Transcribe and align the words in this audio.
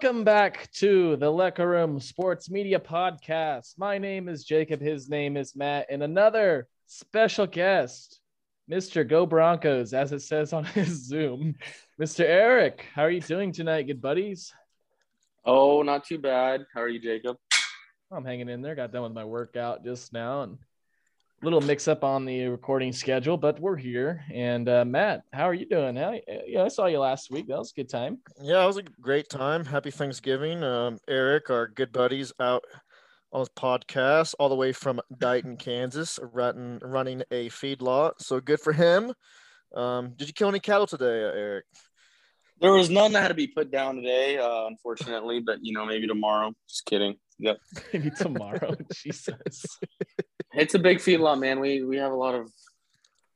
Welcome 0.00 0.22
back 0.22 0.70
to 0.74 1.16
the 1.16 1.26
Loecker 1.26 1.66
Room 1.66 1.98
Sports 1.98 2.48
Media 2.48 2.78
Podcast. 2.78 3.76
My 3.78 3.98
name 3.98 4.28
is 4.28 4.44
Jacob. 4.44 4.80
His 4.80 5.08
name 5.08 5.36
is 5.36 5.56
Matt, 5.56 5.86
and 5.90 6.04
another 6.04 6.68
special 6.86 7.48
guest, 7.48 8.20
Mr. 8.70 9.06
Go 9.06 9.26
Broncos, 9.26 9.92
as 9.92 10.12
it 10.12 10.20
says 10.20 10.52
on 10.52 10.62
his 10.66 11.04
Zoom, 11.04 11.56
Mr. 12.00 12.20
Eric. 12.20 12.86
How 12.94 13.02
are 13.02 13.10
you 13.10 13.20
doing 13.20 13.50
tonight, 13.50 13.88
good 13.88 14.00
buddies? 14.00 14.54
Oh, 15.44 15.82
not 15.82 16.04
too 16.04 16.18
bad. 16.18 16.64
How 16.72 16.82
are 16.82 16.88
you, 16.88 17.00
Jacob? 17.00 17.36
I'm 18.12 18.24
hanging 18.24 18.48
in 18.48 18.62
there. 18.62 18.76
Got 18.76 18.92
done 18.92 19.02
with 19.02 19.12
my 19.14 19.24
workout 19.24 19.84
just 19.84 20.12
now, 20.12 20.42
and 20.42 20.58
little 21.42 21.60
mix 21.60 21.86
up 21.86 22.02
on 22.02 22.24
the 22.24 22.46
recording 22.46 22.92
schedule, 22.92 23.36
but 23.36 23.60
we're 23.60 23.76
here. 23.76 24.24
And 24.32 24.68
uh, 24.68 24.84
Matt, 24.84 25.22
how 25.32 25.44
are 25.44 25.54
you 25.54 25.66
doing? 25.66 25.96
How, 25.96 26.14
yeah, 26.46 26.64
I 26.64 26.68
saw 26.68 26.86
you 26.86 26.98
last 26.98 27.30
week. 27.30 27.46
That 27.46 27.58
was 27.58 27.72
a 27.72 27.80
good 27.80 27.88
time. 27.88 28.18
Yeah, 28.42 28.64
it 28.64 28.66
was 28.66 28.78
a 28.78 28.82
great 28.82 29.28
time. 29.28 29.64
Happy 29.64 29.90
Thanksgiving. 29.90 30.62
Um, 30.62 30.98
Eric, 31.08 31.50
our 31.50 31.68
good 31.68 31.92
buddies 31.92 32.32
out 32.40 32.64
on 33.32 33.40
his 33.40 33.48
podcast, 33.50 34.34
all 34.38 34.48
the 34.48 34.54
way 34.54 34.72
from 34.72 35.00
Dighton, 35.16 35.56
Kansas, 35.58 36.18
running, 36.32 36.80
running 36.82 37.22
a 37.30 37.48
feedlot. 37.50 38.12
So 38.18 38.40
good 38.40 38.60
for 38.60 38.72
him. 38.72 39.12
Um, 39.74 40.14
did 40.16 40.28
you 40.28 40.34
kill 40.34 40.48
any 40.48 40.60
cattle 40.60 40.86
today, 40.86 41.24
uh, 41.24 41.32
Eric? 41.32 41.64
There 42.60 42.72
was 42.72 42.90
none 42.90 43.12
that 43.12 43.22
had 43.22 43.28
to 43.28 43.34
be 43.34 43.46
put 43.46 43.70
down 43.70 43.96
today, 43.96 44.38
uh, 44.38 44.66
unfortunately, 44.66 45.40
but 45.40 45.58
you 45.62 45.72
know, 45.72 45.86
maybe 45.86 46.08
tomorrow. 46.08 46.52
Just 46.68 46.84
kidding. 46.86 47.16
Yep. 47.38 47.58
Maybe 47.92 48.10
tomorrow. 48.10 48.74
Jesus. 48.92 49.64
It's 50.58 50.74
a 50.74 50.78
big 50.78 50.98
feedlot, 50.98 51.38
man. 51.38 51.60
We 51.60 51.82
we 51.82 51.96
have 51.98 52.12
a 52.12 52.16
lot 52.16 52.34
of 52.34 52.50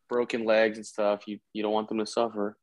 broken 0.08 0.44
legs 0.44 0.76
and 0.78 0.86
stuff. 0.86 1.26
You 1.26 1.38
you 1.52 1.62
don't 1.62 1.72
want 1.72 1.88
them 1.88 1.98
to 1.98 2.06
suffer. 2.06 2.56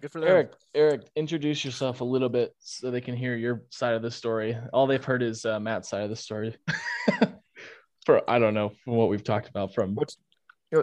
Good 0.00 0.12
for 0.12 0.20
them. 0.20 0.28
Eric, 0.28 0.52
Eric, 0.74 1.08
introduce 1.16 1.64
yourself 1.64 2.02
a 2.02 2.04
little 2.04 2.28
bit 2.28 2.54
so 2.58 2.90
they 2.90 3.00
can 3.00 3.16
hear 3.16 3.34
your 3.34 3.62
side 3.70 3.94
of 3.94 4.02
the 4.02 4.10
story. 4.10 4.56
All 4.72 4.86
they've 4.86 5.02
heard 5.02 5.22
is 5.22 5.44
uh, 5.46 5.58
Matt's 5.58 5.88
side 5.88 6.02
of 6.02 6.10
the 6.10 6.16
story. 6.16 6.54
For 8.06 8.22
I 8.30 8.38
don't 8.38 8.54
know 8.54 8.72
from 8.84 8.94
what 8.94 9.08
we've 9.08 9.24
talked 9.24 9.48
about 9.48 9.74
from. 9.74 9.96
What's 9.96 10.16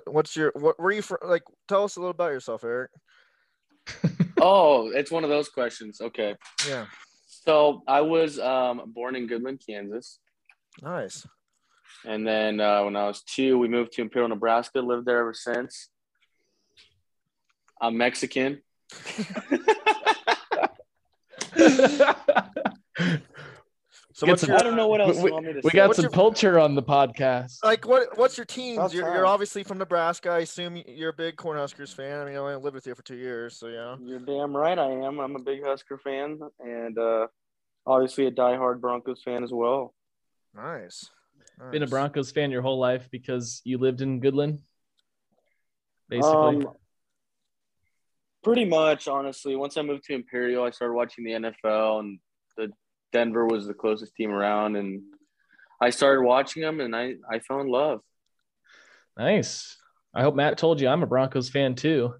what's 0.07 0.35
your 0.35 0.51
what 0.55 0.77
were 0.77 0.91
you 0.91 1.01
from? 1.01 1.19
Like, 1.25 1.43
tell 1.69 1.85
us 1.85 1.95
a 1.95 1.99
little 1.99 2.11
about 2.11 2.31
yourself, 2.31 2.63
Eric. 2.63 2.91
Oh, 4.45 4.89
it's 4.89 5.09
one 5.09 5.23
of 5.23 5.29
those 5.29 5.47
questions. 5.47 6.01
Okay. 6.01 6.35
Yeah, 6.67 6.87
So 7.27 7.81
I 7.87 8.01
was 8.01 8.39
um, 8.39 8.91
born 8.93 9.15
in 9.15 9.25
Goodland, 9.25 9.65
Kansas. 9.65 10.19
nice. 10.81 11.25
And 12.05 12.27
then 12.27 12.59
uh, 12.59 12.83
when 12.83 12.95
I 12.95 13.07
was 13.07 13.21
two, 13.23 13.57
we 13.57 13.67
moved 13.67 13.93
to 13.93 14.01
Imperial, 14.01 14.29
Nebraska, 14.29 14.79
lived 14.79 15.05
there 15.05 15.19
ever 15.19 15.33
since. 15.33 15.89
I'm 17.81 17.97
Mexican. 17.97 18.61
So 24.15 24.27
what's 24.27 24.47
your, 24.47 24.55
I 24.55 24.59
don't 24.61 24.75
know 24.75 24.87
what 24.87 25.01
else 25.01 25.17
we, 25.17 25.29
you 25.29 25.33
want 25.33 25.45
me 25.47 25.53
to 25.53 25.61
we 25.63 25.71
say. 25.71 25.75
got 25.77 25.87
What's 25.87 25.97
some 25.97 26.03
your- 26.03 26.11
culture 26.11 26.59
on 26.59 26.75
the 26.75 26.83
podcast. 26.83 27.63
like 27.63 27.87
what 27.87 28.15
what's 28.15 28.37
your 28.37 28.45
teams? 28.45 28.93
You're, 28.93 29.11
you're 29.11 29.25
obviously 29.25 29.63
from 29.63 29.79
Nebraska. 29.79 30.29
I 30.29 30.39
assume 30.39 30.81
you're 30.87 31.09
a 31.09 31.13
big 31.13 31.35
Cornhuskers 31.35 31.93
fan. 31.95 32.19
I 32.21 32.25
mean, 32.25 32.35
I 32.35 32.37
only 32.37 32.55
lived 32.57 32.75
with 32.75 32.85
you 32.85 32.93
for 32.93 33.01
two 33.01 33.15
years, 33.15 33.57
so 33.57 33.67
yeah. 33.67 33.95
You're 33.99 34.19
damn 34.19 34.55
right 34.55 34.77
I 34.77 34.91
am. 34.91 35.19
I'm 35.19 35.35
a 35.35 35.39
big 35.39 35.63
Husker 35.65 35.97
fan 35.97 36.39
and 36.59 36.97
uh, 36.97 37.25
obviously 37.87 38.27
a 38.27 38.31
diehard 38.31 38.79
Broncos 38.81 39.23
fan 39.23 39.43
as 39.43 39.51
well. 39.51 39.95
Nice. 40.55 41.09
Been 41.71 41.83
a 41.83 41.87
Broncos 41.87 42.31
fan 42.31 42.51
your 42.51 42.61
whole 42.61 42.79
life 42.79 43.07
because 43.11 43.61
you 43.63 43.77
lived 43.77 44.01
in 44.01 44.19
Goodland. 44.21 44.59
Basically, 46.09 46.57
Um, 46.57 46.67
pretty 48.43 48.65
much, 48.65 49.07
honestly. 49.07 49.55
Once 49.55 49.77
I 49.77 49.81
moved 49.81 50.03
to 50.05 50.13
Imperial, 50.13 50.63
I 50.63 50.71
started 50.71 50.93
watching 50.93 51.23
the 51.23 51.31
NFL, 51.31 51.99
and 51.99 52.19
the 52.57 52.71
Denver 53.11 53.45
was 53.45 53.65
the 53.67 53.73
closest 53.73 54.15
team 54.15 54.31
around, 54.31 54.75
and 54.75 55.01
I 55.81 55.89
started 55.89 56.21
watching 56.23 56.61
them, 56.61 56.79
and 56.81 56.95
I 56.95 57.15
I 57.31 57.39
fell 57.39 57.61
in 57.61 57.67
love. 57.69 58.01
nice. 59.17 59.77
I 60.15 60.21
hope 60.21 60.35
Matt 60.35 60.57
told 60.59 60.79
you 60.79 60.87
I'm 60.87 61.01
a 61.01 61.07
Broncos 61.07 61.49
fan 61.49 61.73
too. 61.75 62.13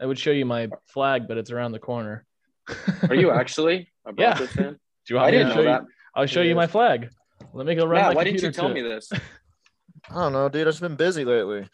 I 0.00 0.06
would 0.06 0.18
show 0.18 0.30
you 0.30 0.46
my 0.46 0.68
flag, 0.86 1.28
but 1.28 1.36
it's 1.36 1.50
around 1.50 1.72
the 1.72 1.78
corner. 1.78 2.24
Are 3.08 3.14
you 3.14 3.30
actually 3.40 3.88
a 4.06 4.12
Yeah. 4.16 4.34
Broncos 4.34 4.54
fan? 4.54 4.72
Do 4.72 4.78
you 5.14 5.16
want 5.16 5.28
I 5.28 5.30
me 5.30 5.36
to 5.38 5.44
didn't 5.44 5.50
show 5.52 5.56
know 5.56 5.62
you? 5.62 5.68
that. 5.68 5.82
I'll 6.14 6.26
show 6.26 6.40
It 6.40 6.46
you 6.46 6.54
my 6.54 6.66
flag. 6.66 7.10
Let 7.54 7.66
me 7.66 7.76
go 7.76 7.86
run 7.86 8.02
Matt, 8.02 8.08
my 8.10 8.14
why 8.16 8.24
didn't 8.24 8.42
you 8.42 8.50
tell 8.50 8.68
to 8.68 8.74
me 8.74 8.82
this? 8.82 9.12
I 10.10 10.14
don't 10.14 10.32
know, 10.32 10.48
dude. 10.48 10.62
I've 10.66 10.72
just 10.72 10.80
been 10.80 10.96
busy 10.96 11.24
lately. 11.24 11.66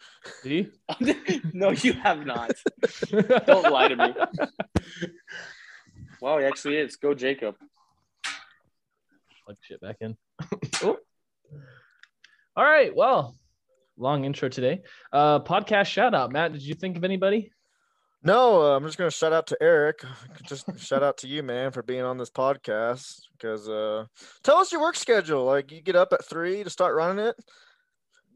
See? 0.43 0.67
no, 1.53 1.71
you 1.71 1.93
have 1.93 2.23
not. 2.25 2.51
Don't 3.45 3.71
lie 3.71 3.87
to 3.89 3.95
me. 3.95 4.13
Wow, 6.21 6.37
he 6.37 6.45
actually 6.45 6.77
is. 6.77 6.95
Go, 6.97 7.13
Jacob. 7.15 7.55
Plug 9.43 9.57
shit 9.61 9.81
back 9.81 9.97
in. 10.01 10.15
Oh. 10.83 10.97
All 12.55 12.63
right. 12.63 12.95
Well, 12.95 13.35
long 13.97 14.23
intro 14.23 14.49
today. 14.49 14.83
Uh, 15.11 15.39
podcast 15.39 15.87
shout 15.87 16.13
out. 16.13 16.31
Matt, 16.31 16.53
did 16.53 16.61
you 16.61 16.75
think 16.75 16.95
of 16.95 17.03
anybody? 17.03 17.51
No, 18.23 18.61
uh, 18.61 18.75
I'm 18.75 18.85
just 18.85 18.97
gonna 18.97 19.09
shout 19.09 19.33
out 19.33 19.47
to 19.47 19.57
Eric. 19.61 20.03
Just 20.45 20.65
shout 20.79 21.01
out 21.01 21.17
to 21.19 21.27
you, 21.27 21.41
man, 21.41 21.71
for 21.71 21.81
being 21.81 22.03
on 22.03 22.17
this 22.17 22.29
podcast. 22.29 23.21
Because 23.31 23.67
uh, 23.67 24.05
tell 24.43 24.57
us 24.57 24.71
your 24.71 24.81
work 24.81 24.95
schedule. 24.95 25.43
Like, 25.45 25.71
you 25.71 25.81
get 25.81 25.95
up 25.95 26.13
at 26.13 26.25
three 26.25 26.63
to 26.63 26.69
start 26.69 26.95
running 26.95 27.25
it. 27.25 27.35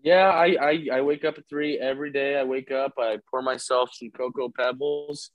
Yeah, 0.04 0.30
I, 0.30 0.56
I 0.62 0.88
I 0.94 1.02
wake 1.02 1.26
up 1.26 1.38
at 1.38 1.50
three 1.50 1.80
every 1.80 2.12
day. 2.12 2.40
I 2.40 2.44
wake 2.44 2.72
up, 2.72 2.94
I 3.00 3.18
pour 3.30 3.42
myself 3.42 3.90
some 3.94 4.12
cocoa 4.12 4.52
pebbles, 4.56 5.32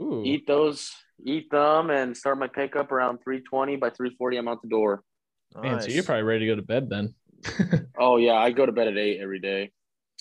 Ooh. 0.00 0.22
eat 0.24 0.46
those, 0.46 0.92
eat 1.24 1.50
them, 1.50 1.90
and 1.90 2.16
start 2.16 2.38
my 2.38 2.46
pickup 2.46 2.92
around 2.92 3.18
three 3.18 3.40
twenty. 3.40 3.76
By 3.76 3.90
three 3.90 4.14
forty, 4.16 4.36
I'm 4.36 4.46
out 4.46 4.62
the 4.62 4.68
door. 4.68 5.02
Man, 5.60 5.80
so 5.80 5.88
you're 5.88 6.04
probably 6.04 6.22
ready 6.22 6.46
to 6.46 6.52
go 6.52 6.56
to 6.56 6.62
bed 6.62 6.88
then. 6.88 7.14
Oh 7.98 8.16
yeah, 8.16 8.34
I 8.34 8.50
go 8.52 8.64
to 8.64 8.72
bed 8.72 8.88
at 8.88 8.96
eight 8.96 9.20
every 9.20 9.38
day. 9.38 9.70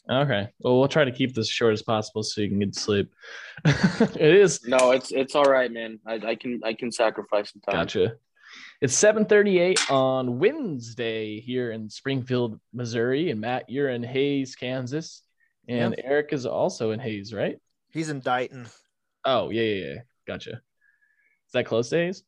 Okay. 0.10 0.50
Well, 0.60 0.80
we'll 0.80 0.88
try 0.88 1.06
to 1.06 1.12
keep 1.12 1.34
this 1.36 1.50
short 1.50 1.74
as 1.74 1.82
possible 1.82 2.24
so 2.24 2.42
you 2.42 2.50
can 2.50 2.60
get 2.60 2.74
to 2.74 2.80
sleep. 2.80 3.14
it 3.66 4.36
is. 4.36 4.66
No, 4.66 4.92
it's 4.92 5.12
it's 5.12 5.36
all 5.36 5.46
right, 5.46 5.72
man. 5.72 6.00
I, 6.06 6.14
I 6.14 6.36
can 6.36 6.60
I 6.64 6.74
can 6.74 6.92
sacrifice 6.92 7.52
some 7.52 7.62
time. 7.62 7.84
Gotcha. 7.84 8.16
It's 8.82 8.96
7:38 9.00 9.92
on 9.92 10.40
Wednesday 10.40 11.40
here 11.40 11.72
in 11.72 11.90
Springfield, 11.90 12.60
Missouri, 12.74 13.30
and 13.30 13.40
Matt, 13.40 13.70
you're 13.70 13.90
in 13.90 14.02
Hays, 14.02 14.56
Kansas, 14.56 15.22
and 15.68 15.96
Eric 16.04 16.34
is 16.34 16.46
also 16.46 16.92
in 16.92 17.00
Hays, 17.00 17.32
right? 17.32 17.60
He's 17.92 18.10
in 18.10 18.22
Dighton. 18.22 18.68
Oh, 19.24 19.52
yeah, 19.52 19.62
yeah, 19.62 19.86
yeah. 19.86 20.00
Gotcha. 20.26 20.54
Is 20.54 21.54
that 21.54 21.66
close 21.66 21.90
to 21.90 21.98
Hays? 21.98 22.24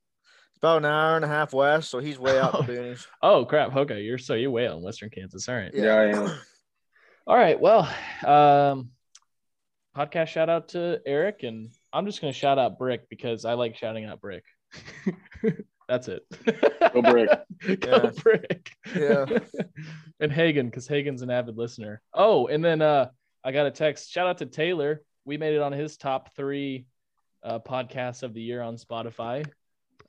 About 0.57 0.77
an 0.77 0.85
hour 0.85 1.15
and 1.15 1.25
a 1.25 1.27
half 1.27 1.53
west, 1.53 1.89
so 1.89 1.99
he's 1.99 2.19
way 2.19 2.39
out 2.39 2.53
in 2.59 2.65
the 2.65 2.73
boonies. 2.73 3.07
Oh 3.21 3.45
crap. 3.45 3.75
Okay, 3.75 4.01
you're 4.01 4.17
so 4.17 4.35
you're 4.35 4.51
way 4.51 4.67
out 4.67 4.77
in 4.77 4.83
Western 4.83 5.09
Kansas. 5.09 5.49
All 5.49 5.55
right. 5.55 5.71
Yeah, 5.73 5.95
I 5.95 6.05
am. 6.15 6.37
All 7.25 7.37
right. 7.37 7.57
Well, 7.57 7.83
um, 8.25 8.89
podcast 9.95 10.27
shout 10.27 10.49
out 10.49 10.69
to 10.69 10.99
Eric, 11.05 11.43
and 11.43 11.69
I'm 11.93 12.05
just 12.05 12.19
gonna 12.19 12.33
shout 12.33 12.59
out 12.59 12.77
Brick 12.77 13.07
because 13.09 13.45
I 13.45 13.53
like 13.53 13.77
shouting 13.77 14.03
out 14.03 14.19
Brick. 14.19 14.43
That's 15.87 16.09
it. 16.09 16.23
Go 16.93 17.01
Brick. 17.01 17.29
Go 17.79 18.01
Yeah. 18.03 18.11
Brick. 18.21 18.71
Yeah. 18.93 19.25
and 20.19 20.33
Hagen, 20.33 20.65
because 20.65 20.85
Hagen's 20.85 21.21
an 21.21 21.29
avid 21.29 21.57
listener. 21.57 22.01
Oh, 22.13 22.47
and 22.47 22.63
then 22.63 22.81
uh, 22.81 23.09
I 23.41 23.53
got 23.53 23.67
a 23.67 23.71
text. 23.71 24.11
Shout 24.11 24.27
out 24.27 24.39
to 24.39 24.45
Taylor. 24.45 25.01
We 25.23 25.37
made 25.37 25.53
it 25.53 25.61
on 25.61 25.71
his 25.71 25.95
top 25.95 26.35
three 26.35 26.87
uh, 27.41 27.59
podcasts 27.59 28.23
of 28.23 28.33
the 28.33 28.41
year 28.41 28.61
on 28.61 28.75
Spotify. 28.75 29.45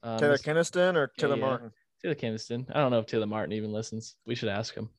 Um, 0.02 0.18
Taylor 0.18 0.38
Keniston 0.38 0.96
or 0.96 1.12
Taylor 1.16 1.36
yeah. 1.36 1.40
Martin? 1.40 1.70
Taylor 2.02 2.16
Keniston. 2.16 2.66
I 2.72 2.80
don't 2.80 2.90
know 2.90 2.98
if 2.98 3.06
Taylor 3.06 3.26
Martin 3.26 3.52
even 3.52 3.72
listens. 3.72 4.16
We 4.26 4.34
should 4.34 4.48
ask 4.48 4.74
him. 4.74 4.90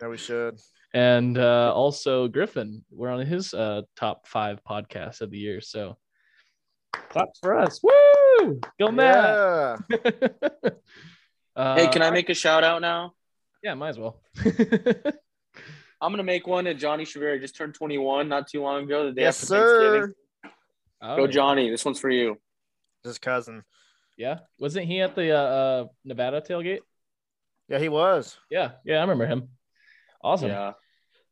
Yeah, 0.00 0.08
we 0.08 0.18
should. 0.18 0.60
And 0.96 1.36
uh, 1.36 1.74
also 1.74 2.26
Griffin. 2.26 2.82
We're 2.90 3.10
on 3.10 3.26
his 3.26 3.52
uh, 3.52 3.82
top 3.96 4.26
five 4.26 4.64
podcasts 4.64 5.20
of 5.20 5.30
the 5.30 5.36
year. 5.36 5.60
So 5.60 5.98
claps 7.10 7.38
for 7.42 7.58
us. 7.58 7.82
Woo! 7.82 8.60
Go 8.80 8.90
Matt. 8.90 9.78
Yeah. 9.90 10.08
uh, 11.56 11.74
Hey, 11.76 11.88
can 11.88 12.00
I 12.00 12.10
make 12.10 12.30
a 12.30 12.34
shout 12.34 12.64
out 12.64 12.80
now? 12.80 13.12
Yeah, 13.62 13.74
might 13.74 13.90
as 13.90 13.98
well. 13.98 14.22
I'm 16.00 16.12
gonna 16.12 16.22
make 16.22 16.46
one 16.46 16.64
to 16.64 16.72
Johnny 16.72 17.04
Shaveri. 17.04 17.42
Just 17.42 17.56
turned 17.56 17.74
21 17.74 18.26
not 18.26 18.48
too 18.48 18.62
long 18.62 18.84
ago. 18.84 19.04
The 19.04 19.12
day 19.12 19.22
Yes, 19.22 19.42
after 19.42 19.54
sir. 19.54 20.50
Oh, 21.02 21.16
Go, 21.16 21.26
Johnny. 21.26 21.68
This 21.68 21.84
one's 21.84 22.00
for 22.00 22.08
you. 22.08 22.38
His 23.04 23.18
cousin. 23.18 23.64
Yeah, 24.16 24.38
wasn't 24.58 24.86
he 24.86 25.02
at 25.02 25.14
the 25.14 25.32
uh, 25.32 25.42
uh, 25.42 25.84
Nevada 26.06 26.40
tailgate? 26.40 26.80
Yeah, 27.68 27.80
he 27.80 27.90
was. 27.90 28.38
Yeah, 28.50 28.72
yeah, 28.82 28.96
I 28.96 29.00
remember 29.02 29.26
him. 29.26 29.48
Awesome. 30.22 30.48
Yeah. 30.48 30.72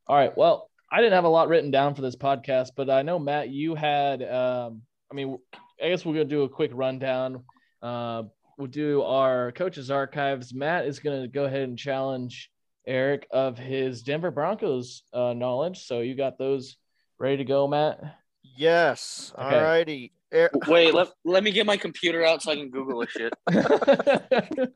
All 0.06 0.16
right. 0.16 0.36
Well, 0.36 0.70
I 0.92 0.98
didn't 1.00 1.14
have 1.14 1.24
a 1.24 1.28
lot 1.28 1.48
written 1.48 1.70
down 1.70 1.94
for 1.94 2.02
this 2.02 2.16
podcast, 2.16 2.70
but 2.76 2.90
I 2.90 3.02
know 3.02 3.18
Matt, 3.18 3.48
you 3.50 3.74
had. 3.74 4.22
Um, 4.22 4.82
I 5.10 5.14
mean, 5.14 5.38
I 5.82 5.88
guess 5.88 6.04
we're 6.04 6.12
gonna 6.12 6.24
do 6.26 6.42
a 6.42 6.48
quick 6.48 6.70
rundown. 6.74 7.44
Uh, 7.82 8.24
we'll 8.58 8.68
do 8.68 9.02
our 9.02 9.52
coaches 9.52 9.90
archives. 9.90 10.54
Matt 10.54 10.86
is 10.86 10.98
gonna 10.98 11.28
go 11.28 11.44
ahead 11.44 11.62
and 11.62 11.78
challenge 11.78 12.50
Eric 12.86 13.26
of 13.30 13.58
his 13.58 14.02
Denver 14.02 14.30
Broncos 14.30 15.02
uh, 15.12 15.32
knowledge. 15.32 15.86
So 15.86 16.00
you 16.00 16.14
got 16.14 16.38
those 16.38 16.76
ready 17.18 17.38
to 17.38 17.44
go, 17.44 17.66
Matt? 17.66 18.00
Yes. 18.42 19.32
Okay. 19.38 19.56
All 19.56 19.62
righty. 19.62 20.12
Er- 20.32 20.50
Wait, 20.66 20.92
let, 20.92 21.08
let 21.24 21.42
me 21.44 21.50
get 21.52 21.64
my 21.64 21.76
computer 21.76 22.24
out 22.24 22.42
so 22.42 22.52
I 22.52 22.56
can 22.56 22.70
Google 22.70 23.00
this 23.00 23.10
shit. 23.10 23.32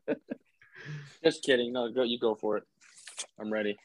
Just 1.23 1.43
kidding. 1.43 1.73
No, 1.73 1.91
go. 1.91 2.03
You 2.03 2.17
go 2.17 2.33
for 2.35 2.57
it. 2.57 2.63
I'm 3.39 3.51
ready. 3.51 3.77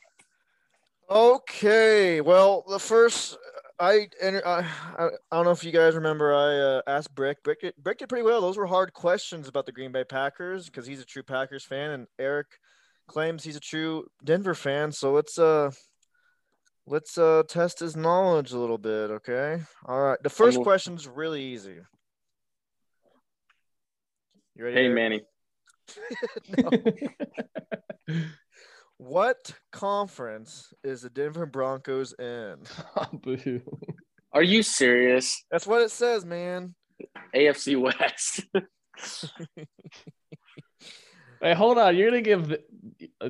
Okay. 1.11 2.21
Well, 2.21 2.65
the 2.69 2.79
first 2.79 3.37
I 3.79 4.09
enter, 4.21 4.47
I, 4.47 4.61
I 4.99 5.07
I 5.31 5.37
don't 5.37 5.45
know 5.45 5.51
if 5.51 5.65
you 5.65 5.73
guys 5.73 5.95
remember 5.95 6.35
I 6.35 6.57
uh, 6.59 6.83
asked 6.87 7.15
Brick. 7.15 7.43
Brick 7.43 7.61
did, 7.61 7.75
Brick 7.77 7.99
did 7.99 8.09
pretty 8.09 8.25
well. 8.25 8.41
Those 8.41 8.57
were 8.57 8.67
hard 8.67 8.93
questions 8.93 9.49
about 9.49 9.67
the 9.67 9.73
Green 9.73 9.93
Bay 9.93 10.05
Packers 10.05 10.67
because 10.67 10.87
he's 10.87 11.01
a 11.01 11.05
true 11.05 11.23
Packers 11.23 11.65
fan, 11.65 11.91
and 11.91 12.07
Eric 12.19 12.47
claims 13.09 13.43
he's 13.45 13.57
a 13.57 13.61
true 13.61 14.07
Denver 14.25 14.55
fan. 14.55 14.93
So 14.93 15.13
let's 15.13 15.39
uh 15.39 15.71
let's 16.87 17.19
uh 17.19 17.43
test 17.49 17.81
his 17.81 17.97
knowledge 17.97 18.53
a 18.53 18.59
little 18.59 18.79
bit. 18.79 19.11
Okay. 19.11 19.61
All 19.87 20.01
right. 20.01 20.23
The 20.23 20.31
1st 20.31 20.55
I'm- 20.55 20.63
question's 20.63 21.09
really 21.09 21.43
easy. 21.43 21.79
You 24.57 24.65
ready? 24.65 24.77
Hey, 24.77 24.87
Eric? 24.87 24.95
Manny. 24.95 25.23
What 28.99 29.53
conference 29.73 30.73
is 30.83 31.03
the 31.03 31.11
Denver 31.11 31.47
Broncos 31.47 32.15
in? 32.19 32.57
Oh, 32.97 33.09
boo. 33.13 33.61
Are 34.33 34.43
you 34.43 34.63
serious? 34.63 35.45
That's 35.51 35.67
what 35.67 35.83
it 35.83 35.91
says, 35.91 36.25
man. 36.25 36.75
AFC 37.35 37.81
West. 37.81 38.43
Hey, 41.41 41.53
hold 41.53 41.77
on. 41.77 41.95
You're 41.95 42.09
gonna 42.11 42.23
give. 42.23 42.57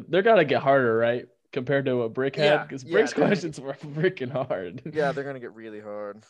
They're 0.08 0.22
gonna 0.22 0.44
get 0.44 0.62
harder, 0.62 0.96
right? 0.96 1.26
Compared 1.52 1.86
to 1.86 1.94
what 1.96 2.14
Brick 2.14 2.36
had, 2.36 2.62
because 2.62 2.84
yeah, 2.84 2.92
Brick's 2.92 3.12
they're 3.12 3.26
questions 3.26 3.58
were 3.58 3.72
freaking 3.74 4.30
hard. 4.30 4.82
Yeah, 4.94 5.10
they're 5.10 5.24
gonna 5.24 5.40
get 5.40 5.52
really 5.52 5.80
hard. 5.80 6.22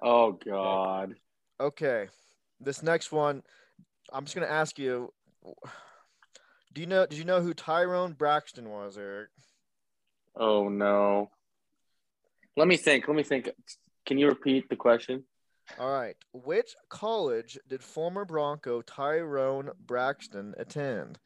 oh 0.00 0.32
God. 0.32 1.14
Okay, 1.60 2.08
this 2.60 2.82
next 2.82 3.12
one, 3.12 3.42
I'm 4.12 4.24
just 4.24 4.34
gonna 4.34 4.46
ask 4.46 4.78
you. 4.78 5.12
Do 6.76 6.82
you 6.82 6.86
know? 6.86 7.06
Did 7.06 7.18
you 7.18 7.24
know 7.24 7.40
who 7.40 7.54
Tyrone 7.54 8.12
Braxton 8.12 8.68
was, 8.68 8.98
Eric? 8.98 9.30
Oh 10.38 10.68
no. 10.68 11.30
Let 12.54 12.68
me 12.68 12.76
think. 12.76 13.08
Let 13.08 13.16
me 13.16 13.22
think. 13.22 13.48
Can 14.04 14.18
you 14.18 14.28
repeat 14.28 14.68
the 14.68 14.76
question? 14.76 15.24
All 15.78 15.90
right. 15.90 16.16
Which 16.34 16.76
college 16.90 17.58
did 17.66 17.82
former 17.82 18.26
Bronco 18.26 18.82
Tyrone 18.82 19.70
Braxton 19.86 20.52
attend? 20.58 21.18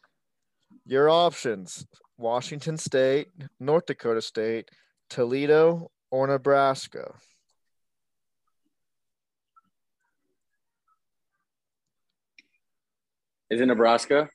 Your 0.87 1.11
options: 1.11 1.85
Washington 2.17 2.77
State, 2.77 3.27
North 3.59 3.87
Dakota 3.87 4.23
State, 4.23 4.69
Toledo, 5.09 5.91
or 6.13 6.29
Nebraska. 6.29 7.15
Is 13.51 13.61
it 13.61 13.67
Nebraska? 13.67 14.29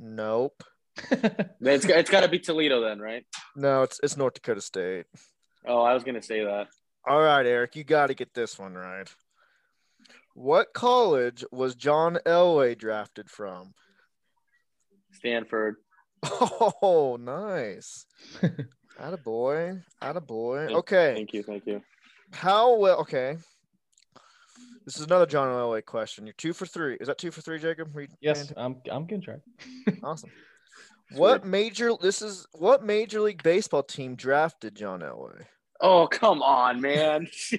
Nope. 0.00 0.64
It's 1.60 1.84
it's 1.84 2.10
got 2.10 2.22
to 2.22 2.28
be 2.28 2.38
Toledo 2.38 2.80
then, 2.80 2.98
right? 2.98 3.24
No, 3.54 3.82
it's 3.82 4.00
it's 4.02 4.16
North 4.16 4.34
Dakota 4.34 4.60
State. 4.60 5.06
Oh, 5.66 5.82
I 5.82 5.94
was 5.94 6.02
gonna 6.02 6.22
say 6.22 6.42
that. 6.44 6.68
All 7.06 7.20
right, 7.20 7.46
Eric, 7.46 7.76
you 7.76 7.84
got 7.84 8.08
to 8.08 8.14
get 8.14 8.34
this 8.34 8.58
one 8.58 8.74
right. 8.74 9.08
What 10.34 10.72
college 10.72 11.44
was 11.52 11.74
John 11.74 12.18
Elway 12.26 12.76
drafted 12.76 13.30
from? 13.30 13.72
Stanford. 15.12 15.76
Oh, 16.82 17.16
nice. 17.18 18.04
Attaboy. 19.00 19.82
Attaboy. 20.02 20.70
Okay. 20.72 21.14
Thank 21.14 21.32
you. 21.32 21.42
Thank 21.42 21.66
you. 21.66 21.82
How 22.32 22.76
well? 22.76 23.00
Okay. 23.00 23.36
This 24.84 24.96
is 24.98 25.04
another 25.06 25.26
John 25.26 25.48
Elway 25.48 25.84
question. 25.84 26.26
You're 26.26 26.32
two 26.34 26.52
for 26.52 26.66
three. 26.66 26.96
Is 27.00 27.06
that 27.08 27.18
two 27.18 27.30
for 27.30 27.40
three, 27.42 27.58
Jacob? 27.58 27.94
Were 27.94 28.02
you 28.02 28.08
yes, 28.20 28.46
paying 28.46 28.54
I'm. 28.56 28.76
I'm 28.90 29.06
good 29.06 29.22
track. 29.22 29.40
atten- 29.86 30.00
Awesome. 30.04 30.30
What 31.16 31.44
major? 31.44 31.92
This 32.00 32.22
is 32.22 32.46
what 32.52 32.84
major 32.84 33.20
league 33.20 33.42
baseball 33.42 33.82
team 33.82 34.14
drafted 34.14 34.74
John 34.76 35.00
Elway? 35.00 35.44
Oh, 35.80 36.06
come 36.06 36.40
on, 36.42 36.80
man. 36.80 37.26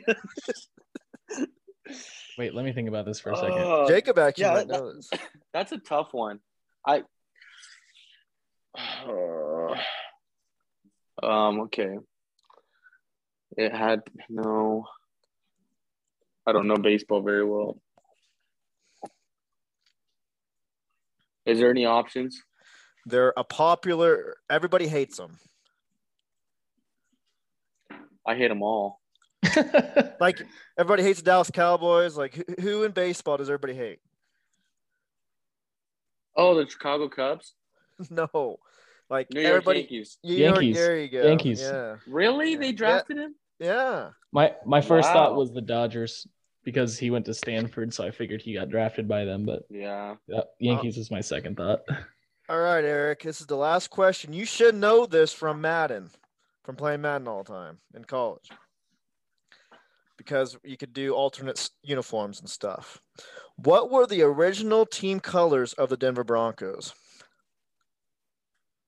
Wait, 2.37 2.53
let 2.53 2.63
me 2.63 2.71
think 2.71 2.87
about 2.87 3.05
this 3.05 3.19
for 3.19 3.31
a 3.31 3.35
second. 3.35 3.57
Oh, 3.57 3.85
Jacob 3.87 4.17
actually 4.17 4.43
yeah, 4.45 4.53
might 4.53 4.67
that- 4.67 4.79
know 4.79 4.93
this. 4.93 5.09
That's 5.53 5.71
a 5.73 5.77
tough 5.77 6.09
one. 6.13 6.39
I. 6.87 7.03
um. 11.21 11.59
Okay. 11.61 11.97
It 13.57 13.75
had 13.75 14.01
no. 14.29 14.85
I 16.47 16.51
don't 16.51 16.67
know 16.67 16.77
baseball 16.77 17.21
very 17.21 17.45
well. 17.45 17.77
Is 21.45 21.59
there 21.59 21.69
any 21.69 21.85
options? 21.85 22.41
They're 23.05 23.33
a 23.35 23.43
popular. 23.43 24.37
Everybody 24.49 24.87
hates 24.87 25.17
them. 25.17 25.37
I 28.27 28.35
hate 28.35 28.49
them 28.49 28.63
all. 28.63 28.99
Like 30.19 30.39
everybody 30.77 31.01
hates 31.01 31.19
the 31.19 31.25
Dallas 31.25 31.49
Cowboys. 31.49 32.15
Like 32.15 32.35
who, 32.35 32.43
who 32.61 32.83
in 32.83 32.91
baseball 32.91 33.37
does 33.37 33.49
everybody 33.49 33.73
hate? 33.73 33.97
Oh, 36.37 36.53
the 36.55 36.69
Chicago 36.69 37.09
Cubs, 37.09 37.55
no, 38.11 38.57
like 39.09 39.31
New 39.33 39.41
York 39.41 39.49
everybody. 39.51 39.79
Yankees. 39.79 40.17
New 40.23 40.35
York- 40.35 40.55
Yankees. 40.57 40.75
there 40.77 40.99
you 40.99 41.09
go. 41.09 41.23
Yankees. 41.23 41.61
Yeah, 41.61 41.95
Really? 42.07 42.55
They 42.55 42.71
drafted 42.71 43.17
him? 43.17 43.33
Yeah. 43.61 44.09
my 44.31 44.53
my 44.65 44.81
first 44.81 45.09
thought 45.11 45.35
was 45.35 45.53
the 45.53 45.61
Dodgers 45.61 46.27
because 46.63 46.97
he 46.97 47.09
went 47.11 47.25
to 47.25 47.33
Stanford, 47.33 47.93
so 47.93 48.05
I 48.05 48.11
figured 48.11 48.41
he 48.41 48.53
got 48.53 48.69
drafted 48.69 49.07
by 49.07 49.25
them. 49.25 49.45
But 49.45 49.63
Yeah. 49.69 50.15
uh, 50.35 50.41
Yankees 50.59 50.97
is 50.97 51.11
my 51.11 51.21
second 51.21 51.57
thought. 51.57 51.81
All 52.49 52.59
right, 52.59 52.83
Eric. 52.83 53.23
This 53.23 53.39
is 53.39 53.47
the 53.47 53.55
last 53.55 53.89
question. 53.89 54.33
You 54.33 54.45
should 54.45 54.75
know 54.75 55.05
this 55.05 55.31
from 55.31 55.61
Madden, 55.61 56.09
from 56.63 56.75
playing 56.75 57.01
Madden 57.01 57.27
all 57.27 57.43
the 57.43 57.53
time 57.53 57.77
in 57.95 58.03
college, 58.03 58.49
because 60.17 60.57
you 60.63 60.75
could 60.75 60.91
do 60.91 61.13
alternate 61.13 61.69
uniforms 61.81 62.41
and 62.41 62.49
stuff. 62.49 62.99
What 63.55 63.89
were 63.89 64.05
the 64.05 64.23
original 64.23 64.85
team 64.85 65.19
colors 65.19 65.73
of 65.73 65.89
the 65.89 65.97
Denver 65.97 66.23
Broncos? 66.25 66.93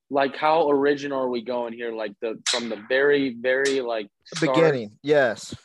Like, 0.10 0.36
how 0.36 0.70
original 0.70 1.20
are 1.22 1.30
we 1.30 1.42
going 1.44 1.74
here? 1.74 1.92
Like 1.92 2.14
the 2.22 2.40
from 2.50 2.70
the 2.70 2.78
very, 2.88 3.36
very 3.40 3.82
like 3.82 4.08
start? 4.26 4.56
Beginning, 4.56 4.92
yes, 5.02 5.56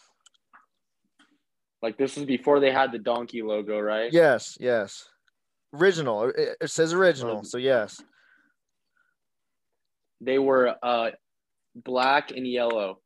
Like 1.83 1.99
this 1.99 2.17
is 2.17 2.25
before 2.25 2.61
they 2.61 2.71
had 2.73 2.93
the 2.93 2.99
donkey 2.99 3.43
logo, 3.43 3.79
right? 3.79 4.13
yes, 4.13 4.57
yes. 4.61 5.09
Original. 5.75 6.25
It, 6.31 6.57
it 6.61 6.71
says 6.71 6.93
original, 6.95 7.45
so 7.45 7.59
yes. 7.59 8.01
They 10.21 10.39
were 10.39 10.75
uh 10.83 11.11
black 11.75 12.31
and 12.31 12.47
yellow. 12.47 13.01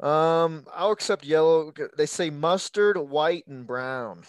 Um, 0.00 0.66
I'll 0.74 0.90
accept 0.90 1.24
yellow. 1.24 1.72
They 1.96 2.06
say 2.06 2.28
mustard, 2.28 2.98
white, 2.98 3.46
and 3.46 3.66
brown. 3.66 4.24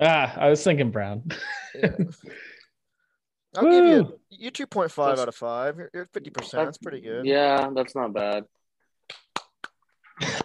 Ah, 0.00 0.34
I 0.36 0.48
was 0.48 0.64
thinking 0.64 0.90
Brown. 0.90 1.22
Yeah. 1.74 1.96
I'll 3.56 3.64
give 3.70 3.84
you 3.84 4.18
you 4.30 4.50
two 4.50 4.66
point 4.66 4.90
five 4.90 5.10
That's- 5.16 5.22
out 5.22 5.28
of 5.28 5.34
five. 5.34 5.76
You're- 5.76 5.90
You're 5.92 6.06
fifty 6.06 6.30
percent. 6.30 6.66
That's 6.66 6.78
pretty 6.78 7.00
good. 7.00 7.26
Yeah, 7.26 7.70
that's 7.74 7.94
not 7.94 8.12
bad. 8.14 8.44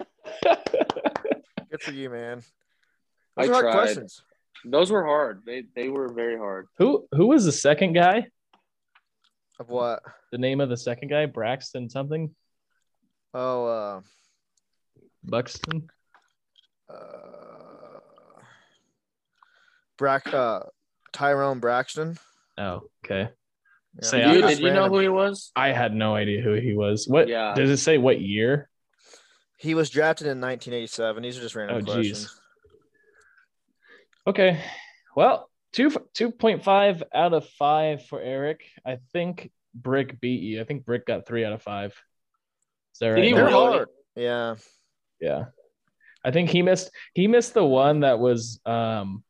Good 1.69 1.81
for 1.81 1.91
you, 1.91 2.09
man. 2.09 2.41
I 3.35 3.41
Those 3.45 3.49
are 3.49 3.53
hard 3.53 3.63
tried. 3.65 3.73
questions. 3.73 4.21
Those 4.65 4.91
were 4.91 5.05
hard. 5.05 5.43
They 5.45 5.63
they 5.75 5.89
were 5.89 6.07
very 6.09 6.37
hard. 6.37 6.67
who 6.77 7.07
who 7.13 7.27
was 7.27 7.45
the 7.45 7.51
second 7.51 7.93
guy? 7.93 8.27
Of 9.59 9.69
what? 9.69 10.01
The 10.31 10.37
name 10.37 10.61
of 10.61 10.69
the 10.69 10.77
second 10.77 11.09
guy, 11.09 11.25
Braxton 11.25 11.89
something, 11.89 12.33
Oh, 13.33 13.65
uh, 13.65 14.01
Buxton. 15.23 15.89
uh, 16.89 17.99
Brack, 19.97 20.31
uh, 20.33 20.61
Tyrone 21.11 21.59
Braxton. 21.59 22.17
Oh, 22.57 22.81
okay. 23.05 23.29
Yeah, 24.01 24.07
Say, 24.07 24.17
we 24.19 24.23
I- 24.23 24.33
You, 24.33 24.41
did 24.41 24.59
you 24.59 24.65
know 24.71 24.81
random- 24.81 24.93
who 24.93 24.99
he 24.99 25.09
was? 25.09 25.51
I 25.55 25.69
had 25.71 25.93
no 25.93 26.15
idea 26.15 26.41
who 26.41 26.53
he 26.53 26.73
was. 26.75 27.07
What 27.07 27.27
Yeah. 27.27 27.53
does 27.55 27.69
it 27.69 27.77
say? 27.77 27.97
What 27.97 28.19
year? 28.21 28.69
He 29.57 29.73
was 29.73 29.89
drafted 29.89 30.27
in 30.27 30.39
1987. 30.39 31.23
These 31.23 31.37
are 31.37 31.41
just 31.41 31.55
random 31.55 31.77
Oh, 31.77 31.83
questions. 31.83 32.19
geez. 32.25 32.41
Okay. 34.27 34.59
Well, 35.15 35.49
two 35.73 35.91
two 36.13 36.31
point 36.31 36.63
five 36.63 37.01
out 37.13 37.33
of 37.33 37.47
five 37.49 38.05
for 38.05 38.21
Eric. 38.21 38.61
I 38.85 38.97
think 39.13 39.51
Brick 39.73 40.19
beat 40.19 40.41
you. 40.41 40.61
I 40.61 40.63
think 40.63 40.85
Brick 40.85 41.05
got 41.05 41.25
three 41.25 41.45
out 41.45 41.53
of 41.53 41.61
five. 41.61 41.91
Is 42.93 42.99
that 42.99 43.07
Did 43.07 43.13
right? 43.13 43.23
he 43.23 43.33
They're 43.33 43.49
Noah? 43.49 43.65
really? 43.65 43.77
hard. 43.77 43.89
Yeah. 44.15 44.55
Yeah. 45.19 45.45
I 46.23 46.31
think 46.31 46.49
he 46.49 46.61
missed 46.61 46.91
he 47.13 47.27
missed 47.27 47.53
the 47.53 47.63
one 47.65 48.01
that 48.01 48.19
was 48.19 48.59
um 48.65 49.23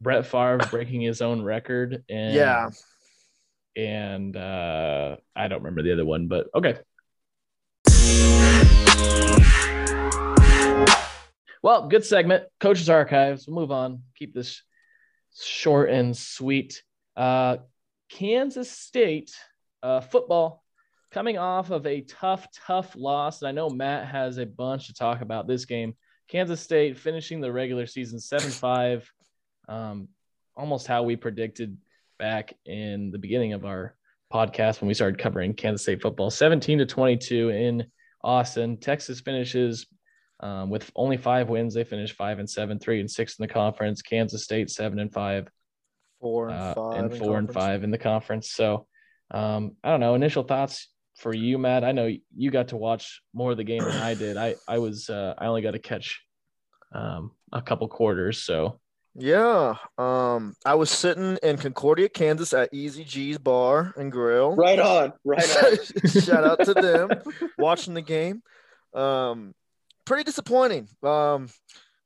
Brett 0.00 0.26
Favre 0.26 0.58
breaking 0.70 1.00
his 1.00 1.20
own 1.22 1.42
record 1.42 2.04
and 2.08 2.34
Yeah. 2.34 2.70
and 3.76 4.36
uh 4.36 5.16
I 5.34 5.48
don't 5.48 5.58
remember 5.62 5.82
the 5.82 5.92
other 5.92 6.04
one, 6.04 6.28
but 6.28 6.46
okay. 6.54 6.78
Well, 11.60 11.88
good 11.88 12.04
segment. 12.04 12.44
Coaches 12.60 12.88
archives. 12.88 13.46
We'll 13.46 13.56
move 13.56 13.72
on. 13.72 14.02
Keep 14.16 14.32
this 14.32 14.62
short 15.40 15.90
and 15.90 16.16
sweet. 16.16 16.82
Uh 17.16 17.58
Kansas 18.08 18.70
State 18.70 19.34
uh 19.82 20.00
football 20.00 20.64
coming 21.10 21.36
off 21.38 21.70
of 21.70 21.86
a 21.86 22.02
tough, 22.02 22.46
tough 22.52 22.94
loss. 22.96 23.42
And 23.42 23.48
I 23.48 23.52
know 23.52 23.68
Matt 23.70 24.06
has 24.06 24.38
a 24.38 24.46
bunch 24.46 24.86
to 24.86 24.94
talk 24.94 25.20
about 25.20 25.46
this 25.48 25.64
game. 25.64 25.94
Kansas 26.28 26.60
State 26.60 26.96
finishing 26.98 27.40
the 27.40 27.50
regular 27.52 27.86
season 27.86 28.20
7 28.20 28.50
5, 28.50 29.12
um, 29.68 30.08
almost 30.56 30.86
how 30.86 31.02
we 31.02 31.16
predicted 31.16 31.76
back 32.18 32.54
in 32.64 33.10
the 33.10 33.18
beginning 33.18 33.52
of 33.52 33.64
our 33.64 33.94
podcast 34.32 34.80
when 34.80 34.88
we 34.88 34.94
started 34.94 35.18
covering 35.18 35.54
Kansas 35.54 35.82
State 35.82 36.02
football 36.02 36.30
17 36.30 36.78
to 36.78 36.86
22 36.86 37.50
in 37.50 37.86
Austin. 38.22 38.76
Texas 38.76 39.20
finishes 39.20 39.86
um, 40.40 40.70
with 40.70 40.90
only 40.96 41.16
five 41.16 41.48
wins. 41.48 41.74
They 41.74 41.84
finished 41.84 42.16
five 42.16 42.38
and 42.38 42.48
seven, 42.48 42.78
three 42.78 43.00
and 43.00 43.10
six 43.10 43.38
in 43.38 43.42
the 43.42 43.52
conference. 43.52 44.02
Kansas 44.02 44.44
State 44.44 44.70
seven 44.70 44.98
and 44.98 45.12
five 45.12 45.48
Four 46.20 46.48
and 46.48 46.58
uh, 46.58 46.74
five. 46.74 46.98
and 46.98 47.12
in 47.12 47.18
four 47.18 47.38
and 47.38 47.52
five 47.52 47.84
in 47.84 47.90
the 47.90 47.98
conference. 47.98 48.50
So 48.50 48.86
um, 49.30 49.76
I 49.84 49.90
don't 49.90 50.00
know. 50.00 50.14
Initial 50.14 50.42
thoughts 50.42 50.88
for 51.16 51.32
you, 51.32 51.58
Matt. 51.58 51.84
I 51.84 51.92
know 51.92 52.12
you 52.34 52.50
got 52.50 52.68
to 52.68 52.76
watch 52.76 53.22
more 53.32 53.52
of 53.52 53.56
the 53.56 53.64
game 53.64 53.82
than 53.84 53.96
I 53.96 54.14
did. 54.14 54.36
I 54.36 54.56
I 54.66 54.78
was 54.78 55.08
uh, 55.08 55.34
I 55.38 55.46
only 55.46 55.62
got 55.62 55.72
to 55.72 55.78
catch 55.78 56.20
um, 56.92 57.32
a 57.52 57.62
couple 57.62 57.86
quarters. 57.88 58.42
So 58.42 58.80
Yeah. 59.20 59.74
Um, 59.98 60.54
I 60.64 60.74
was 60.76 60.90
sitting 60.90 61.38
in 61.42 61.56
Concordia, 61.56 62.08
Kansas 62.08 62.52
at 62.52 62.68
Easy 62.72 63.02
G's 63.02 63.36
Bar 63.38 63.92
and 63.96 64.12
Grill. 64.12 64.54
Right 64.54 64.78
on, 64.78 65.12
right 65.24 65.56
on. 65.64 66.08
Shout 66.22 66.44
out 66.44 66.64
to 66.64 66.74
them 66.74 67.10
watching 67.58 67.94
the 67.94 68.02
game. 68.02 68.42
Um, 68.94 69.54
pretty 70.04 70.22
disappointing. 70.24 70.88
Um, 71.02 71.48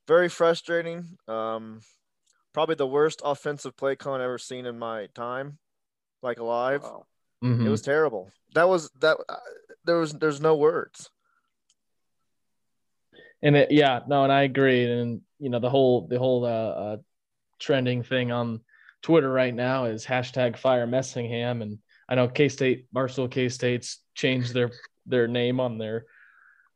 very 0.08 0.30
frustrating. 0.30 1.18
Um, 1.28 1.80
probably 2.54 2.76
the 2.76 2.86
worst 2.86 3.20
offensive 3.24 3.76
play 3.76 3.94
con 3.94 4.20
I've 4.20 4.24
ever 4.24 4.38
seen 4.38 4.64
in 4.64 4.78
my 4.78 5.08
time, 5.14 5.58
like 6.22 6.38
alive. 6.40 6.82
Wow. 6.82 7.04
mhm. 7.44 7.66
It 7.66 7.68
was 7.68 7.82
terrible. 7.82 8.30
That 8.54 8.68
was 8.68 8.90
that. 9.00 9.18
Uh, 9.28 9.36
there 9.84 9.98
was 9.98 10.12
there's 10.14 10.40
no 10.40 10.56
words. 10.56 11.10
and 13.42 13.56
it, 13.56 13.70
yeah, 13.72 14.00
no, 14.06 14.22
and 14.24 14.32
I 14.32 14.42
agree. 14.42 14.84
And 14.90 15.22
you 15.42 15.50
know 15.50 15.58
the 15.58 15.68
whole 15.68 16.06
the 16.06 16.18
whole 16.18 16.44
uh, 16.44 16.48
uh, 16.48 16.96
trending 17.58 18.04
thing 18.04 18.30
on 18.30 18.60
Twitter 19.02 19.30
right 19.30 19.54
now 19.54 19.86
is 19.86 20.06
hashtag 20.06 20.56
Fire 20.56 20.86
Messingham, 20.86 21.62
and 21.62 21.78
I 22.08 22.14
know 22.14 22.28
K 22.28 22.48
State 22.48 22.86
Barstool 22.94 23.28
K 23.28 23.48
State's 23.48 23.98
changed 24.14 24.54
their 24.54 24.70
their 25.04 25.26
name 25.26 25.58
on 25.58 25.78
their 25.78 26.06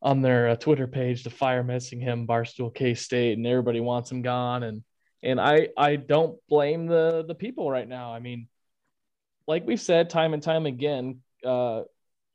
on 0.01 0.21
their 0.21 0.49
uh, 0.49 0.55
Twitter 0.57 0.85
page 0.85 1.23
to 1.23 1.29
Fire 1.29 1.63
Messingham 1.63 2.27
Barstool 2.27 2.75
K 2.75 2.93
State, 2.93 3.37
and 3.37 3.47
everybody 3.47 3.79
wants 3.79 4.11
him 4.11 4.21
gone. 4.21 4.63
And 4.63 4.83
and 5.23 5.39
I 5.39 5.69
I 5.77 5.95
don't 5.95 6.37
blame 6.49 6.87
the 6.87 7.23
the 7.25 7.35
people 7.35 7.71
right 7.71 7.87
now. 7.87 8.13
I 8.13 8.19
mean, 8.19 8.49
like 9.47 9.65
we've 9.65 9.79
said 9.79 10.09
time 10.09 10.33
and 10.33 10.43
time 10.43 10.65
again, 10.65 11.21
uh, 11.45 11.83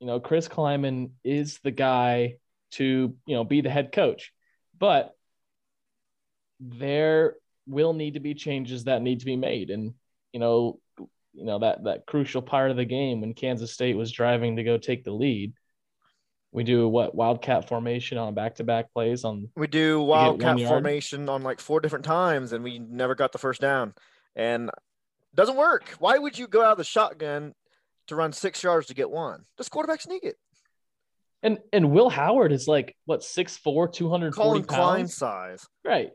you 0.00 0.06
know, 0.06 0.18
Chris 0.18 0.48
Klieman 0.48 1.10
is 1.24 1.58
the 1.58 1.70
guy 1.70 2.36
to 2.72 3.14
you 3.26 3.34
know 3.36 3.44
be 3.44 3.60
the 3.60 3.68
head 3.68 3.92
coach, 3.92 4.32
but 4.78 5.14
there 6.62 7.34
will 7.66 7.92
need 7.92 8.14
to 8.14 8.20
be 8.20 8.34
changes 8.34 8.84
that 8.84 9.02
need 9.02 9.20
to 9.20 9.26
be 9.26 9.36
made, 9.36 9.70
and 9.70 9.94
you 10.32 10.40
know, 10.40 10.78
you 10.98 11.44
know 11.44 11.58
that 11.58 11.84
that 11.84 12.06
crucial 12.06 12.42
part 12.42 12.70
of 12.70 12.76
the 12.76 12.84
game 12.84 13.20
when 13.20 13.34
Kansas 13.34 13.72
State 13.72 13.96
was 13.96 14.12
driving 14.12 14.56
to 14.56 14.64
go 14.64 14.78
take 14.78 15.04
the 15.04 15.12
lead. 15.12 15.52
We 16.52 16.64
do 16.64 16.86
what 16.86 17.14
wildcat 17.14 17.68
formation 17.68 18.18
on 18.18 18.34
back 18.34 18.56
to 18.56 18.64
back 18.64 18.92
plays 18.92 19.24
on 19.24 19.48
We 19.56 19.66
do 19.66 20.02
wildcat 20.02 20.60
formation 20.60 21.28
on 21.28 21.42
like 21.42 21.60
four 21.60 21.80
different 21.80 22.04
times, 22.04 22.52
and 22.52 22.62
we 22.62 22.78
never 22.78 23.14
got 23.14 23.32
the 23.32 23.38
first 23.38 23.60
down. 23.60 23.94
And 24.36 24.70
doesn't 25.34 25.56
work. 25.56 25.94
Why 25.98 26.18
would 26.18 26.38
you 26.38 26.46
go 26.46 26.62
out 26.62 26.72
of 26.72 26.78
the 26.78 26.84
shotgun 26.84 27.54
to 28.08 28.16
run 28.16 28.32
six 28.32 28.62
yards 28.62 28.86
to 28.88 28.94
get 28.94 29.10
one? 29.10 29.44
Just 29.56 29.70
quarterback 29.70 30.02
sneak 30.02 30.24
it. 30.24 30.36
and 31.42 31.58
and 31.72 31.90
Will 31.90 32.10
Howard 32.10 32.52
is 32.52 32.68
like 32.68 32.96
what 33.06 33.20
6'4", 33.20 33.92
240 33.92 34.30
Collin 34.32 34.62
Klein 34.64 35.00
pounds. 35.00 35.14
size. 35.16 35.66
Right. 35.84 36.10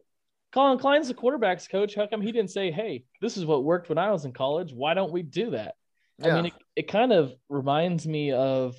Collin 0.58 0.80
Klein's 0.80 1.08
the 1.08 1.14
quarterback's 1.14 1.68
coach. 1.68 1.94
How 1.94 2.08
come 2.08 2.20
he 2.20 2.32
didn't 2.32 2.50
say, 2.50 2.72
hey, 2.72 3.04
this 3.22 3.38
is 3.38 3.46
what 3.46 3.64
worked 3.64 3.90
when 3.90 4.00
I 4.00 4.10
was 4.10 4.26
in 4.26 4.34
college? 4.34 4.74
Why 4.74 4.96
don't 4.96 5.12
we 5.12 5.22
do 5.22 5.52
that? 5.52 5.76
I 6.20 6.32
mean, 6.32 6.48
it, 6.48 6.54
it 6.76 6.88
kind 6.88 7.14
of 7.14 7.32
reminds 7.48 8.08
me 8.08 8.32
of, 8.32 8.76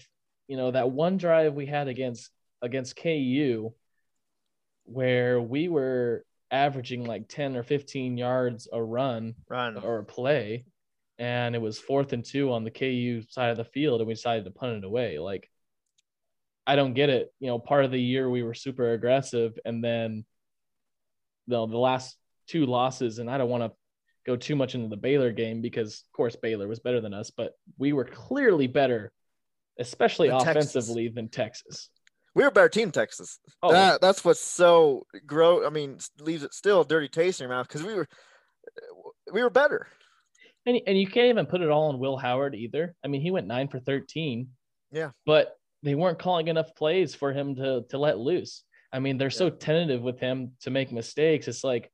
you 0.48 0.56
know, 0.56 0.72
that 0.72 0.90
one 0.90 1.18
drive 1.18 1.54
we 1.54 1.66
had 1.66 1.86
against 1.86 2.30
against 2.60 2.96
KU 2.96 3.72
where 4.86 5.40
we 5.40 5.68
were 5.68 6.24
averaging 6.50 7.04
like 7.04 7.28
10 7.28 7.54
or 7.54 7.62
15 7.62 8.18
yards 8.18 8.66
a 8.72 8.82
run 8.82 9.36
Run. 9.48 9.76
or 9.76 10.00
a 10.00 10.04
play, 10.04 10.64
and 11.16 11.54
it 11.54 11.62
was 11.62 11.78
fourth 11.78 12.12
and 12.12 12.24
two 12.24 12.52
on 12.52 12.64
the 12.64 12.72
KU 12.72 13.22
side 13.28 13.50
of 13.50 13.56
the 13.56 13.62
field, 13.62 14.00
and 14.00 14.08
we 14.08 14.14
decided 14.14 14.44
to 14.46 14.50
punt 14.50 14.78
it 14.78 14.84
away. 14.84 15.20
Like, 15.20 15.48
I 16.66 16.74
don't 16.74 16.94
get 16.94 17.08
it. 17.08 17.32
You 17.38 17.46
know, 17.46 17.60
part 17.60 17.84
of 17.84 17.92
the 17.92 18.02
year 18.02 18.28
we 18.28 18.42
were 18.42 18.54
super 18.54 18.94
aggressive, 18.94 19.56
and 19.64 19.84
then, 19.84 20.24
you 21.48 21.56
know, 21.56 21.66
the 21.66 21.78
last 21.78 22.16
two 22.46 22.66
losses, 22.66 23.18
and 23.18 23.30
I 23.30 23.38
don't 23.38 23.48
want 23.48 23.64
to 23.64 23.72
go 24.26 24.36
too 24.36 24.54
much 24.54 24.74
into 24.74 24.88
the 24.88 24.96
Baylor 24.96 25.32
game 25.32 25.62
because, 25.62 26.04
of 26.06 26.16
course, 26.16 26.36
Baylor 26.36 26.68
was 26.68 26.78
better 26.78 27.00
than 27.00 27.14
us, 27.14 27.30
but 27.30 27.54
we 27.78 27.92
were 27.92 28.04
clearly 28.04 28.66
better, 28.66 29.10
especially 29.78 30.28
Than 30.28 30.40
Texas. 30.40 30.74
offensively, 30.74 31.08
than 31.08 31.28
Texas. 31.28 31.88
We 32.34 32.42
were 32.42 32.48
a 32.48 32.52
better 32.52 32.68
team, 32.68 32.90
Texas. 32.90 33.38
Oh, 33.62 33.72
That 33.72 34.00
that's 34.00 34.24
what's 34.24 34.40
so 34.40 35.06
grow. 35.26 35.66
I 35.66 35.70
mean, 35.70 35.98
leaves 36.20 36.42
it 36.42 36.52
still 36.52 36.82
a 36.82 36.86
dirty 36.86 37.08
taste 37.08 37.40
in 37.40 37.48
your 37.48 37.56
mouth 37.56 37.66
because 37.66 37.82
we 37.82 37.94
were 37.94 38.06
uh, 38.66 39.10
we 39.32 39.42
were 39.42 39.50
better. 39.50 39.88
And, 40.66 40.78
and 40.86 40.98
you 40.98 41.06
can't 41.06 41.28
even 41.28 41.46
put 41.46 41.62
it 41.62 41.70
all 41.70 41.88
on 41.88 41.98
Will 41.98 42.18
Howard 42.18 42.54
either. 42.54 42.94
I 43.02 43.08
mean, 43.08 43.22
he 43.22 43.30
went 43.30 43.46
nine 43.46 43.68
for 43.68 43.80
13. 43.80 44.48
Yeah. 44.92 45.10
But 45.24 45.56
they 45.82 45.94
weren't 45.94 46.18
calling 46.18 46.48
enough 46.48 46.74
plays 46.74 47.14
for 47.14 47.32
him 47.32 47.56
to, 47.56 47.84
to 47.88 47.98
let 47.98 48.18
loose. 48.18 48.64
I 48.92 49.00
mean, 49.00 49.18
they're 49.18 49.30
so 49.30 49.50
tentative 49.50 50.02
with 50.02 50.18
him 50.18 50.52
to 50.62 50.70
make 50.70 50.90
mistakes. 50.92 51.46
It's 51.48 51.62
like, 51.64 51.90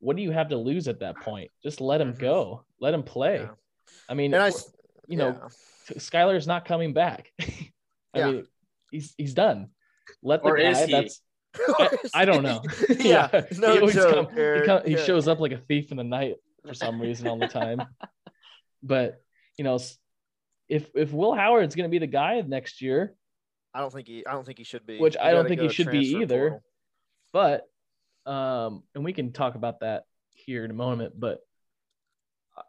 what 0.00 0.16
do 0.16 0.22
you 0.22 0.30
have 0.30 0.48
to 0.48 0.56
lose 0.56 0.88
at 0.88 1.00
that 1.00 1.16
point? 1.20 1.50
Just 1.62 1.80
let 1.80 2.00
him 2.00 2.14
Mhm. 2.14 2.18
go, 2.18 2.64
let 2.80 2.94
him 2.94 3.02
play. 3.02 3.40
Yeah. 3.40 3.50
I 4.08 4.14
mean, 4.14 4.32
And 4.34 4.42
I, 4.42 4.50
you 5.06 5.16
know, 5.16 5.38
yeah. 5.90 5.98
Skylar's 5.98 6.46
not 6.46 6.64
coming 6.64 6.92
back. 6.92 7.30
I 7.40 8.18
Yeah. 8.18 8.30
mean, 8.30 8.46
he's 8.90 9.14
he's 9.16 9.34
done. 9.34 9.68
Let 10.22 10.42
the 10.42 10.48
Or 10.50 10.56
guy 10.56 10.70
is 10.70 10.84
he? 10.86 10.92
that's 10.92 11.20
I, 11.78 11.98
I 12.14 12.24
don't 12.24 12.42
know. 12.42 12.62
yeah, 12.98 13.28
no 13.58 13.86
he 13.86 13.92
joke, 13.92 14.30
come- 14.30 14.36
he, 14.36 14.66
come- 14.66 14.82
he 14.86 14.96
shows 14.96 15.28
up 15.28 15.38
like 15.38 15.52
a 15.52 15.58
thief 15.58 15.90
in 15.90 15.98
the 15.98 16.04
night 16.04 16.36
for 16.66 16.72
some 16.74 17.00
reason 17.00 17.28
all 17.28 17.38
the 17.38 17.46
time. 17.48 17.82
but 18.82 19.20
you 19.58 19.64
know, 19.64 19.78
if 20.68 20.90
if 20.94 21.12
Will 21.12 21.34
Howard's 21.34 21.74
going 21.74 21.88
to 21.88 21.90
be 21.90 21.98
the 21.98 22.06
guy 22.06 22.40
next 22.40 22.80
year, 22.80 23.14
I 23.74 23.80
don't 23.80 23.92
think 23.92 24.06
he. 24.08 24.26
I 24.26 24.32
don't 24.32 24.44
think 24.44 24.58
he 24.58 24.64
should 24.64 24.86
be. 24.86 24.98
Which 24.98 25.16
I 25.16 25.32
don't 25.32 25.48
think 25.48 25.60
he 25.60 25.68
should 25.68 25.90
be 25.90 26.16
either. 26.20 26.62
portal. 27.32 27.62
but 28.24 28.30
um, 28.30 28.82
and 28.94 29.04
we 29.04 29.12
can 29.12 29.32
talk 29.32 29.54
about 29.54 29.80
that 29.80 30.04
here 30.34 30.64
in 30.64 30.70
a 30.70 30.74
moment. 30.74 31.18
But 31.18 31.40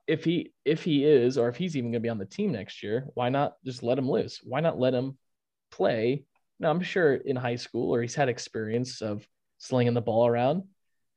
if 0.07 0.23
he 0.23 0.53
if 0.63 0.83
he 0.83 1.05
is, 1.05 1.37
or 1.37 1.49
if 1.49 1.57
he's 1.57 1.75
even 1.75 1.91
going 1.91 2.01
to 2.01 2.05
be 2.05 2.09
on 2.09 2.17
the 2.17 2.25
team 2.25 2.51
next 2.53 2.81
year, 2.83 3.05
why 3.15 3.29
not 3.29 3.55
just 3.65 3.83
let 3.83 3.97
him 3.97 4.09
loose? 4.09 4.39
Why 4.43 4.61
not 4.61 4.79
let 4.79 4.93
him 4.93 5.17
play? 5.71 6.23
Now 6.59 6.69
I'm 6.71 6.81
sure 6.81 7.15
in 7.15 7.35
high 7.35 7.57
school 7.57 7.93
or 7.93 8.01
he's 8.01 8.15
had 8.15 8.29
experience 8.29 9.01
of 9.01 9.27
slinging 9.57 9.93
the 9.93 10.01
ball 10.01 10.25
around, 10.27 10.63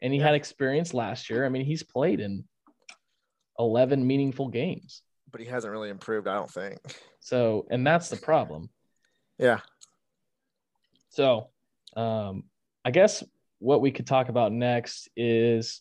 and 0.02 0.12
he 0.12 0.18
Yeah. 0.18 0.26
had 0.26 0.34
experience 0.34 0.94
last 0.94 1.30
year. 1.30 1.46
I 1.46 1.48
mean, 1.48 1.64
he's 1.64 1.82
played 1.84 2.20
in 2.20 2.44
11 3.58 4.06
meaningful 4.06 4.48
games. 4.48 5.02
But 5.30 5.40
he 5.40 5.46
hasn't 5.46 5.70
really 5.70 5.90
improved. 5.90 6.26
I 6.28 6.34
don't 6.34 6.50
think. 6.50 6.78
So, 7.20 7.66
and 7.70 7.86
that's 7.86 8.08
the 8.08 8.16
problem. 8.16 8.70
Yeah. 9.38 9.60
So, 11.16 11.48
um, 11.96 12.44
I 12.84 12.90
guess 12.90 13.24
what 13.58 13.80
we 13.80 13.90
could 13.90 14.06
talk 14.06 14.28
about 14.28 14.52
next 14.52 15.08
is, 15.16 15.80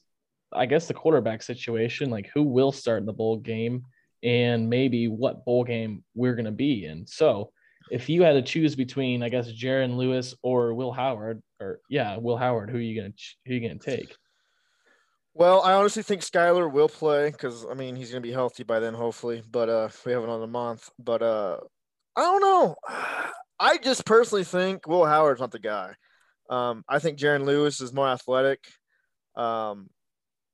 I 0.54 0.66
guess, 0.66 0.88
the 0.88 0.94
quarterback 0.94 1.44
situation, 1.44 2.10
like 2.10 2.32
who 2.34 2.44
will 2.44 2.72
start 2.72 3.02
in 3.02 3.06
the 3.06 3.12
bowl 3.12 3.36
game 3.38 3.84
and 4.24 4.70
maybe 4.70 5.10
what 5.10 5.44
bowl 5.44 5.66
game 5.66 6.06
we're 6.16 6.36
going 6.36 6.46
to 6.46 6.52
be 6.52 6.86
in. 6.86 7.06
So, 7.06 7.52
if 7.92 8.08
you 8.08 8.24
had 8.24 8.34
to 8.34 8.42
choose 8.42 8.76
between, 8.78 9.24
I 9.24 9.30
guess, 9.30 9.52
Jaren 9.52 9.98
Lewis 9.98 10.34
or 10.42 10.74
Will 10.74 10.94
Howard, 10.94 11.44
or 11.60 11.82
yeah, 11.90 12.16
Will 12.16 12.38
Howard, 12.38 12.70
who 12.70 12.78
are 12.78 12.82
you 12.82 13.00
going 13.00 13.12
to 13.12 13.24
who 13.46 13.52
are 13.52 13.58
you 13.58 13.68
going 13.68 13.78
to 13.78 13.98
take? 13.98 14.16
Well, 15.34 15.62
I 15.64 15.74
honestly 15.74 16.02
think 16.02 16.22
Skylar 16.22 16.72
will 16.72 16.88
play 16.88 17.30
because 17.30 17.66
I 17.70 17.74
mean 17.74 17.98
he's 17.98 18.10
gonna 18.10 18.22
be 18.22 18.32
healthy 18.32 18.64
by 18.64 18.80
then, 18.80 18.94
hopefully. 18.94 19.44
But 19.52 19.68
uh, 19.68 19.90
we 20.06 20.14
have 20.14 20.24
another 20.24 20.48
month. 20.48 20.90
But 20.98 21.22
uh, 21.22 21.58
I 22.16 22.22
don't 22.22 22.42
know. 22.42 22.76
I 23.60 23.78
just 23.78 24.06
personally 24.06 24.44
think 24.44 24.88
Will 24.88 25.06
Howard's 25.06 25.42
not 25.42 25.52
the 25.52 25.60
guy. 25.60 25.96
Um, 26.50 26.84
I 26.88 27.00
think 27.00 27.18
Jaren 27.18 27.46
Lewis 27.46 27.82
is 27.82 27.94
more 27.94 28.08
athletic. 28.08 28.60
Um, 29.36 29.90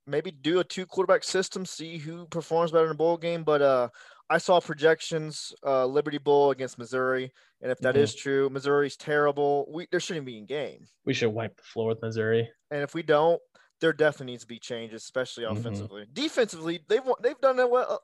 maybe 0.06 0.30
do 0.30 0.60
a 0.60 0.64
two 0.64 0.86
quarterback 0.86 1.24
system, 1.24 1.64
see 1.66 1.98
who 1.98 2.26
performs 2.26 2.72
better 2.72 2.86
in 2.86 2.92
a 2.92 2.94
bowl 2.96 3.16
game. 3.16 3.44
But 3.44 3.62
uh, 3.62 3.88
I 4.30 4.38
saw 4.38 4.60
projections, 4.60 5.52
uh, 5.66 5.84
Liberty 5.86 6.18
Bowl 6.18 6.50
against 6.50 6.78
Missouri, 6.78 7.32
and 7.60 7.70
if 7.70 7.78
that 7.80 7.94
Mhm. 7.94 7.98
is 7.98 8.14
true, 8.14 8.48
Missouri's 8.50 8.96
terrible. 8.96 9.66
We 9.70 9.86
there 9.90 10.00
shouldn't 10.00 10.26
be 10.26 10.38
in 10.38 10.46
game, 10.46 10.86
We 11.04 11.14
should 11.14 11.30
wipe 11.30 11.56
the 11.56 11.62
floor 11.62 11.88
with 11.88 12.02
Missouri. 12.02 12.50
and 12.70 12.82
if 12.82 12.94
we 12.94 13.02
don't, 13.02 13.40
there 13.80 13.92
definitely 13.92 14.32
needs 14.32 14.44
to 14.44 14.48
be 14.48 14.58
changes, 14.58 15.02
especially 15.02 15.44
Mhm. 15.44 15.58
offensively. 15.58 16.06
Defensively, 16.12 16.84
they've 16.88 17.02
they've 17.20 17.40
done 17.40 17.56
that 17.56 17.70
well. 17.70 18.02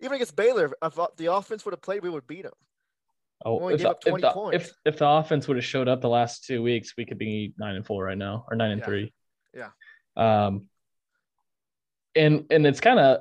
Even 0.00 0.14
against 0.16 0.36
Baylor, 0.36 0.72
if 0.82 0.94
the 1.16 1.26
offense 1.32 1.64
would 1.64 1.72
have 1.72 1.82
played, 1.82 2.02
we 2.02 2.10
would 2.10 2.26
beat 2.26 2.42
them. 2.42 2.54
Oh, 3.44 3.68
if 3.68 3.80
the, 3.82 3.96
if, 4.06 4.20
the, 4.20 4.30
points. 4.32 4.68
if 4.68 4.72
if 4.84 4.98
the 4.98 5.08
offense 5.08 5.48
would 5.48 5.56
have 5.56 5.64
showed 5.64 5.88
up 5.88 6.00
the 6.02 6.08
last 6.08 6.44
two 6.44 6.62
weeks, 6.62 6.94
we 6.96 7.06
could 7.06 7.18
be 7.18 7.54
nine 7.58 7.74
and 7.76 7.86
four 7.86 8.04
right 8.04 8.18
now, 8.18 8.44
or 8.50 8.56
nine 8.56 8.70
and 8.72 8.80
Yeah. 8.80 8.86
three. 8.86 9.12
Yeah. 9.54 9.70
Um. 10.16 10.66
And 12.14 12.44
and 12.50 12.66
it's 12.66 12.80
kind 12.80 12.98
of 12.98 13.20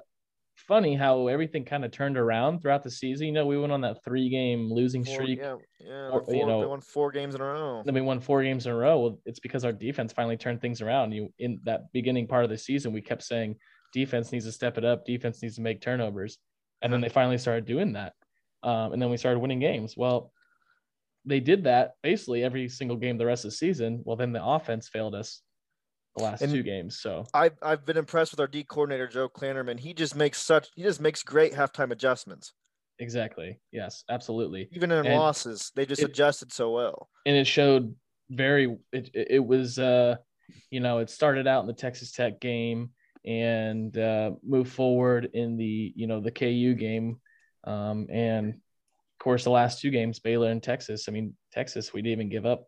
funny 0.55 0.95
how 0.95 1.27
everything 1.27 1.63
kind 1.65 1.85
of 1.85 1.91
turned 1.91 2.17
around 2.17 2.59
throughout 2.61 2.83
the 2.83 2.91
season. 2.91 3.27
You 3.27 3.33
know, 3.33 3.45
we 3.45 3.57
went 3.57 3.71
on 3.71 3.81
that 3.81 4.03
three 4.03 4.29
game 4.29 4.71
losing 4.71 5.03
Four- 5.03 5.13
streak. 5.15 5.39
yeah, 5.39 5.55
yeah. 5.79 6.09
or, 6.09 6.23
four, 6.23 6.35
you 6.35 6.45
know- 6.45 6.59
they 6.61 6.67
won 6.67 6.81
four 6.81 7.11
games 7.11 7.33
in 7.35 7.41
a 7.41 7.43
row. 7.45 7.81
Then 7.85 7.93
we 7.95 8.01
won 8.01 8.19
four 8.19 8.43
games 8.43 8.65
in 8.65 8.71
a 8.71 8.75
row. 8.75 8.99
Well, 8.99 9.19
it's 9.25 9.39
because 9.39 9.63
our 9.65 9.71
defense 9.71 10.11
finally 10.13 10.37
turned 10.37 10.61
things 10.61 10.81
around. 10.81 11.11
You 11.13 11.33
in 11.39 11.59
that 11.63 11.91
beginning 11.93 12.27
part 12.27 12.43
of 12.43 12.49
the 12.49 12.57
season, 12.57 12.91
we 12.93 13.01
kept 13.01 13.23
saying 13.23 13.55
defense 13.93 14.31
needs 14.31 14.45
to 14.45 14.51
step 14.51 14.77
it 14.77 14.85
up. 14.85 15.05
Defense 15.05 15.41
needs 15.41 15.55
to 15.55 15.61
make 15.61 15.81
turnovers, 15.81 16.37
and 16.81 16.91
then 16.91 16.99
they 17.01 17.09
finally 17.09 17.37
started 17.37 17.65
doing 17.65 17.93
that. 17.93 18.13
Um, 18.63 18.93
and 18.93 19.01
then 19.01 19.09
we 19.09 19.17
started 19.17 19.39
winning 19.39 19.59
games. 19.59 19.95
Well, 19.95 20.31
they 21.25 21.39
did 21.39 21.63
that 21.65 21.93
basically 22.03 22.43
every 22.43 22.67
single 22.69 22.97
game 22.97 23.17
the 23.17 23.25
rest 23.25 23.45
of 23.45 23.51
the 23.51 23.57
season. 23.57 24.01
Well, 24.05 24.15
then 24.17 24.31
the 24.33 24.43
offense 24.43 24.87
failed 24.89 25.15
us 25.15 25.41
the 26.15 26.23
last 26.23 26.41
And- 26.41 26.51
two 26.51 26.63
games. 26.63 26.99
So 26.99 27.25
I've 27.33 27.57
I've 27.61 27.85
been 27.85 27.97
impressed 27.97 28.31
with 28.31 28.39
our 28.39 28.47
D 28.47 28.63
coordinator 28.63 29.07
Joe 29.07 29.29
Klanderman. 29.29 29.79
He 29.79 29.93
just 29.93 30.15
makes 30.15 30.41
such 30.41 30.67
he 30.75 30.83
just 30.83 30.99
makes 31.01 31.23
great 31.23 31.53
halftime 31.53 31.91
adjustments. 31.91 32.53
exactly, 32.99 33.59
yes, 33.71 34.03
absolutely. 34.09 34.67
Even 34.73 34.91
in 34.91 35.05
And 35.05 35.15
losses, 35.15 35.71
they 35.75 35.85
just 35.85 36.01
it- 36.01 36.09
adjusted 36.09 36.51
so 36.51 36.71
well. 36.71 37.09
and 37.25 37.35
it 37.35 37.45
showed 37.47 37.95
very 38.31 38.77
it, 38.91 39.09
it 39.13 39.27
it 39.31 39.45
was 39.45 39.79
uh 39.79 40.15
you 40.69 40.79
know 40.79 40.99
it 40.99 41.09
started 41.09 41.47
out 41.47 41.61
in 41.61 41.67
the 41.67 41.73
texas 41.73 42.11
tech 42.11 42.39
game 42.39 42.91
and 43.25 43.97
uh 43.97 44.31
moved 44.43 44.71
forward 44.71 45.29
in 45.33 45.57
the 45.57 45.91
you 45.95 46.05
know 46.05 46.19
the 46.21 46.29
ku 46.31 46.75
game 46.75 47.19
um 47.65 48.07
and 48.11 48.49
of 48.53 49.23
course 49.23 49.43
the 49.43 49.49
last 49.49 49.81
two 49.81 49.89
games 49.91 50.19
baylor 50.19 50.49
and 50.51 50.63
texas 50.63 51.05
i 51.07 51.11
mean 51.11 51.35
texas 51.51 51.93
we 51.93 52.01
didn't 52.01 52.13
even 52.13 52.29
give 52.29 52.45
up 52.45 52.65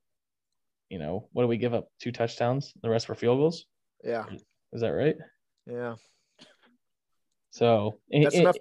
you 0.90 1.00
know 1.00 1.28
what 1.32 1.44
do 1.44 1.48
we 1.48 1.58
give 1.58 1.74
up 1.74 1.88
two 2.00 2.12
touchdowns 2.12 2.74
the 2.84 2.90
rest 2.90 3.08
were 3.08 3.16
field 3.16 3.38
goals 3.40 3.66
Yeah, 4.04 4.26
is 4.74 4.82
that 4.82 4.90
right 4.90 5.16
yeah. 5.68 5.96
so 7.52 8.00
That's 8.12 8.34
and- 8.36 8.44
enough. 8.44 8.56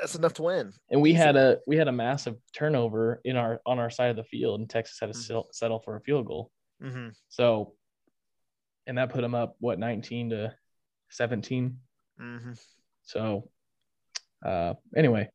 That's 0.00 0.14
enough 0.14 0.34
to 0.34 0.42
win. 0.42 0.72
and 0.90 1.00
we 1.00 1.12
had 1.12 1.36
a 1.36 1.58
we 1.66 1.76
had 1.76 1.88
a 1.88 1.92
massive 1.92 2.36
turnover 2.54 3.20
in 3.24 3.36
our 3.36 3.60
on 3.66 3.78
our 3.78 3.90
side 3.90 4.10
of 4.10 4.16
the 4.16 4.24
field 4.24 4.60
and 4.60 4.68
texas 4.68 4.98
had 5.00 5.12
to 5.12 5.18
Mhm. 5.18 5.44
settle, 5.52 5.80
for 5.80 5.96
a 5.96 6.00
field 6.00 6.26
goal 6.26 6.50
Mm-hmm. 6.82 7.10
So, 7.28 7.74
and 8.88 8.98
that 8.98 9.10
put 9.10 9.20
them 9.20 9.36
up 9.36 9.54
what 9.60 9.78
19 9.78 10.30
to 10.30 10.52
17. 11.10 11.78
Mm-hmm. 12.20 12.52
So, 13.04 13.48
uh, 14.44 14.74
anyway, 14.96 15.28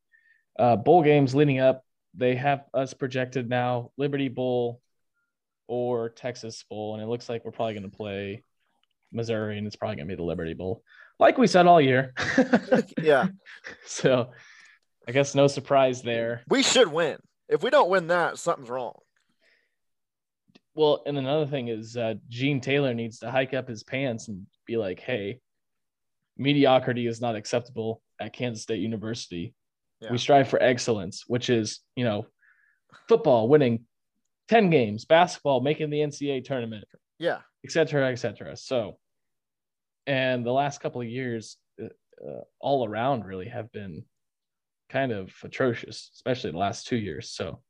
uh, 0.58 0.76
bowl 0.76 1.04
games 1.04 1.36
leading 1.36 1.60
up, 1.60 1.84
they 2.14 2.36
have 2.36 2.66
us 2.74 2.94
projected 2.94 3.50
now 3.50 3.92
Liberty 3.98 4.28
Bowl 4.28 4.82
or 5.67 6.10
Texas 6.10 6.63
Bowl, 6.70 6.93
and 6.93 7.04
it 7.04 7.08
looks 7.08 7.30
like 7.30 7.43
we're 7.46 7.52
probably 7.52 7.74
going 7.74 7.89
to 7.89 7.96
play 7.96 8.43
Missouri, 9.12 9.58
and 9.58 9.67
it's 9.67 9.76
probably 9.76 9.98
going 9.98 10.08
to 10.08 10.12
be 10.12 10.17
the 10.17 10.24
Liberty 10.24 10.54
Bowl, 10.54 10.84
like 11.20 11.38
we 11.38 11.48
said 11.48 11.67
all 11.67 11.82
year. 11.82 12.13
Yeah, 13.02 13.28
so, 13.86 14.32
I 15.08 15.12
guess 15.12 15.36
no 15.36 15.48
surprise 15.48 16.02
there. 16.02 16.43
we 16.50 16.63
should 16.63 16.91
win. 16.91 17.17
If 17.48 17.63
we 17.63 17.70
don't 17.70 17.89
win 17.89 18.08
that, 18.08 18.38
something's 18.38 18.70
wrong. 18.70 18.93
Well, 20.76 21.04
and 21.06 21.17
another 21.17 21.46
thing 21.46 21.70
is 21.70 21.96
uh, 21.96 22.15
Gene 22.30 22.62
Taylor 22.62 22.93
needs 22.93 23.20
to 23.20 23.32
hike 23.32 23.54
up 23.54 23.67
his 23.67 23.84
pants 23.84 24.28
and 24.28 24.46
be 24.65 24.78
like, 24.78 25.00
"Hey, 25.00 25.39
mediocrity 26.38 27.08
is 27.08 27.22
not 27.22 27.36
acceptable 27.36 28.02
at 28.20 28.34
Kansas 28.34 28.63
State 28.63 28.80
University. 28.80 29.54
Yeah. 30.00 30.12
We 30.12 30.18
strive 30.18 30.48
for 30.48 30.62
excellence, 30.62 31.24
which 31.28 31.50
is, 31.50 31.80
you 31.96 32.04
know, 32.04 32.28
football 33.08 33.48
winning 33.48 33.86
ten 34.48 34.70
games, 34.70 35.06
basketball 35.06 35.62
making 35.62 35.90
the 35.90 36.00
NCAA 36.00 36.44
tournament, 36.44 36.86
Yeah, 37.20 37.40
et 37.66 37.72
cetera, 37.72 38.12
et 38.12 38.16
cetera. 38.16 38.56
So, 38.56 38.98
and 40.06 40.46
the 40.46 40.52
last 40.52 40.82
couple 40.82 41.02
of 41.02 41.08
years, 41.08 41.58
uh, 41.82 41.88
uh, 42.26 42.42
all 42.60 42.88
around, 42.88 43.26
really 43.26 43.48
have 43.50 43.72
been 43.72 44.04
kind 44.90 45.12
of 45.12 45.34
atrocious, 45.44 46.12
especially 46.14 46.52
the 46.52 46.58
last 46.58 46.88
two 46.88 46.96
years. 46.96 47.32
So, 47.32 47.62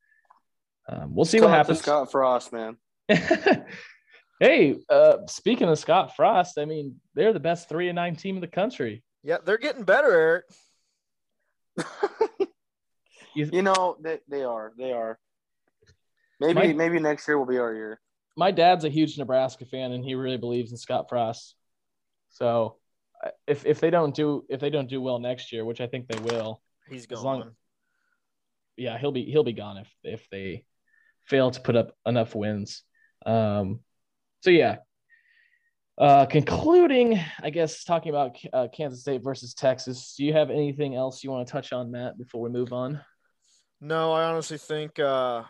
um, 0.90 1.16
we'll 1.16 1.26
see 1.26 1.40
what 1.40 1.48
Shout 1.48 1.54
to 1.54 1.58
happens. 1.58 1.80
Scott 1.80 2.12
Frost, 2.12 2.54
man. 2.54 2.78
hey, 4.40 4.76
uh, 4.90 5.18
speaking 5.28 5.68
of 5.70 5.80
Scott 5.80 6.16
Frost, 6.16 6.58
I 6.58 6.66
mean, 6.66 6.96
they're 7.16 7.34
the 7.34 7.40
best 7.40 7.70
three 7.70 7.90
and 7.90 7.96
nine 7.96 8.16
team 8.16 8.36
in 8.36 8.42
the 8.42 8.48
country. 8.48 9.04
yeah. 9.24 9.38
They're 9.44 9.58
getting 9.58 9.84
better, 9.84 10.12
Eric. 10.12 10.46
You, 13.36 13.50
You 13.54 13.62
know 13.62 13.98
they, 14.02 14.18
they 14.28 14.44
are. 14.44 14.74
They 14.78 14.92
are. 14.94 15.20
Maybe 16.40 16.54
My- 16.54 16.74
maybe 16.74 17.00
next 17.00 17.28
year 17.28 17.38
will 17.38 17.46
be 17.46 17.60
our 17.60 17.74
year. 17.74 18.02
my 18.36 18.50
dad's 18.52 18.84
a 18.84 18.90
huge 18.90 19.18
Nebraska 19.18 19.66
fan, 19.66 19.92
and 19.92 20.04
he 20.04 20.16
really 20.16 20.38
believes 20.38 20.72
in 20.72 20.78
Scott 20.78 21.08
Frost. 21.10 21.56
So, 22.30 22.78
if 23.46 23.66
if 23.66 23.80
they 23.80 23.90
don't 23.92 24.16
do 24.16 24.44
if 24.50 24.60
they 24.60 24.70
don't 24.72 24.90
do 24.90 25.02
well 25.02 25.20
next 25.20 25.52
year, 25.54 25.66
which 25.66 25.82
I 25.82 25.88
think 25.88 26.08
they 26.08 26.20
will, 26.20 26.62
He's 26.90 27.04
As 27.04 27.08
gone. 27.22 27.24
long- 27.24 27.52
yeah, 28.76 28.98
he'll 28.98 29.12
be 29.12 29.26
he'll 29.26 29.44
be 29.44 29.54
gone 29.54 29.78
if 29.78 29.90
if 30.04 30.28
they 30.32 30.66
fail 31.26 31.52
to 31.52 31.62
put 31.62 31.76
up 31.76 31.96
enough 32.06 32.34
wins. 32.36 32.84
Um, 33.26 33.82
so 34.42 34.50
yeah. 34.50 34.78
Uh, 35.98 36.28
concluding, 36.28 37.20
I 37.42 37.50
guess 37.50 37.84
talking 37.84 38.10
about 38.12 38.38
uh, 38.54 38.68
Kansas 38.72 39.02
State 39.02 39.24
versus 39.24 39.56
Texas. 39.56 40.14
Do 40.16 40.24
you 40.24 40.34
have 40.34 40.52
anything 40.52 40.96
else 40.96 41.24
you 41.24 41.32
want 41.32 41.48
to 41.48 41.52
touch 41.52 41.74
on, 41.74 41.90
Matt, 41.90 42.18
before 42.20 42.42
we 42.42 42.50
move 42.50 42.72
on? 42.72 43.02
No, 43.82 44.12
I 44.12 44.26
honestly 44.26 44.60
think 44.60 45.00
uh, 45.00 45.44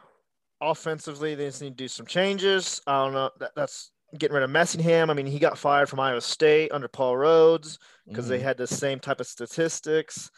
offensively 0.62 1.36
they 1.36 1.48
just 1.48 1.62
need 1.62 1.72
to 1.78 1.84
do 1.84 1.88
some 1.90 2.06
changes. 2.06 2.82
I 2.88 3.04
don't 3.04 3.14
know. 3.14 3.30
That, 3.40 3.52
that's 3.58 3.92
getting 4.18 4.36
rid 4.36 4.44
of 4.44 4.50
Messingham. 4.50 5.10
I 5.10 5.14
mean, 5.14 5.26
he 5.26 5.38
got 5.38 5.58
fired 5.58 5.90
from 5.90 6.00
Iowa 6.00 6.22
State 6.22 6.72
under 6.72 6.88
Paul 6.88 7.16
Rhoads 7.16 7.78
because 8.08 8.30
they 8.30 8.40
Mhm. 8.40 8.44
had 8.44 8.58
the 8.58 8.68
same 8.68 9.00
type 9.00 9.20
of 9.20 9.28
statistics. 9.28 10.32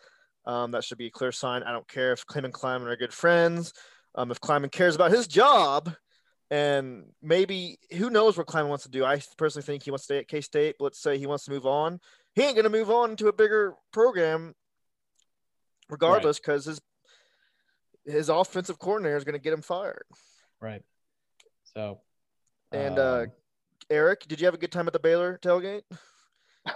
Um, 0.45 0.71
that 0.71 0.83
should 0.83 0.97
be 0.97 1.05
a 1.07 1.11
clear 1.11 1.31
sign. 1.31 1.61
I 1.61 1.71
don't 1.71 1.87
care 1.87 2.13
if 2.13 2.25
Clayman 2.25 2.51
Klieman 2.51 2.87
are 2.87 2.95
good 2.95 3.13
friends. 3.13 3.73
Um, 4.15 4.31
if 4.31 4.41
Klieman 4.41 4.71
cares 4.71 4.95
about 4.95 5.11
his 5.11 5.27
job, 5.27 5.93
and 6.51 7.05
maybe 7.21 7.77
who 7.97 8.09
knows 8.09 8.37
what 8.37 8.47
Klieman 8.47 8.69
wants 8.69 8.83
to 8.85 8.89
do. 8.89 9.05
I 9.05 9.21
personally 9.37 9.65
think 9.65 9.83
he 9.83 9.91
wants 9.91 10.03
to 10.07 10.13
stay 10.13 10.17
at 10.19 10.27
K 10.27 10.41
State. 10.41 10.75
But 10.79 10.85
let's 10.85 10.99
say 11.01 11.17
he 11.17 11.27
wants 11.27 11.45
to 11.45 11.51
move 11.51 11.65
on. 11.65 11.99
He 12.33 12.41
ain't 12.43 12.55
going 12.55 12.63
to 12.63 12.69
move 12.69 12.89
on 12.89 13.15
to 13.17 13.27
a 13.27 13.33
bigger 13.33 13.75
program, 13.91 14.55
regardless, 15.89 16.39
because 16.39 16.65
his 16.65 16.81
his 18.05 18.29
offensive 18.29 18.79
coordinator 18.79 19.17
is 19.17 19.23
going 19.23 19.33
to 19.33 19.39
get 19.39 19.53
him 19.53 19.61
fired. 19.61 20.03
right. 20.59 20.81
So, 21.75 22.01
And 22.71 22.97
uh, 22.97 23.19
um, 23.21 23.27
Eric, 23.91 24.21
did 24.27 24.41
you 24.41 24.45
have 24.47 24.55
a 24.55 24.57
good 24.57 24.71
time 24.71 24.87
at 24.87 24.93
the 24.93 24.99
Baylor 24.99 25.39
tailgate? 25.41 25.83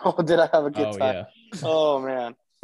Oh, 0.06 0.22
did 0.24 0.40
I 0.40 0.50
have 0.54 0.66
a 0.66 0.72
good 0.72 0.88
oh 0.88 0.98
time? 0.98 1.14
yeah, 1.16 1.24
Oh 1.62 2.00
man, 2.00 2.36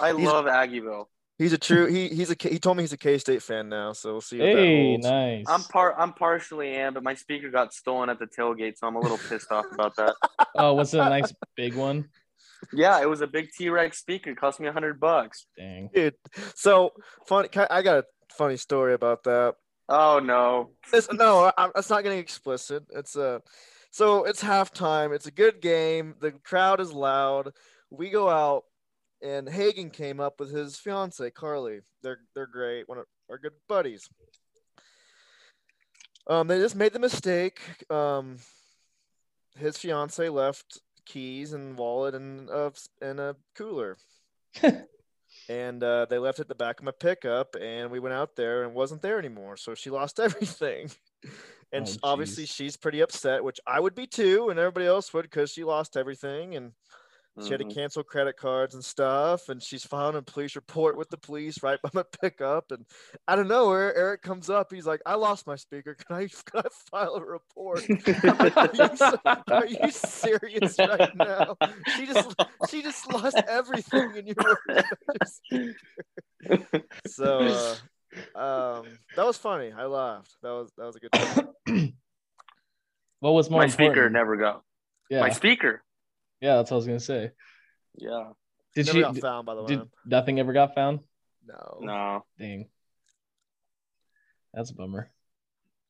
I 0.00 0.12
He's- 0.14 0.26
love 0.26 0.46
Aggieville. 0.46 1.06
He's 1.38 1.52
a 1.52 1.58
true 1.58 1.86
he 1.86 2.08
he's 2.08 2.30
a 2.30 2.36
he 2.40 2.58
told 2.58 2.76
me 2.76 2.82
he's 2.82 2.92
a 2.92 2.98
K 2.98 3.18
State 3.18 3.42
fan 3.42 3.68
now, 3.68 3.92
so 3.92 4.12
we'll 4.12 4.20
see 4.20 4.38
what 4.38 4.46
that 4.46 4.56
hey, 4.56 4.92
holds. 4.92 5.06
nice. 5.06 5.44
I'm 5.48 5.62
part. 5.62 5.94
I'm 5.98 6.12
partially 6.12 6.74
am, 6.74 6.94
but 6.94 7.02
my 7.02 7.14
speaker 7.14 7.50
got 7.50 7.72
stolen 7.72 8.10
at 8.10 8.18
the 8.18 8.26
tailgate, 8.26 8.78
so 8.78 8.86
I'm 8.86 8.96
a 8.96 9.00
little 9.00 9.18
pissed 9.18 9.50
off 9.50 9.66
about 9.72 9.96
that. 9.96 10.14
oh, 10.56 10.74
was 10.74 10.92
it 10.94 10.98
a 10.98 11.08
nice 11.08 11.32
big 11.56 11.74
one? 11.74 12.08
Yeah, 12.72 13.00
it 13.00 13.08
was 13.08 13.20
a 13.20 13.26
big 13.26 13.50
T 13.56 13.70
Rex 13.70 13.98
speaker. 13.98 14.30
It 14.30 14.36
cost 14.36 14.60
me 14.60 14.66
a 14.66 14.72
hundred 14.72 15.00
bucks. 15.00 15.46
Dang. 15.56 15.90
Dude, 15.94 16.14
so 16.54 16.92
funny. 17.26 17.48
I 17.56 17.66
I 17.70 17.82
got 17.82 17.98
a 17.98 18.04
funny 18.36 18.56
story 18.56 18.94
about 18.94 19.24
that. 19.24 19.54
Oh 19.88 20.20
no. 20.22 20.70
It's, 20.92 21.10
no, 21.12 21.50
I, 21.56 21.70
it's 21.76 21.90
not 21.90 22.02
getting 22.02 22.18
explicit. 22.18 22.84
It's 22.90 23.16
uh, 23.16 23.38
so 23.90 24.24
it's 24.24 24.42
halftime. 24.42 25.14
It's 25.14 25.26
a 25.26 25.30
good 25.30 25.60
game. 25.60 26.14
The 26.20 26.32
crowd 26.32 26.80
is 26.80 26.92
loud. 26.92 27.52
We 27.90 28.10
go 28.10 28.28
out, 28.28 28.64
and 29.22 29.48
Hagen 29.48 29.90
came 29.90 30.20
up 30.20 30.38
with 30.40 30.52
his 30.52 30.76
fiance 30.76 31.30
Carly. 31.30 31.80
They're 32.02 32.20
they're 32.34 32.46
great. 32.46 32.88
One 32.88 32.98
of 32.98 33.06
our 33.30 33.38
good 33.38 33.52
buddies. 33.68 34.08
Um, 36.28 36.46
they 36.46 36.58
just 36.58 36.76
made 36.76 36.92
the 36.92 36.98
mistake. 36.98 37.60
Um, 37.90 38.38
his 39.56 39.78
fiance 39.78 40.28
left 40.28 40.80
keys 41.06 41.52
and 41.52 41.76
wallet 41.76 42.14
and 42.14 42.48
uh, 42.50 42.70
and 43.00 43.18
a 43.18 43.36
cooler. 43.56 43.96
and 45.48 45.82
uh, 45.82 46.06
they 46.08 46.18
left 46.18 46.38
it 46.38 46.42
at 46.42 46.48
the 46.48 46.54
back 46.54 46.78
of 46.78 46.84
my 46.84 46.92
pickup, 46.92 47.56
and 47.60 47.90
we 47.90 47.98
went 47.98 48.14
out 48.14 48.36
there 48.36 48.62
and 48.62 48.72
it 48.72 48.76
wasn't 48.76 49.02
there 49.02 49.18
anymore. 49.18 49.56
So 49.56 49.74
she 49.74 49.90
lost 49.90 50.20
everything. 50.20 50.90
and 51.72 51.88
Oh, 51.88 52.10
obviously 52.10 52.46
she's 52.46 52.76
pretty 52.76 53.00
upset, 53.00 53.42
which 53.42 53.60
I 53.66 53.80
would 53.80 53.94
be 53.94 54.06
too, 54.06 54.50
and 54.50 54.58
everybody 54.58 54.86
else 54.86 55.12
would 55.14 55.22
because 55.22 55.50
she 55.50 55.64
lost 55.64 55.96
everything 55.96 56.54
and 56.54 56.72
she 57.42 57.50
had 57.50 57.58
to 57.60 57.64
Mhm. 57.66 57.74
cancel 57.74 58.02
credit 58.02 58.36
cards 58.36 58.74
and 58.74 58.84
stuff, 58.84 59.48
and 59.48 59.62
she's 59.62 59.84
filing 59.84 60.16
a 60.16 60.22
police 60.22 60.56
report 60.56 60.96
with 60.96 61.08
the 61.10 61.16
police 61.16 61.62
right 61.62 61.78
by 61.82 61.90
my 61.92 62.04
pickup. 62.20 62.70
And 62.72 62.84
out 63.28 63.38
of 63.38 63.46
nowhere, 63.46 63.94
Eric 63.96 64.22
comes 64.22 64.50
up. 64.50 64.72
He's 64.72 64.86
like, 64.86 65.00
"I 65.06 65.14
lost 65.14 65.46
my 65.46 65.56
speaker. 65.56 65.94
Can 65.94 66.16
I 66.16 66.28
can 66.50 66.62
I 66.64 66.68
file 66.90 67.14
a 67.14 67.24
report?" 67.24 67.84
Are, 68.26 68.70
you, 68.74 68.88
are 69.50 69.66
you 69.66 69.90
serious 69.90 70.78
right 70.78 71.14
now? 71.14 71.56
She 71.96 72.06
just 72.06 72.34
she 72.70 72.82
just 72.82 73.12
lost 73.12 73.40
everything, 73.48 74.14
in 74.16 74.26
you're 74.26 74.34
worried 74.36 74.58
about 74.68 74.94
your 75.14 75.26
speaker. 75.26 76.84
So 77.06 77.78
uh, 78.34 78.38
um, 78.38 78.86
that 79.16 79.26
was 79.26 79.36
funny. 79.36 79.72
I 79.72 79.86
laughed. 79.86 80.36
That 80.42 80.50
was 80.50 80.70
that 80.76 80.84
was 80.84 80.96
a 80.96 81.00
good 81.00 81.12
time. 81.12 81.48
what 83.20 83.32
was 83.32 83.50
more 83.50 83.62
My 83.62 83.66
speaker 83.68 84.08
never 84.08 84.36
got. 84.36 84.62
yeah, 85.10 85.20
My 85.20 85.30
speaker. 85.30 85.82
Yeah, 86.40 86.56
that's 86.56 86.70
what 86.70 86.76
I 86.76 86.78
was 86.78 86.86
gonna 86.86 87.00
say. 87.00 87.30
Yeah. 87.96 88.30
Did 88.74 88.86
Never 88.86 88.98
you? 88.98 89.04
got 89.04 89.18
found, 89.18 89.46
by 89.46 89.54
the 89.54 89.62
way. 89.62 89.68
Did 89.68 89.88
nothing 90.06 90.38
ever 90.38 90.52
got 90.52 90.74
found? 90.74 91.00
no. 91.46 91.78
No. 91.80 92.24
Dang, 92.38 92.68
that's 94.52 94.70
a 94.70 94.74
bummer. 94.74 95.10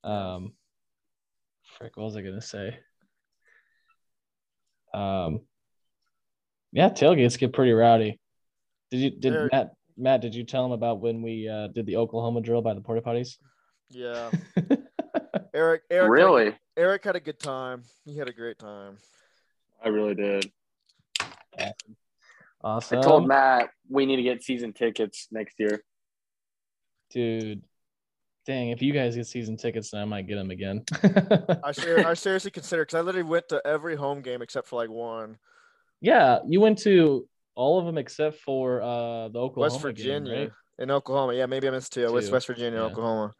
Um, 0.04 0.52
frick, 1.76 1.96
what 1.96 2.04
was 2.04 2.16
I 2.16 2.22
gonna 2.22 2.40
say? 2.40 2.78
Um, 4.94 5.40
yeah, 6.72 6.90
tailgates 6.90 7.38
get 7.38 7.52
pretty 7.52 7.72
rowdy. 7.72 8.20
Did 8.90 8.98
you? 8.98 9.10
Did 9.10 9.34
Eric- 9.34 9.52
Matt? 9.52 9.72
Matt, 9.96 10.20
did 10.20 10.34
you 10.34 10.44
tell 10.44 10.64
him 10.64 10.72
about 10.72 11.00
when 11.00 11.22
we 11.22 11.48
uh, 11.48 11.68
did 11.68 11.84
the 11.86 11.96
Oklahoma 11.96 12.40
drill 12.40 12.62
by 12.62 12.72
the 12.74 12.80
porta 12.80 13.02
potties? 13.02 13.36
Yeah. 13.90 14.30
Eric. 15.54 15.82
Eric. 15.90 15.90
Had, 15.90 16.08
really? 16.08 16.54
Eric 16.76 17.04
had 17.04 17.16
a 17.16 17.20
good 17.20 17.40
time. 17.40 17.82
He 18.04 18.16
had 18.16 18.28
a 18.28 18.32
great 18.32 18.58
time. 18.58 18.98
I 19.84 19.88
really 19.88 20.14
did. 20.14 20.50
awesome. 22.62 22.98
I 22.98 23.02
told 23.02 23.26
Matt 23.28 23.70
we 23.88 24.06
need 24.06 24.16
to 24.16 24.22
get 24.22 24.42
season 24.42 24.72
tickets 24.72 25.28
next 25.30 25.54
year. 25.58 25.82
dude. 27.10 27.62
Dang, 28.46 28.70
if 28.70 28.80
you 28.80 28.94
guys 28.94 29.14
get 29.14 29.26
season 29.26 29.58
tickets, 29.58 29.90
then 29.90 30.00
I 30.00 30.04
might 30.06 30.26
get 30.26 30.36
them 30.36 30.50
again. 30.50 30.82
I, 31.62 31.70
ser- 31.72 32.06
I 32.06 32.14
seriously 32.14 32.50
consider 32.50 32.82
because 32.82 32.94
I 32.94 33.02
literally 33.02 33.28
went 33.28 33.46
to 33.50 33.60
every 33.66 33.94
home 33.94 34.22
game 34.22 34.40
except 34.40 34.68
for 34.68 34.76
like 34.76 34.88
one. 34.88 35.36
yeah, 36.00 36.38
you 36.48 36.58
went 36.58 36.78
to 36.80 37.28
all 37.54 37.78
of 37.78 37.84
them 37.84 37.98
except 37.98 38.38
for 38.38 38.80
uh 38.80 39.28
the 39.28 39.38
Oklahoma 39.38 39.60
West 39.60 39.74
game, 39.76 39.82
Virginia 39.82 40.38
right? 40.40 40.50
in 40.78 40.90
Oklahoma. 40.90 41.34
Yeah, 41.34 41.44
maybe 41.44 41.68
I 41.68 41.72
missed 41.72 41.92
two. 41.92 42.06
I 42.06 42.08
was 42.10 42.28
Two. 42.28 42.32
West 42.32 42.46
Virginia, 42.46 42.78
Yeah. 42.78 42.86
Oklahoma. 42.86 43.34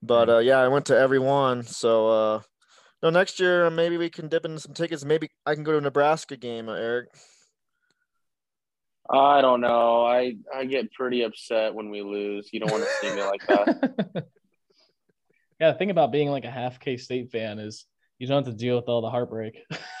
But 0.00 0.28
uh, 0.30 0.38
yeah, 0.38 0.58
I 0.58 0.68
went 0.68 0.86
to 0.86 0.96
every 0.96 1.18
one. 1.18 1.64
So 1.64 2.06
uh, 2.08 2.40
no, 3.02 3.10
next 3.10 3.38
year 3.40 3.66
uh, 3.66 3.70
maybe 3.70 3.96
we 3.96 4.10
can 4.10 4.28
dip 4.28 4.44
into 4.44 4.60
some 4.60 4.74
tickets. 4.74 5.04
Maybe 5.04 5.28
I 5.44 5.54
can 5.54 5.64
go 5.64 5.72
to 5.72 5.78
a 5.78 5.80
Nebraska 5.80 6.36
game, 6.36 6.68
uh, 6.68 6.74
Eric. 6.74 7.08
I 9.08 9.40
don't 9.40 9.60
know. 9.60 10.04
I 10.04 10.34
I 10.52 10.64
get 10.64 10.92
pretty 10.92 11.22
upset 11.22 11.74
when 11.74 11.90
we 11.90 12.02
lose. 12.02 12.48
You 12.52 12.60
don't 12.60 12.72
want 12.72 12.82
to 12.84 12.90
see 13.00 13.14
me 13.14 13.22
like 13.22 13.46
that. 13.46 14.24
yeah, 15.60 15.72
the 15.72 15.78
thing 15.78 15.90
about 15.90 16.10
being 16.10 16.28
like 16.28 16.44
a 16.44 16.50
half 16.50 16.80
K 16.80 16.96
State 16.96 17.30
fan 17.30 17.60
is 17.60 17.86
you 18.18 18.26
don't 18.26 18.44
have 18.44 18.52
to 18.52 18.58
deal 18.58 18.74
with 18.76 18.88
all 18.88 19.02
the 19.02 19.10
heartbreak. 19.10 19.62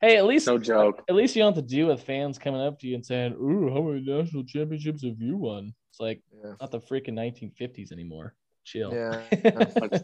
hey, 0.00 0.16
at 0.16 0.24
least 0.26 0.48
No 0.48 0.58
joke. 0.58 1.04
at 1.08 1.14
least 1.14 1.36
you 1.36 1.42
don't 1.42 1.54
have 1.54 1.62
to 1.62 1.68
deal 1.68 1.86
with 1.86 2.02
fans 2.02 2.38
coming 2.38 2.60
up 2.60 2.80
to 2.80 2.88
you 2.88 2.96
and 2.96 3.06
saying, 3.06 3.34
"Ooh, 3.34 3.72
how 3.72 3.82
many 3.82 4.00
national 4.00 4.44
championships 4.44 5.04
have 5.04 5.20
you 5.20 5.36
won?" 5.36 5.72
It's 5.90 6.00
like 6.00 6.22
Yeah. 6.42 6.54
not 6.60 6.72
the 6.72 6.80
freaking 6.80 7.14
1950s 7.14 7.92
anymore. 7.92 8.34
Chill. 8.64 8.92
Yeah. 8.92 9.22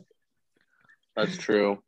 That's, 1.16 1.30
that's 1.32 1.42
true. 1.44 1.78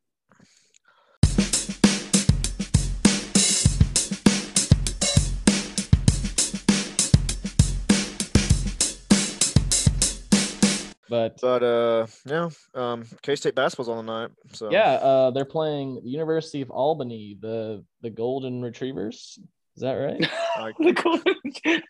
but 11.08 11.38
But 11.40 11.62
uh, 11.62 12.06
yeah, 12.26 12.48
um, 12.74 13.04
K 13.22 13.36
State 13.36 13.54
basketball's 13.54 13.88
on 13.88 14.04
the 14.04 14.12
night. 14.20 14.30
So 14.52 14.70
yeah, 14.70 14.92
uh, 14.94 15.30
they're 15.30 15.44
playing 15.44 16.00
the 16.02 16.10
University 16.10 16.60
of 16.62 16.70
Albany, 16.70 17.36
the 17.40 17.84
the 18.02 18.10
Golden 18.10 18.62
Retrievers. 18.62 19.38
Is 19.76 19.82
that 19.82 19.94
right? 19.94 20.20
The 20.78 20.92
Golden- 20.92 21.82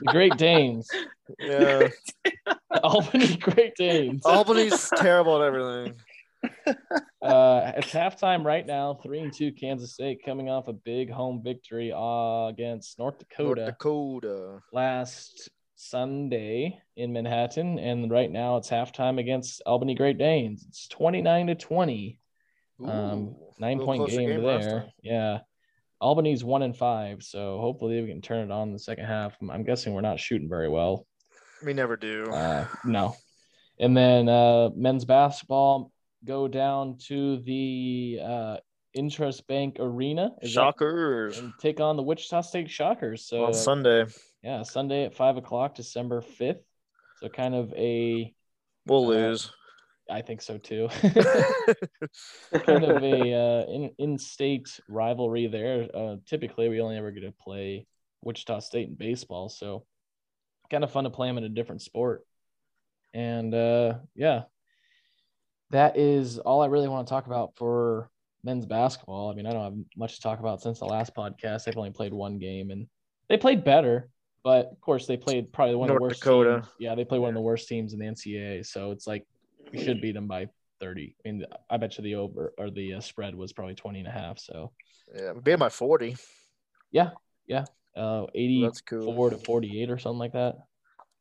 The 0.00 0.06
Great 0.06 0.36
Danes. 0.36 0.88
yeah. 1.38 1.88
Albany 2.82 3.36
Great 3.36 3.74
Danes. 3.76 4.22
Albany's 4.26 4.90
terrible 4.96 5.40
at 5.42 5.46
everything. 5.46 5.94
Uh, 7.22 7.72
it's 7.76 7.92
halftime 7.92 8.44
right 8.44 8.66
now. 8.66 8.94
Three 9.02 9.20
and 9.20 9.32
two 9.32 9.52
Kansas 9.52 9.92
State 9.92 10.24
coming 10.24 10.48
off 10.48 10.68
a 10.68 10.72
big 10.72 11.10
home 11.10 11.42
victory 11.44 11.92
uh, 11.94 12.46
against 12.46 12.98
North 12.98 13.18
Dakota, 13.18 13.60
North 13.62 13.66
Dakota. 13.78 14.60
last 14.72 15.50
Sunday 15.76 16.80
in 16.96 17.12
Manhattan, 17.12 17.78
and 17.78 18.10
right 18.10 18.30
now 18.30 18.56
it's 18.56 18.70
halftime 18.70 19.18
against 19.18 19.60
Albany 19.66 19.94
Great 19.94 20.16
Danes. 20.18 20.64
It's 20.68 20.88
twenty 20.88 21.20
nine 21.22 21.48
to 21.48 21.54
twenty. 21.54 22.18
Um, 22.82 23.36
nine 23.58 23.78
point 23.80 24.08
game, 24.08 24.28
game 24.28 24.42
there. 24.42 24.90
Yeah. 25.02 25.40
Albany's 26.00 26.42
one 26.42 26.62
and 26.62 26.74
five, 26.74 27.22
so 27.22 27.58
hopefully 27.60 28.00
we 28.00 28.08
can 28.08 28.22
turn 28.22 28.50
it 28.50 28.50
on 28.50 28.68
in 28.68 28.72
the 28.72 28.78
second 28.78 29.04
half. 29.04 29.36
I'm- 29.42 29.50
I'm 29.50 29.64
guessing 29.64 29.92
we're 29.92 30.00
not 30.00 30.18
shooting 30.18 30.48
very 30.48 30.70
well. 30.70 31.06
we 31.62 31.74
never 31.74 31.96
do. 31.98 32.24
Uh, 32.30 32.66
no. 32.86 33.14
And 33.78 33.94
then 33.94 34.26
uh, 34.30 34.70
men's 34.74 35.04
basketball 35.04 35.92
go 36.24 36.48
down 36.48 36.96
to 37.08 37.38
the 37.40 38.20
uh, 38.22 38.56
INTRUST 38.96 39.46
Bank 39.46 39.76
Arena 39.78 40.30
is 40.42 40.50
that- 40.54 40.60
Shockers 40.60 41.38
and 41.38 41.52
take 41.60 41.80
on 41.80 41.96
the 41.96 42.02
Wichita 42.02 42.40
State 42.42 42.70
Shockers. 42.70 43.24
So 43.26 43.44
on 43.44 43.54
Sunday. 43.54 44.06
yeah, 44.42 44.62
Sunday 44.62 45.04
at 45.04 45.14
five 45.14 45.36
o'clock, 45.36 45.74
December 45.74 46.20
fifth. 46.20 46.62
So 47.20 47.28
kind 47.28 47.54
of 47.54 47.72
a, 47.74 48.34
We'll 48.86 49.04
Uh, 49.04 49.08
lose. 49.08 49.52
I 50.10 50.22
think 50.22 50.42
so 50.42 50.58
too. 50.58 50.88
kind 52.64 52.84
of 52.84 53.02
a 53.02 53.34
uh, 53.34 53.64
in 53.72 53.90
in-state 53.98 54.80
rivalry 54.88 55.46
there. 55.46 55.88
Uh, 55.94 56.16
typically, 56.26 56.68
we 56.68 56.80
only 56.80 56.96
ever 56.96 57.10
get 57.12 57.20
to 57.20 57.32
play 57.32 57.86
Wichita 58.22 58.58
State 58.60 58.88
in 58.88 58.94
baseball, 58.94 59.48
so 59.48 59.84
kind 60.70 60.82
of 60.82 60.90
fun 60.90 61.04
to 61.04 61.10
play 61.10 61.28
them 61.28 61.38
in 61.38 61.44
a 61.44 61.48
different 61.48 61.82
sport. 61.82 62.24
And 63.14 63.54
uh, 63.54 63.98
yeah, 64.16 64.42
that 65.70 65.96
is 65.96 66.38
all 66.38 66.62
I 66.62 66.66
really 66.66 66.88
want 66.88 67.06
to 67.06 67.10
talk 67.10 67.26
about 67.26 67.52
for 67.56 68.10
men's 68.44 68.66
basketball. 68.66 69.30
I 69.30 69.34
mean, 69.34 69.46
I 69.46 69.52
don't 69.52 69.64
have 69.64 69.74
much 69.96 70.16
to 70.16 70.20
talk 70.22 70.40
about 70.40 70.60
since 70.62 70.78
the 70.80 70.86
last 70.86 71.14
podcast. 71.14 71.64
They've 71.64 71.76
only 71.76 71.90
played 71.90 72.12
one 72.12 72.38
game, 72.38 72.70
and 72.70 72.86
they 73.28 73.36
played 73.36 73.64
better. 73.64 74.08
But 74.42 74.70
of 74.72 74.80
course, 74.80 75.06
they 75.06 75.16
played 75.16 75.52
probably 75.52 75.74
one 75.76 75.90
of 75.90 75.94
the 75.94 76.00
North 76.00 76.10
worst 76.10 76.22
Dakota. 76.22 76.54
teams. 76.62 76.68
Yeah, 76.78 76.94
they 76.94 77.04
played 77.04 77.20
one 77.20 77.28
of 77.28 77.34
the 77.34 77.40
worst 77.42 77.68
teams 77.68 77.92
in 77.92 77.98
the 77.98 78.06
NCAA. 78.06 78.64
So 78.66 78.90
it's 78.90 79.06
like 79.06 79.26
we 79.72 79.82
should 79.84 80.00
beat 80.00 80.12
them 80.14 80.26
by 80.26 80.48
30. 80.80 81.14
I 81.24 81.28
mean, 81.30 81.44
I 81.68 81.76
bet 81.76 81.98
you 81.98 82.04
the 82.04 82.14
over 82.14 82.54
or 82.58 82.70
the 82.70 82.94
uh, 82.94 83.00
spread 83.00 83.34
was 83.34 83.52
probably 83.52 83.74
20 83.74 83.98
and 84.00 84.08
a 84.08 84.10
half. 84.10 84.38
So 84.38 84.72
Yeah, 85.14 85.34
beat 85.42 85.56
by 85.56 85.68
40. 85.68 86.16
yeah, 86.90 87.10
yeah, 87.46 87.66
uh, 87.94 88.26
84 88.34 88.68
That's 88.68 88.80
cool. 88.80 89.30
to 89.30 89.36
48 89.38 89.90
or 89.90 89.98
something 89.98 90.18
like 90.18 90.32
that. 90.32 90.56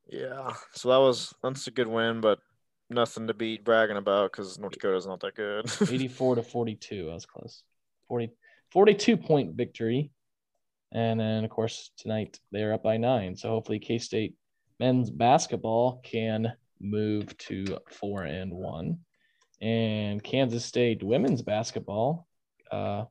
Yeah. 0.09 0.53
So 0.73 0.89
that 0.89 0.97
was 0.97 1.33
that's 1.43 1.67
a 1.67 1.71
good 1.71 1.88
win, 1.88 2.21
but 2.21 2.39
nothing 2.89 3.28
to 3.28 3.34
be 3.34 3.58
bragging 3.58 3.97
about 3.97 4.32
because 4.32 4.58
North 4.60 4.73
Dakota's 4.73 5.08
not 5.08 5.19
that 5.21 5.36
good. 5.36 5.71
84 5.82 6.36
to 6.36 6.43
42. 6.43 7.06
That 7.06 7.13
was 7.13 7.25
close. 7.25 7.63
40, 8.08 8.32
42 8.71 9.17
point 9.17 9.56
victory. 9.56 10.12
And 10.91 11.19
then, 11.19 11.43
of 11.43 11.49
course, 11.52 11.91
tonight 11.97 12.39
they're 12.52 12.73
up 12.73 12.84
by 12.84 12.97
nine. 12.97 13.36
So 13.36 13.49
hopefully, 13.49 13.80
K 13.80 13.99
State 13.99 14.36
men's 14.80 15.10
basketball 15.12 16.02
can 16.04 16.54
move 16.82 17.38
to 17.38 17.78
four 17.89 18.23
and 18.23 18.52
one. 18.52 18.99
And 19.62 20.23
Kansas 20.23 20.65
State 20.65 21.04
women's 21.04 21.41
basketball, 21.41 22.28
uh, 22.71 23.06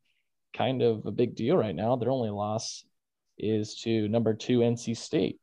kind 0.55 0.83
of 0.83 1.07
a 1.07 1.13
big 1.13 1.37
deal 1.37 1.57
right 1.57 1.75
now. 1.75 1.95
Their 1.97 2.11
only 2.11 2.31
loss 2.31 2.85
is 3.39 3.77
to 3.83 4.09
number 4.09 4.35
two 4.35 4.61
NC 4.61 4.97
State. 4.97 5.39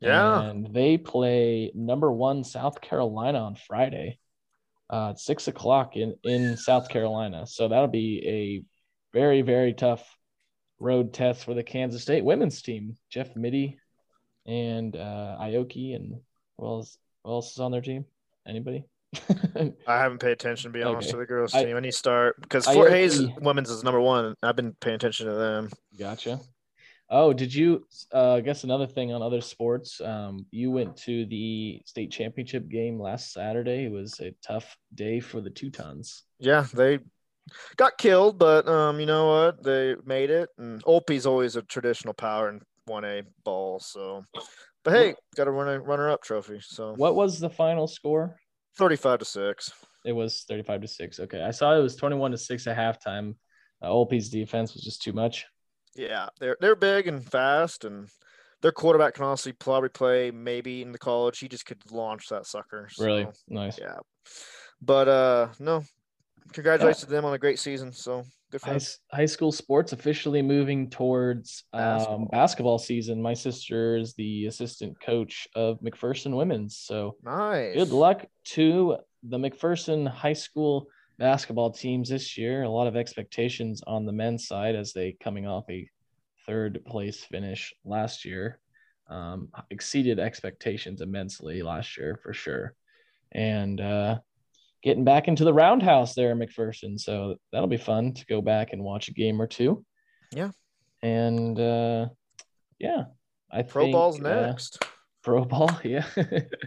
Yeah. 0.00 0.42
And 0.42 0.74
they 0.74 0.98
play 0.98 1.72
number 1.74 2.10
one 2.12 2.44
South 2.44 2.80
Carolina 2.80 3.38
on 3.38 3.56
Friday 3.56 4.18
uh, 4.90 5.10
at 5.10 5.18
six 5.18 5.48
o'clock 5.48 5.96
in, 5.96 6.14
in 6.24 6.56
South 6.56 6.88
Carolina. 6.88 7.46
So 7.46 7.68
that'll 7.68 7.88
be 7.88 8.22
a 8.26 9.16
very, 9.16 9.42
very 9.42 9.72
tough 9.72 10.04
road 10.78 11.14
test 11.14 11.44
for 11.44 11.54
the 11.54 11.62
Kansas 11.62 12.02
State 12.02 12.24
women's 12.24 12.60
team. 12.60 12.96
Jeff 13.10 13.34
Mittie 13.36 13.78
and 14.46 14.94
uh, 14.94 15.36
Ioki 15.40 15.94
and 15.94 16.20
who 16.58 16.66
else, 16.66 16.98
who 17.24 17.30
else 17.30 17.52
is 17.52 17.58
on 17.58 17.72
their 17.72 17.80
team? 17.80 18.04
Anybody? 18.46 18.84
I 19.86 19.98
haven't 19.98 20.18
paid 20.18 20.32
attention, 20.32 20.72
to 20.72 20.78
be 20.78 20.82
honest, 20.82 21.08
Okay. 21.08 21.12
to 21.12 21.16
the 21.18 21.26
girls' 21.26 21.52
team. 21.52 21.76
I 21.76 21.80
need 21.80 21.92
to 21.92 21.96
start 21.96 22.36
because 22.42 22.66
Fort 22.66 22.90
Hays 22.90 23.22
women's 23.40 23.70
is 23.70 23.84
number 23.84 24.00
one. 24.00 24.34
I've 24.42 24.56
been 24.56 24.74
paying 24.80 24.96
attention 24.96 25.28
to 25.28 25.34
them. 25.34 25.70
Gotcha. 25.98 26.40
Oh, 27.16 27.32
did 27.32 27.54
you? 27.54 27.86
Uh, 28.12 28.34
I 28.34 28.40
guess 28.40 28.64
another 28.64 28.88
thing 28.88 29.12
on 29.12 29.22
other 29.22 29.40
sports. 29.40 30.00
Um, 30.00 30.46
you 30.50 30.72
went 30.72 30.96
to 31.06 31.24
the 31.26 31.80
state 31.86 32.10
championship 32.10 32.68
game 32.68 33.00
last 33.00 33.32
Saturday. 33.32 33.84
It 33.84 33.92
was 33.92 34.18
a 34.18 34.34
tough 34.44 34.76
day 34.92 35.20
for 35.20 35.40
the 35.40 35.48
Teutons. 35.48 36.22
Yeah, 36.40 36.66
they 36.74 36.98
got 37.76 37.98
killed, 37.98 38.36
but 38.36 38.66
um, 38.66 38.98
you 38.98 39.06
know 39.06 39.28
what? 39.28 39.62
They 39.62 39.94
made 40.04 40.30
it. 40.30 40.48
And 40.58 40.82
Olpe's 40.82 41.24
always 41.24 41.54
a 41.54 41.62
traditional 41.62 42.14
power 42.14 42.48
in 42.48 42.62
one 42.86 43.04
A 43.04 43.22
ball. 43.44 43.78
So, 43.78 44.24
but 44.82 44.92
hey, 44.92 45.14
got 45.36 45.46
a 45.46 45.52
runner 45.52 45.80
runner 45.80 46.10
up 46.10 46.24
trophy. 46.24 46.58
So 46.62 46.94
What 46.96 47.14
was 47.14 47.38
the 47.38 47.48
final 47.48 47.86
score? 47.86 48.40
thirty 48.76 48.96
five 48.96 49.20
to 49.20 49.24
six. 49.24 49.70
It 50.04 50.12
was 50.14 50.44
thirty-five 50.48 50.80
to 50.80 50.88
six. 50.88 51.20
Okay, 51.20 51.40
I 51.40 51.52
saw 51.52 51.78
it 51.78 51.80
was 51.80 51.94
twenty-one 51.94 52.32
to 52.32 52.38
six 52.38 52.66
at 52.66 52.76
halftime. 52.76 53.36
Uh, 53.80 53.86
Olpe's 53.86 54.30
defense 54.30 54.74
was 54.74 54.82
just 54.82 55.00
too 55.00 55.12
much. 55.12 55.46
Yeah, 55.96 56.28
they're 56.40 56.56
they're 56.60 56.76
big 56.76 57.06
and 57.06 57.24
fast, 57.24 57.84
and 57.84 58.08
their 58.62 58.72
quarterback 58.72 59.14
can 59.14 59.24
honestly 59.24 59.52
probably 59.52 59.90
play 59.90 60.30
maybe 60.30 60.82
in 60.82 60.92
the 60.92 60.98
college. 60.98 61.38
He 61.38 61.48
just 61.48 61.66
could 61.66 61.80
launch 61.90 62.28
that 62.28 62.46
sucker. 62.46 62.88
Really 62.98 63.26
nice. 63.48 63.78
Yeah, 63.78 63.98
but 64.80 65.08
uh, 65.08 65.48
no, 65.58 65.84
congratulations 66.52 67.04
to 67.04 67.10
them 67.10 67.24
on 67.24 67.34
a 67.34 67.38
great 67.38 67.58
season. 67.58 67.92
So 67.92 68.24
good 68.50 68.60
for 68.60 68.70
High, 68.70 68.80
high 69.12 69.26
school 69.26 69.52
sports 69.52 69.92
officially 69.92 70.42
moving 70.42 70.90
towards 70.90 71.64
um, 71.72 71.80
Basketball. 71.80 72.28
basketball 72.32 72.78
season. 72.78 73.22
My 73.22 73.34
sister 73.34 73.96
is 73.96 74.14
the 74.14 74.46
assistant 74.46 75.00
coach 75.00 75.46
of 75.54 75.78
McPherson 75.80 76.36
Women's, 76.36 76.76
so 76.76 77.16
Nice. 77.22 77.74
good 77.74 77.90
luck 77.90 78.26
to 78.46 78.96
the 79.22 79.38
McPherson 79.38 80.08
High 80.08 80.32
School 80.34 80.88
basketball 81.18 81.70
teams 81.70 82.08
this 82.08 82.36
year. 82.36 82.62
A 82.62 82.68
lot 82.68 82.86
of 82.86 82.96
expectations 82.96 83.82
on 83.86 84.04
the 84.04 84.12
men's 84.12 84.46
side 84.46 84.74
as 84.74 84.92
they 84.92 85.16
coming 85.22 85.46
off 85.46 85.64
a 85.70 85.88
third 86.46 86.80
place 86.86 87.24
finish 87.24 87.72
last 87.84 88.24
year. 88.24 88.58
Um, 89.08 89.48
exceeded 89.70 90.18
expectations 90.18 91.00
immensely 91.00 91.62
last 91.62 91.96
year 91.96 92.18
for 92.22 92.32
sure. 92.32 92.74
And 93.32 93.80
uh, 93.80 94.18
getting 94.82 95.04
back 95.04 95.28
into 95.28 95.44
the 95.44 95.52
roundhouse 95.52 96.14
there 96.14 96.34
McPherson. 96.34 96.98
So 96.98 97.36
that'll 97.52 97.68
be 97.68 97.76
fun 97.76 98.14
to 98.14 98.26
go 98.26 98.40
back 98.40 98.72
and 98.72 98.82
watch 98.82 99.08
a 99.08 99.12
game 99.12 99.40
or 99.40 99.46
two. 99.46 99.84
Yeah. 100.32 100.50
And 101.02 101.58
uh, 101.58 102.08
yeah, 102.78 103.04
I 103.50 103.62
Pro 103.62 103.84
think, 103.84 103.94
ball's 103.94 104.20
uh, 104.20 104.46
next. 104.46 104.82
pro 105.22 105.44
ball, 105.44 105.70
yeah. 105.84 106.06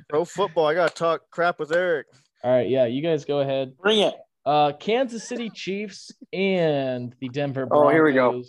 Pro 0.10 0.26
football. 0.26 0.68
I 0.68 0.74
gotta 0.74 0.94
talk 0.94 1.22
crap 1.32 1.60
with 1.60 1.72
Eric. 1.72 2.08
All 2.44 2.52
right, 2.52 2.70
yeah, 2.70 2.86
you 2.86 3.02
guys 3.02 3.26
go 3.26 3.40
ahead. 3.40 3.76
Bring 3.78 4.00
it. 4.00 4.14
Uh, 4.48 4.72
Kansas 4.72 5.28
City 5.28 5.50
Chiefs 5.50 6.10
and 6.32 7.14
the 7.20 7.28
Denver 7.28 7.66
Broncos. 7.66 7.88
Oh, 7.88 7.92
here 7.92 8.06
we 8.06 8.14
go. 8.14 8.42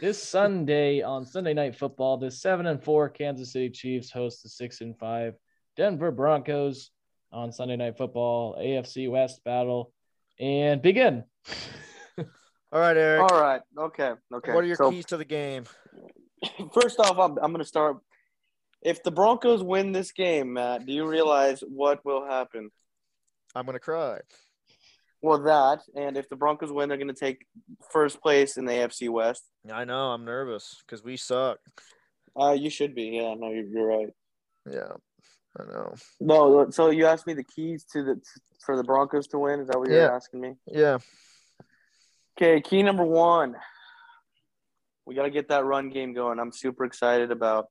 This 0.00 0.22
Sunday 0.22 1.02
on 1.02 1.26
Sunday 1.26 1.54
Night 1.54 1.74
Football, 1.74 2.18
the 2.18 2.30
seven 2.30 2.66
and 2.66 2.80
four 2.80 3.08
Kansas 3.08 3.52
City 3.52 3.68
Chiefs 3.68 4.12
host 4.12 4.44
the 4.44 4.48
six 4.48 4.80
and 4.80 4.96
five 4.96 5.34
Denver 5.76 6.12
Broncos 6.12 6.92
on 7.32 7.50
Sunday 7.50 7.74
Night 7.74 7.98
Football, 7.98 8.58
AFC 8.60 9.10
West 9.10 9.42
battle, 9.42 9.92
and 10.38 10.80
begin. 10.80 11.24
All 12.18 12.24
right, 12.70 12.96
Eric. 12.96 13.32
All 13.32 13.40
right. 13.40 13.60
Okay. 13.76 14.12
Okay. 14.32 14.52
What 14.52 14.62
are 14.62 14.68
your 14.68 14.76
so, 14.76 14.92
keys 14.92 15.06
to 15.06 15.16
the 15.16 15.24
game? 15.24 15.64
First 16.72 17.00
off, 17.00 17.18
I'm, 17.18 17.32
I'm 17.38 17.50
going 17.50 17.58
to 17.58 17.64
start. 17.64 17.96
If 18.82 19.02
the 19.02 19.10
Broncos 19.10 19.64
win 19.64 19.90
this 19.90 20.12
game, 20.12 20.52
Matt, 20.52 20.86
do 20.86 20.92
you 20.92 21.08
realize 21.08 21.60
what 21.66 22.04
will 22.04 22.24
happen? 22.24 22.70
I'm 23.52 23.66
gonna 23.66 23.80
cry. 23.80 24.20
Well, 25.22 25.38
that, 25.42 25.80
and 25.94 26.16
if 26.16 26.28
the 26.28 26.36
Broncos 26.36 26.72
win, 26.72 26.88
they're 26.88 26.96
going 26.98 27.08
to 27.08 27.14
take 27.14 27.46
first 27.90 28.22
place 28.22 28.56
in 28.56 28.64
the 28.64 28.72
AFC 28.72 29.10
West. 29.10 29.44
I 29.70 29.84
know. 29.84 30.10
I'm 30.12 30.24
nervous 30.24 30.76
because 30.86 31.04
we 31.04 31.16
suck. 31.18 31.58
Uh, 32.38 32.52
you 32.52 32.70
should 32.70 32.94
be. 32.94 33.04
Yeah, 33.20 33.34
no, 33.34 33.50
you're, 33.50 33.66
you're 33.66 33.86
right. 33.86 34.08
Yeah, 34.70 34.92
I 35.58 35.64
know. 35.64 35.94
No, 36.20 36.70
so 36.70 36.90
you 36.90 37.06
asked 37.06 37.26
me 37.26 37.34
the 37.34 37.44
keys 37.44 37.84
to 37.92 38.02
the 38.02 38.20
for 38.64 38.76
the 38.76 38.84
Broncos 38.84 39.26
to 39.28 39.38
win. 39.38 39.60
Is 39.60 39.68
that 39.68 39.78
what 39.78 39.88
you're 39.88 39.98
Yeah. 40.00 40.14
asking 40.14 40.40
me? 40.40 40.54
Yeah. 40.66 40.98
Okay, 42.38 42.60
key 42.62 42.82
number 42.82 43.04
one. 43.04 43.56
We 45.04 45.14
got 45.14 45.24
to 45.24 45.30
get 45.30 45.48
that 45.48 45.64
run 45.64 45.90
game 45.90 46.14
going. 46.14 46.38
I'm 46.38 46.52
super 46.52 46.84
excited 46.84 47.30
about 47.30 47.66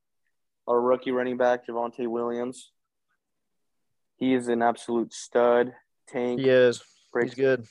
our 0.68 0.80
rookie 0.80 1.10
running 1.10 1.36
back, 1.36 1.66
Javonte 1.66 2.06
Williams. 2.06 2.70
He 4.16 4.34
is 4.34 4.48
an 4.48 4.62
absolute 4.62 5.12
stud, 5.14 5.72
tank. 6.06 6.40
He 6.40 6.48
is. 6.48 6.82
Breaks- 7.12 7.34
He's 7.34 7.34
good. 7.34 7.66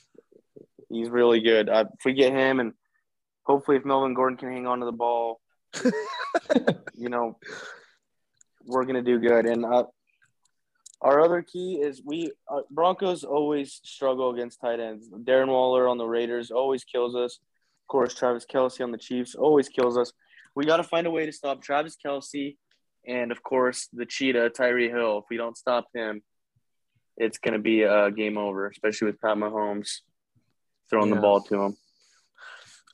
He's 0.88 1.08
really 1.08 1.40
good. 1.40 1.68
Uh, 1.68 1.84
if 1.98 2.04
we 2.04 2.12
get 2.14 2.32
him, 2.32 2.60
and 2.60 2.72
hopefully, 3.44 3.76
if 3.76 3.84
Melvin 3.84 4.14
Gordon 4.14 4.36
can 4.36 4.52
hang 4.52 4.66
on 4.66 4.80
to 4.80 4.86
the 4.86 4.92
ball, 4.92 5.40
you 6.96 7.08
know, 7.08 7.38
we're 8.66 8.84
gonna 8.84 9.02
do 9.02 9.20
good. 9.20 9.46
And 9.46 9.64
uh, 9.64 9.84
our 11.00 11.20
other 11.20 11.42
key 11.42 11.80
is 11.82 12.02
we 12.04 12.32
uh, 12.48 12.60
Broncos 12.70 13.24
always 13.24 13.80
struggle 13.84 14.30
against 14.34 14.60
tight 14.60 14.80
ends. 14.80 15.08
Darren 15.10 15.48
Waller 15.48 15.88
on 15.88 15.98
the 15.98 16.06
Raiders 16.06 16.50
always 16.50 16.84
kills 16.84 17.14
us. 17.14 17.38
Of 17.84 17.88
course, 17.88 18.14
Travis 18.14 18.44
Kelce 18.44 18.82
on 18.82 18.92
the 18.92 18.98
Chiefs 18.98 19.34
always 19.34 19.68
kills 19.68 19.96
us. 19.96 20.12
We 20.54 20.66
got 20.66 20.78
to 20.78 20.84
find 20.84 21.06
a 21.06 21.10
way 21.10 21.26
to 21.26 21.32
stop 21.32 21.62
Travis 21.62 21.96
Kelce, 22.04 22.56
and 23.06 23.32
of 23.32 23.42
course 23.42 23.88
the 23.92 24.06
cheetah 24.06 24.50
Tyreek 24.50 24.90
Hill. 24.90 25.18
If 25.18 25.24
we 25.30 25.36
don't 25.36 25.56
stop 25.56 25.86
him, 25.94 26.22
it's 27.20 27.38
gonna 27.38 27.58
be 27.58 27.82
a 27.82 28.10
game 28.10 28.36
over. 28.38 28.66
Especially 28.68 29.06
with 29.06 29.20
Pat 29.20 29.36
Mahomes 29.36 30.00
throwing 30.88 31.10
Yeah. 31.10 31.16
the 31.16 31.20
ball 31.20 31.40
to 31.42 31.62
him. 31.62 31.76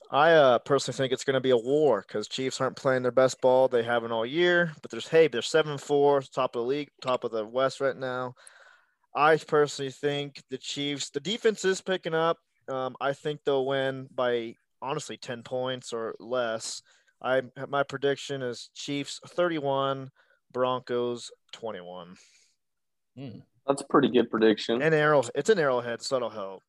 I 0.09 0.33
uh, 0.33 0.59
personally 0.59 0.95
think 0.95 1.11
it's 1.11 1.25
going 1.25 1.33
to 1.33 1.41
be 1.41 1.49
a 1.49 1.57
war 1.57 2.01
because 2.07 2.29
Chiefs 2.29 2.61
aren't 2.61 2.77
playing 2.77 3.01
their 3.01 3.11
best 3.11 3.41
ball 3.41 3.67
they 3.67 3.83
haven't 3.83 4.13
all 4.13 4.25
year. 4.25 4.71
But 4.81 4.89
there's 4.89 5.07
hey, 5.09 5.27
they're 5.27 5.41
seven 5.41 5.77
four, 5.77 6.21
top 6.21 6.55
of 6.55 6.61
the 6.61 6.67
league, 6.67 6.89
top 7.01 7.25
of 7.25 7.31
the 7.31 7.45
West 7.45 7.81
right 7.81 7.97
now. 7.97 8.33
I 9.13 9.35
personally 9.35 9.91
think 9.91 10.41
the 10.49 10.57
Chiefs, 10.57 11.09
the 11.09 11.19
defense 11.19 11.65
is 11.65 11.81
picking 11.81 12.13
up. 12.13 12.37
Um, 12.69 12.95
I 13.01 13.13
think 13.13 13.41
they'll 13.43 13.65
win 13.65 14.07
by 14.13 14.55
honestly 14.81 15.17
ten 15.17 15.43
points 15.43 15.91
or 15.91 16.15
less. 16.19 16.81
I 17.21 17.41
my 17.67 17.83
prediction 17.83 18.41
is 18.41 18.69
Chiefs 18.75 19.19
thirty 19.27 19.57
one, 19.57 20.11
Broncos 20.53 21.31
twenty 21.51 21.81
one. 21.81 22.15
Hmm. 23.17 23.39
That's 23.67 23.81
a 23.81 23.85
pretty 23.85 24.09
good 24.09 24.29
prediction. 24.29 24.81
And 24.81 24.95
arrow, 24.95 25.23
it's 25.35 25.49
an 25.49 25.59
arrowhead, 25.59 26.01
so 26.01 26.15
that'll 26.15 26.29
help. 26.29 26.63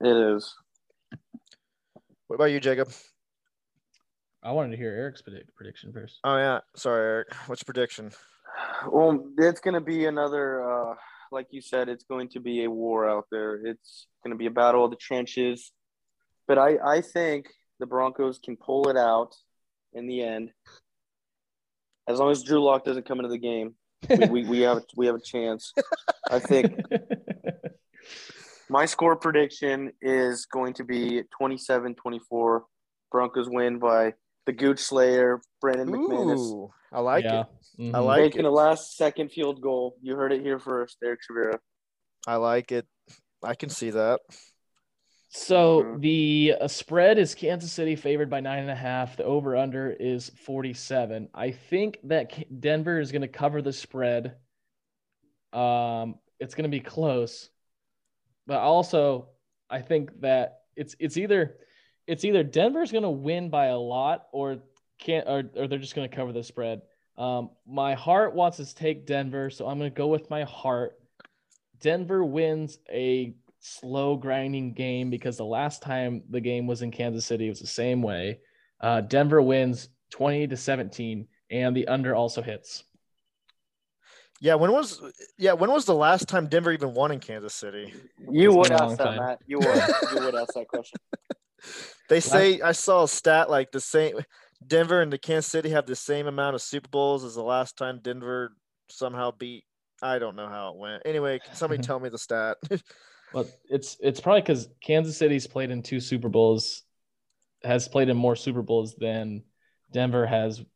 It 0.00 0.16
is. 0.16 0.54
What 2.26 2.36
about 2.36 2.46
you, 2.46 2.60
Jacob? 2.60 2.90
I 4.42 4.52
wanted 4.52 4.72
to 4.72 4.76
hear 4.76 4.90
Eric's 4.90 5.22
predict- 5.22 5.54
prediction 5.54 5.92
first. 5.92 6.18
Oh 6.24 6.36
yeah, 6.36 6.60
sorry, 6.76 7.02
Eric. 7.02 7.34
What's 7.46 7.62
your 7.62 7.72
prediction? 7.72 8.10
Well, 8.90 9.26
it's 9.38 9.60
going 9.60 9.74
to 9.74 9.80
be 9.80 10.06
another, 10.06 10.62
uh, 10.70 10.94
like 11.32 11.46
you 11.50 11.60
said, 11.60 11.88
it's 11.88 12.04
going 12.04 12.28
to 12.30 12.40
be 12.40 12.64
a 12.64 12.70
war 12.70 13.08
out 13.08 13.26
there. 13.30 13.54
It's 13.66 14.06
going 14.22 14.32
to 14.32 14.38
be 14.38 14.46
a 14.46 14.50
battle 14.50 14.84
of 14.84 14.90
the 14.90 14.96
trenches. 14.96 15.72
But 16.46 16.58
I, 16.58 16.76
I 16.84 17.00
think 17.00 17.46
the 17.80 17.86
Broncos 17.86 18.38
can 18.38 18.56
pull 18.56 18.88
it 18.88 18.96
out 18.96 19.34
in 19.94 20.06
the 20.06 20.22
end. 20.22 20.50
As 22.06 22.18
long 22.18 22.30
as 22.30 22.42
Drew 22.42 22.62
Lock 22.62 22.84
doesn't 22.84 23.08
come 23.08 23.18
into 23.18 23.30
the 23.30 23.38
game, 23.38 23.74
we, 24.08 24.26
we, 24.28 24.44
we 24.44 24.60
have 24.60 24.82
we 24.96 25.06
have 25.06 25.14
a 25.14 25.20
chance. 25.20 25.72
I 26.30 26.38
think 26.38 26.74
my 28.68 28.86
score 28.86 29.16
prediction 29.16 29.92
is 30.00 30.46
going 30.46 30.74
to 30.74 30.84
be 30.84 31.22
27-24. 31.40 32.60
Broncos 33.12 33.48
win 33.48 33.78
by 33.78 34.14
the 34.46 34.52
Gooch 34.52 34.78
Slayer, 34.80 35.40
Brandon 35.60 35.88
McManus. 35.88 36.38
Ooh, 36.38 36.70
I 36.92 37.00
like 37.00 37.24
yeah. 37.24 37.40
it. 37.40 37.46
Mhm. 37.80 37.94
I 37.94 37.98
like 38.00 38.20
making 38.22 38.40
it. 38.40 38.46
a 38.46 38.50
last 38.50 38.96
second 38.96 39.30
field 39.30 39.60
goal. 39.60 39.96
You 40.02 40.16
heard 40.16 40.32
it 40.32 40.42
here 40.42 40.58
first, 40.58 40.98
Eric 41.04 41.20
Shavira. 41.28 41.58
I 42.26 42.36
like 42.36 42.72
it. 42.72 42.86
I 43.42 43.54
can 43.54 43.68
see 43.68 43.90
that. 43.90 44.20
So 45.28 45.82
Mhm. 45.82 46.00
the 46.00 46.54
uh, 46.60 46.68
spread 46.68 47.18
is 47.18 47.34
Kansas 47.34 47.72
City 47.72 47.96
favored 47.96 48.30
by 48.30 48.40
nine 48.40 48.60
and 48.60 48.70
a 48.70 48.74
half. 48.74 49.16
The 49.16 49.24
over 49.24 49.56
under 49.56 49.90
is 49.90 50.30
47. 50.44 51.28
I 51.34 51.50
think 51.50 51.98
that 52.04 52.28
K- 52.30 52.46
Denver 52.60 53.00
is 53.00 53.10
going 53.12 53.22
to 53.22 53.28
cover 53.28 53.60
the 53.62 53.72
spread. 53.72 54.36
Um, 55.54 56.16
it's 56.40 56.54
going 56.54 56.64
to 56.64 56.76
be 56.76 56.80
close, 56.80 57.50
but 58.46 58.58
also 58.58 59.28
I 59.70 59.80
think 59.80 60.20
that 60.20 60.62
it's 60.76 60.94
it's 60.98 61.16
either 61.16 61.56
it's 62.06 62.24
either 62.24 62.42
Denver's 62.42 62.92
going 62.92 63.04
to 63.04 63.10
win 63.10 63.50
by 63.50 63.66
a 63.66 63.78
lot 63.78 64.26
or 64.32 64.58
can't 64.98 65.26
or, 65.28 65.44
or 65.56 65.68
they're 65.68 65.78
just 65.78 65.94
going 65.94 66.08
to 66.08 66.14
cover 66.14 66.32
the 66.32 66.42
spread. 66.42 66.82
Um, 67.16 67.50
my 67.66 67.94
heart 67.94 68.34
wants 68.34 68.56
to 68.56 68.74
take 68.74 69.06
Denver, 69.06 69.48
so 69.50 69.66
I'm 69.66 69.78
going 69.78 69.90
to 69.90 69.96
go 69.96 70.08
with 70.08 70.28
my 70.30 70.42
heart. 70.42 70.98
Denver 71.80 72.24
wins 72.24 72.78
a 72.90 73.34
slow 73.60 74.16
grinding 74.16 74.74
game 74.74 75.10
because 75.10 75.36
the 75.36 75.44
last 75.44 75.80
time 75.80 76.22
the 76.30 76.40
game 76.40 76.66
was 76.66 76.82
in 76.82 76.90
Kansas 76.90 77.24
City 77.24 77.46
it 77.46 77.50
was 77.50 77.60
the 77.60 77.66
same 77.66 78.02
way. 78.02 78.40
Uh, 78.80 79.00
Denver 79.00 79.40
wins 79.40 79.88
20 80.10 80.48
to 80.48 80.56
17, 80.56 81.26
and 81.50 81.76
the 81.76 81.88
under 81.88 82.14
also 82.14 82.42
hits. 82.42 82.84
Yeah, 84.44 84.56
when 84.56 84.72
was 84.72 85.00
yeah 85.38 85.54
when 85.54 85.70
was 85.70 85.86
the 85.86 85.94
last 85.94 86.28
time 86.28 86.48
Denver 86.48 86.70
even 86.70 86.92
won 86.92 87.10
in 87.12 87.18
Kansas 87.18 87.54
City? 87.54 87.94
You 88.30 88.50
It's 88.50 88.56
would 88.58 88.68
been 88.68 88.72
a 88.76 88.82
long 88.82 88.90
ask 88.90 88.98
that, 88.98 89.04
time. 89.04 89.18
Matt. 89.18 89.38
You 89.46 89.58
would. 89.58 89.66
you 90.14 90.20
would 90.20 90.34
ask 90.34 90.52
that 90.52 90.68
question. 90.68 90.98
They 92.10 92.20
say 92.20 92.60
I 92.60 92.72
saw 92.72 93.04
a 93.04 93.08
stat 93.08 93.48
like 93.48 93.72
the 93.72 93.80
same 93.80 94.18
Denver 94.66 95.00
and 95.00 95.10
the 95.10 95.16
Kansas 95.16 95.50
City 95.50 95.70
have 95.70 95.86
the 95.86 95.96
same 95.96 96.26
amount 96.26 96.54
of 96.56 96.60
Super 96.60 96.90
Bowls 96.90 97.24
as 97.24 97.34
the 97.36 97.42
last 97.42 97.78
time 97.78 98.00
Denver 98.02 98.52
somehow 98.90 99.30
beat. 99.30 99.64
I 100.02 100.18
don't 100.18 100.36
know 100.36 100.46
how 100.46 100.72
it 100.74 100.76
went. 100.76 101.02
Anyway, 101.06 101.38
can 101.42 101.54
somebody 101.54 101.82
tell 101.86 101.98
me 101.98 102.10
the 102.10 102.18
stat? 102.18 102.58
Well, 103.32 103.46
it's 103.70 103.96
it's 104.00 104.20
probably 104.20 104.42
because 104.42 104.68
Kansas 104.82 105.16
City's 105.16 105.46
played 105.46 105.70
in 105.70 105.82
two 105.82 106.00
Super 106.00 106.28
Bowls, 106.28 106.82
has 107.62 107.88
played 107.88 108.10
in 108.10 108.16
more 108.18 108.36
Super 108.36 108.60
Bowls 108.62 108.94
than 108.94 109.42
Denver 109.90 110.26
has 110.26 110.58
pl- 110.58 110.66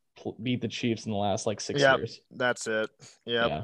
beat 0.43 0.61
the 0.61 0.69
Chiefs 0.69 1.07
in 1.07 1.13
the 1.13 1.19
last 1.19 1.47
like 1.47 1.61
six 1.61 1.81
Yep. 1.81 1.99
years. 1.99 2.21
That's 2.31 2.67
it. 2.67 2.91
Yep. 3.27 3.49
Yeah. 3.49 3.63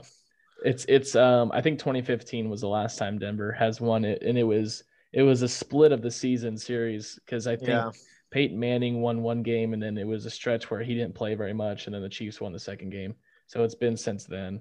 It's 0.64 0.84
it's 0.88 1.14
um 1.16 1.50
I 1.52 1.60
think 1.60 1.78
2015 1.78 2.48
was 2.48 2.60
the 2.60 2.68
last 2.68 2.98
time 2.98 3.18
Denver 3.18 3.52
has 3.52 3.80
won 3.80 4.04
it 4.04 4.22
and 4.22 4.38
it 4.38 4.44
was 4.44 4.84
it 5.12 5.22
was 5.22 5.42
a 5.42 5.48
split 5.48 5.92
of 5.92 6.02
the 6.02 6.10
season 6.10 6.56
series 6.56 7.18
because 7.24 7.46
I 7.46 7.56
think 7.56 7.68
Yeah. 7.70 7.90
Peyton 8.30 8.58
Manning 8.58 9.00
won 9.00 9.22
one 9.22 9.42
game 9.42 9.72
and 9.74 9.82
then 9.82 9.96
it 9.98 10.06
was 10.06 10.26
a 10.26 10.30
stretch 10.30 10.70
where 10.70 10.80
he 10.82 10.94
didn't 10.94 11.14
play 11.14 11.34
very 11.34 11.52
much 11.52 11.86
and 11.86 11.94
then 11.94 12.02
the 12.02 12.08
Chiefs 12.08 12.40
won 12.40 12.52
the 12.52 12.58
second 12.58 12.90
game. 12.90 13.14
So 13.46 13.62
it's 13.62 13.74
been 13.74 13.96
since 13.96 14.24
then. 14.24 14.60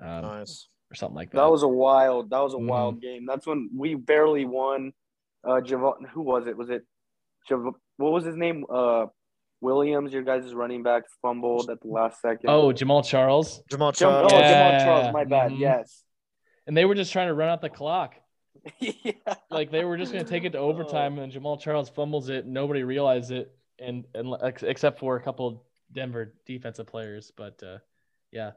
Um, 0.00 0.22
Nice. 0.22 0.68
or 0.90 0.94
something 0.94 1.16
like 1.16 1.30
that. 1.30 1.38
That 1.38 1.50
was 1.50 1.62
a 1.62 1.68
wild. 1.68 2.30
That 2.30 2.40
was 2.40 2.54
a 2.54 2.58
Mhm. 2.58 2.68
wild 2.68 3.00
game. 3.00 3.26
That's 3.26 3.46
when 3.46 3.70
we 3.76 3.94
barely 3.94 4.44
won. 4.44 4.92
Uh, 5.42 5.60
Javon, 5.60 6.08
who 6.08 6.22
was 6.22 6.46
it? 6.46 6.56
Was 6.56 6.70
it? 6.70 6.84
Jav- 7.48 7.74
what 7.96 8.12
was 8.12 8.24
his 8.24 8.36
name? 8.36 8.64
Uh, 8.68 9.06
Williams, 9.64 10.12
your 10.12 10.22
guys' 10.22 10.52
running 10.54 10.82
back, 10.82 11.04
fumbled 11.22 11.70
at 11.70 11.80
the 11.80 11.88
last 11.88 12.20
second. 12.20 12.48
oh, 12.50 12.68
Jamaal 12.72 13.04
Charles. 13.04 13.62
Jamaal 13.72 13.92
Jam- 13.96 14.10
Charles. 14.10 14.32
oh, 14.32 14.38
Yeah. 14.38 14.52
Jamaal 14.78 14.84
Charles. 14.84 15.12
My 15.12 15.24
bad. 15.24 15.52
Mhm. 15.52 15.58
Yes. 15.58 16.02
And 16.66 16.76
they 16.76 16.84
were 16.84 16.94
just 16.94 17.12
trying 17.12 17.28
to 17.28 17.34
run 17.34 17.48
out 17.48 17.60
the 17.62 17.70
clock. 17.70 18.14
yeah. 18.78 19.12
Like 19.50 19.70
they 19.70 19.84
were 19.84 19.96
just 19.96 20.12
going 20.12 20.24
to 20.24 20.30
take 20.30 20.44
it 20.44 20.52
to 20.52 20.58
overtime, 20.58 21.18
and 21.18 21.32
Jamaal 21.32 21.60
Charles 21.60 21.88
fumbles 21.88 22.28
it. 22.28 22.46
Nobody 22.46 22.82
realized 22.84 23.30
it, 23.32 23.54
and 23.78 24.04
and 24.14 24.34
ex- 24.42 24.62
except 24.62 24.98
for 24.98 25.16
a 25.16 25.22
couple 25.22 25.64
Denver 25.92 26.34
defensive 26.46 26.86
players. 26.86 27.32
But 27.36 27.62
uh, 27.62 27.78
yeah, 28.32 28.52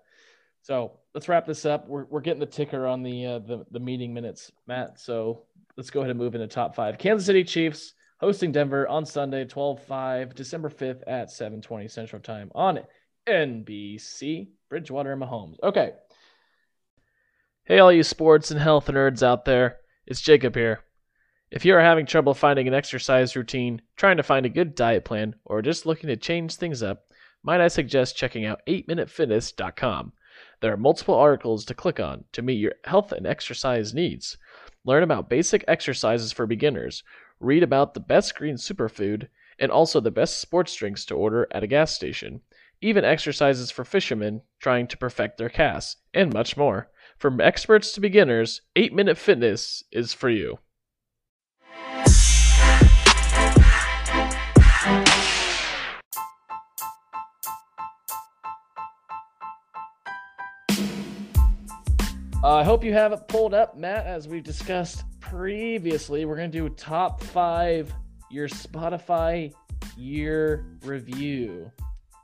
so 0.62 1.00
let's 1.14 1.28
wrap 1.28 1.46
this 1.46 1.66
up. 1.66 1.88
We're, 1.88 2.06
we're 2.06 2.22
getting 2.22 2.40
the 2.40 2.46
ticker 2.46 2.86
on 2.86 3.04
the, 3.04 3.26
uh, 3.26 3.40
the 3.40 3.66
the 3.72 3.80
meeting 3.80 4.14
minutes, 4.14 4.52
Matt. 4.68 5.00
So 5.00 5.44
let's 5.76 5.90
go 5.90 6.00
ahead 6.02 6.12
and 6.12 6.20
move 6.20 6.36
into 6.36 6.48
top 6.48 6.76
five. 6.76 6.98
Kansas 6.98 7.26
City 7.26 7.44
Chiefs 7.44 7.94
hosting 8.20 8.52
Denver 8.52 8.88
on 8.88 9.06
Sunday, 9.06 9.46
12-5, 9.46 10.36
December 10.36 10.70
5th 10.70 11.04
at 11.08 11.30
7:20 11.30 11.90
Central 11.90 12.22
Time 12.22 12.52
on 12.56 12.80
NBC. 13.28 14.50
Bridgewater 14.70 15.14
and 15.14 15.22
Mahomes. 15.22 15.56
Okay. 15.64 15.92
Hey, 17.64 17.80
all 17.80 17.92
you 17.92 18.04
sports 18.04 18.52
and 18.52 18.60
health 18.60 18.88
nerds 18.88 19.24
out 19.24 19.46
there. 19.46 19.78
It's 20.06 20.22
Jacob 20.22 20.56
here. 20.56 20.82
If 21.52 21.64
you 21.64 21.74
are 21.76 21.82
having 21.82 22.06
trouble 22.06 22.34
finding 22.34 22.68
an 22.68 22.74
exercise 22.74 23.36
routine, 23.36 23.82
trying 23.96 24.18
to 24.18 24.24
find 24.24 24.46
a 24.46 24.50
good 24.50 24.76
diet 24.76 25.06
plan, 25.06 25.36
or 25.46 25.62
just 25.62 25.86
looking 25.86 26.10
to 26.10 26.18
change 26.18 26.56
things 26.56 26.84
up, 26.84 27.06
might 27.44 27.62
I 27.62 27.70
suggest 27.70 28.18
checking 28.18 28.46
out 28.46 28.62
8minutefitness.com. 28.68 30.12
There 30.60 30.74
are 30.74 30.78
multiple 30.78 31.16
articles 31.16 31.64
to 31.66 31.74
click 31.74 32.00
on 32.00 32.26
to 32.34 32.42
meet 32.42 32.60
your 32.60 32.74
health 32.84 33.14
and 33.14 33.26
exercise 33.26 33.94
needs. 33.94 34.38
Learn 34.84 35.04
about 35.04 35.30
basic 35.30 35.64
exercises 35.68 36.34
for 36.34 36.46
beginners, 36.46 37.04
read 37.40 37.64
about 37.64 37.94
the 37.94 38.00
best 38.00 38.36
green 38.36 38.56
superfood, 38.56 39.28
and 39.60 39.72
also 39.72 40.00
the 40.00 40.12
best 40.12 40.40
sports 40.40 40.76
drinks 40.76 41.06
to 41.06 41.16
order 41.16 41.48
at 41.52 41.64
a 41.64 41.68
gas 41.68 41.94
station, 41.94 42.42
even 42.82 43.04
exercises 43.04 43.72
for 43.72 43.84
fishermen 43.84 44.42
trying 44.60 44.88
to 44.88 44.98
perfect 44.98 45.38
their 45.38 45.50
casts, 45.50 45.98
and 46.14 46.34
much 46.34 46.56
more. 46.58 46.90
From 47.18 47.42
experts 47.42 47.92
to 47.94 48.02
beginners, 48.02 48.62
8 48.76 48.94
Minute 48.94 49.18
Fitness 49.18 49.84
is 49.92 50.14
for 50.14 50.30
you. 50.30 50.60
Uh, 62.44 62.54
I 62.54 62.64
hope 62.64 62.84
you 62.84 62.94
have 62.94 63.12
it 63.12 63.28
pulled 63.28 63.54
up, 63.54 63.76
Matt. 63.78 64.06
As 64.06 64.28
we've 64.28 64.44
discussed 64.44 65.04
previously, 65.30 66.26
we're 66.26 66.38
going 66.38 66.52
to 66.52 66.58
do 66.58 66.70
top 66.70 67.22
five 67.22 67.94
your 68.30 68.48
Spotify 68.48 69.54
year 69.98 70.66
review. 70.84 71.72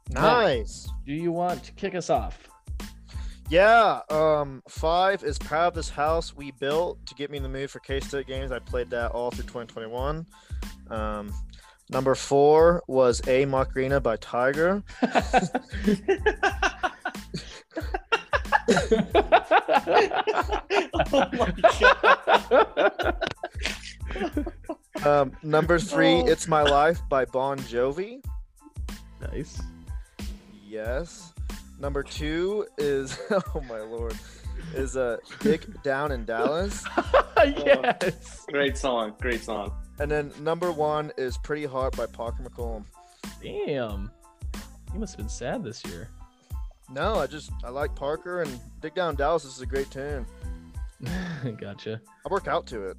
Nice. 0.09 0.87
Do 1.05 1.13
you 1.13 1.31
want 1.31 1.63
to 1.63 1.71
kick 1.73 1.95
us 1.95 2.09
off? 2.09 2.49
Yeah. 3.49 3.99
Um, 4.09 4.63
five 4.69 5.23
is 5.23 5.37
proud 5.37 5.67
of 5.67 5.73
this 5.73 5.89
house 5.89 6.35
we 6.35 6.51
built 6.51 7.05
to 7.05 7.15
get 7.15 7.29
me 7.29 7.37
in 7.37 7.43
the 7.43 7.49
mood 7.49 7.69
for 7.69 7.79
K 7.79 7.99
State 7.99 8.27
games. 8.27 8.51
I 8.51 8.59
played 8.59 8.89
that 8.91 9.11
all 9.11 9.31
through 9.31 9.43
2021. 9.43 10.25
Um, 10.89 11.33
number 11.89 12.15
four 12.15 12.83
was 12.87 13.21
Ayy 13.21 13.47
Macarena 13.47 13.99
by 13.99 14.17
Tyga. 14.17 14.83
oh 21.03 21.29
my 21.33 21.53
god. 21.61 23.15
Um, 25.05 25.31
number 25.43 25.79
three, 25.79 26.21
Oh. 26.21 26.27
It's 26.27 26.47
My 26.47 26.63
Life 26.63 26.99
by 27.09 27.25
Bon 27.25 27.57
Jovi. 27.59 28.23
nice. 29.21 29.61
Yes. 30.65 31.33
Number 31.79 32.03
two 32.03 32.65
is 32.77 33.19
oh 33.31 33.61
my 33.67 33.81
lord, 33.81 34.15
is 34.73 34.95
uh 34.95 35.17
Dick 35.41 35.65
Down 35.83 36.11
in 36.11 36.23
Dallas. 36.25 36.85
yes. 37.45 38.45
Great 38.49 38.77
song. 38.77 39.13
Great 39.19 39.43
song. 39.43 39.73
And 39.99 40.09
then 40.09 40.31
number 40.41 40.71
one 40.71 41.11
is 41.17 41.37
Pretty 41.39 41.65
Heart 41.65 41.97
by 41.97 42.05
Parker 42.05 42.41
McCollum. 42.43 42.85
Damn. 43.41 44.09
You 44.93 44.99
must 44.99 45.13
have 45.13 45.17
been 45.17 45.29
sad 45.29 45.63
this 45.63 45.83
year. 45.85 46.09
No, 46.89 47.15
I 47.15 47.27
just 47.27 47.51
I 47.63 47.69
like 47.69 47.95
Parker 47.95 48.41
and 48.41 48.59
Dick 48.81 48.95
Down 48.95 49.11
in 49.11 49.15
Dallas 49.15 49.45
is 49.45 49.61
a 49.61 49.65
great 49.65 49.89
tune. 49.89 50.25
gotcha. 51.59 51.99
I 52.25 52.29
work 52.29 52.47
out 52.47 52.65
to 52.67 52.89
it. 52.89 52.97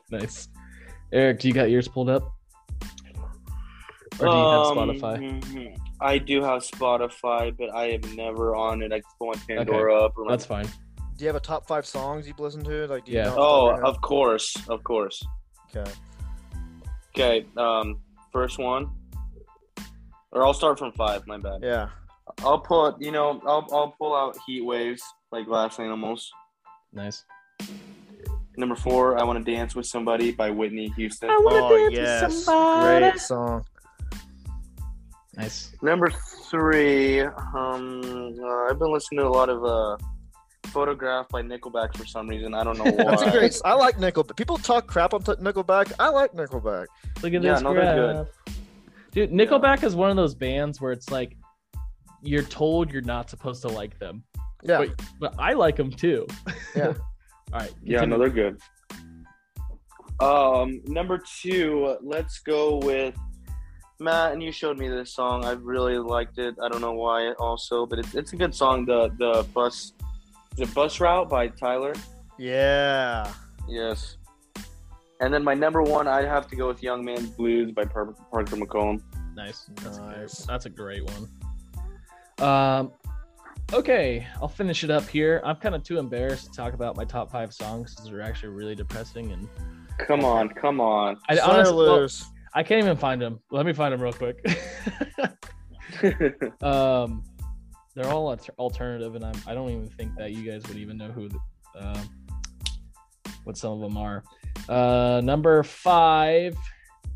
nice. 0.10 0.48
Eric, 1.12 1.40
do 1.40 1.48
you 1.48 1.54
got 1.54 1.70
yours 1.70 1.88
pulled 1.88 2.08
up? 2.08 2.32
Or 4.18 4.26
do 4.26 4.26
you 4.26 4.30
have 4.30 4.66
Um, 4.66 4.76
Spotify? 4.78 5.76
I 6.00 6.18
do 6.18 6.42
have 6.42 6.62
Spotify, 6.62 7.54
but 7.56 7.74
I 7.74 7.90
am 7.90 8.16
never 8.16 8.54
on 8.56 8.82
it. 8.82 8.92
I 8.92 8.98
just 8.98 9.08
pull 9.18 9.28
my 9.28 9.40
Pandora 9.46 10.02
up. 10.04 10.16
Or 10.16 10.24
my- 10.24 10.32
That's 10.32 10.46
fine. 10.46 10.66
Do 11.16 11.24
you 11.24 11.26
have 11.28 11.36
a 11.36 11.40
top 11.40 11.66
five 11.66 11.86
songs 11.86 12.26
you've 12.26 12.38
listened 12.40 12.64
to? 12.66 12.86
Like, 12.86 13.04
do 13.06 13.12
you 13.12 13.18
Yeah. 13.18 13.24
know 13.26 13.36
oh, 13.38 13.70
of 13.76 13.84
of 13.84 14.00
course, 14.02 14.54
of 14.68 14.82
course. 14.84 15.22
Okay. 15.74 15.90
Okay, 17.14 17.46
um, 17.56 18.00
first 18.32 18.58
one, 18.58 18.90
or 20.36 20.44
I'll 20.44 20.54
start 20.54 20.78
from 20.78 20.92
five. 20.92 21.26
My 21.26 21.38
bad. 21.38 21.60
Yeah. 21.62 21.88
I'll 22.44 22.58
pull. 22.60 22.94
You 23.00 23.10
know, 23.10 23.40
I'll 23.46 23.66
I'll 23.72 23.94
pull 23.98 24.14
out 24.14 24.36
Heat 24.46 24.60
Waves 24.62 25.02
like 25.32 25.46
Glass 25.46 25.80
Animals. 25.80 26.30
Nice. 26.92 27.24
Number 28.58 28.74
four, 28.74 29.18
I 29.18 29.24
want 29.24 29.44
to 29.44 29.50
dance 29.52 29.74
with 29.74 29.86
somebody 29.86 30.32
by 30.32 30.50
Whitney 30.50 30.88
Houston. 30.96 31.30
I 31.30 31.36
want 31.36 31.56
to 31.56 31.62
oh 31.62 31.78
dance 31.90 31.94
yes, 31.94 32.22
with 32.24 32.32
somebody. 32.44 33.10
great 33.10 33.20
song. 33.20 33.64
Nice. 35.36 35.72
Number 35.82 36.10
three, 36.50 37.20
um, 37.20 38.34
uh, 38.42 38.70
I've 38.70 38.78
been 38.78 38.92
listening 38.92 39.20
to 39.20 39.26
a 39.26 39.28
lot 39.28 39.50
of 39.50 39.62
uh, 39.64 39.96
Photograph 40.68 41.28
by 41.28 41.42
Nickelback 41.42 41.94
for 41.96 42.06
some 42.06 42.28
reason. 42.28 42.54
I 42.54 42.64
don't 42.64 42.78
know 42.78 42.84
why. 42.90 43.04
That's 43.04 43.22
a 43.22 43.30
great. 43.30 43.60
I 43.64 43.74
like 43.74 43.96
Nickelback. 43.96 44.36
People 44.36 44.56
talk 44.58 44.86
crap 44.86 45.12
on 45.14 45.22
t- 45.22 45.32
Nickelback. 45.32 45.92
I 45.98 46.08
like 46.08 46.32
Nickelback. 46.32 46.86
Look 47.22 47.32
at 47.34 47.42
Yeah, 47.42 47.54
this 47.54 47.62
no, 47.62 47.74
they're 47.74 47.94
good. 48.14 48.26
Graph. 49.16 49.28
Dude, 49.30 49.38
Nickelback 49.38 49.82
is 49.84 49.94
one 49.94 50.10
of 50.10 50.16
those 50.16 50.34
bands 50.34 50.80
where 50.80 50.92
it's 50.92 51.10
like 51.10 51.36
you're 52.22 52.42
told 52.42 52.92
you're 52.92 53.02
not 53.02 53.30
supposed 53.30 53.62
to 53.62 53.68
like 53.68 53.98
them, 53.98 54.24
Yeah. 54.62 54.80
Wait. 54.80 54.92
but 55.20 55.34
I 55.38 55.52
like 55.52 55.76
them 55.76 55.90
too. 55.90 56.26
Yeah. 56.74 56.94
All 57.52 57.60
right. 57.60 57.72
Yeah, 57.82 58.04
no, 58.04 58.18
they're 58.18 58.28
good. 58.28 58.60
Um, 60.20 60.82
number 60.86 61.22
two, 61.40 61.96
let's 62.02 62.40
go 62.40 62.78
with 62.78 63.14
Matt. 64.00 64.32
And 64.32 64.42
you 64.42 64.50
showed 64.50 64.78
me 64.78 64.88
this 64.88 65.12
song. 65.14 65.44
I 65.44 65.52
really 65.52 65.98
liked 65.98 66.38
it. 66.38 66.56
I 66.62 66.68
don't 66.68 66.80
know 66.80 66.94
why, 66.94 67.32
also, 67.34 67.86
but 67.86 67.98
it's, 67.98 68.14
it's 68.14 68.32
a 68.32 68.36
good 68.36 68.54
song. 68.54 68.84
The 68.86 69.14
the 69.18 69.46
bus, 69.54 69.92
the 70.56 70.66
bus 70.66 71.00
route 71.00 71.28
by 71.28 71.48
Tyler. 71.48 71.92
Yeah. 72.38 73.30
Yes. 73.68 74.15
And 75.20 75.32
then 75.32 75.42
my 75.42 75.54
number 75.54 75.82
one, 75.82 76.06
I'd 76.06 76.26
have 76.26 76.46
to 76.48 76.56
go 76.56 76.68
with 76.68 76.82
Young 76.82 77.04
Man's 77.04 77.30
Blues 77.30 77.72
by 77.72 77.84
Parker 77.84 78.14
McCollum. 78.32 79.00
Nice. 79.34 79.70
That's, 79.76 79.98
A 79.98 80.00
great, 80.00 80.16
Nice. 80.18 80.38
that's 80.40 80.66
a 80.66 80.70
great 80.70 81.02
one. 81.04 81.28
Um, 82.38 82.92
okay, 83.72 84.26
I'll 84.42 84.48
finish 84.48 84.84
it 84.84 84.90
up 84.90 85.08
here. 85.08 85.40
I'm 85.44 85.56
kind 85.56 85.74
of 85.74 85.82
too 85.82 85.98
embarrassed 85.98 86.46
to 86.46 86.52
talk 86.52 86.74
about 86.74 86.96
my 86.96 87.04
top 87.04 87.30
five 87.30 87.52
songs 87.52 87.94
because 87.94 88.10
they're 88.10 88.20
actually 88.20 88.50
really 88.50 88.74
depressing, 88.74 89.32
and 89.32 89.48
Come 89.98 90.24
on, 90.24 90.50
come 90.50 90.80
on. 90.80 91.16
I 91.28 91.38
honestly, 91.38 91.86
well, 91.86 92.08
I 92.54 92.62
can't 92.62 92.84
even 92.84 92.96
find 92.96 93.20
them. 93.20 93.40
Let 93.50 93.64
me 93.64 93.72
find 93.72 93.92
them 93.92 94.02
real 94.02 94.12
quick. 94.12 94.38
um, 96.62 97.24
they're 97.94 98.08
all 98.08 98.28
alter- 98.28 98.52
alternative, 98.58 99.14
and 99.14 99.24
I'm, 99.24 99.34
I 99.46 99.54
don't 99.54 99.70
even 99.70 99.88
think 99.88 100.14
that 100.16 100.32
you 100.32 100.50
guys 100.50 100.62
would 100.68 100.76
even 100.76 100.98
know 100.98 101.08
who, 101.08 101.28
the, 101.28 101.38
uh, 101.78 102.02
what 103.44 103.56
some 103.56 103.72
of 103.72 103.80
them 103.80 103.96
are. 103.96 104.22
Uh, 104.68 105.20
number 105.22 105.62
five, 105.62 106.56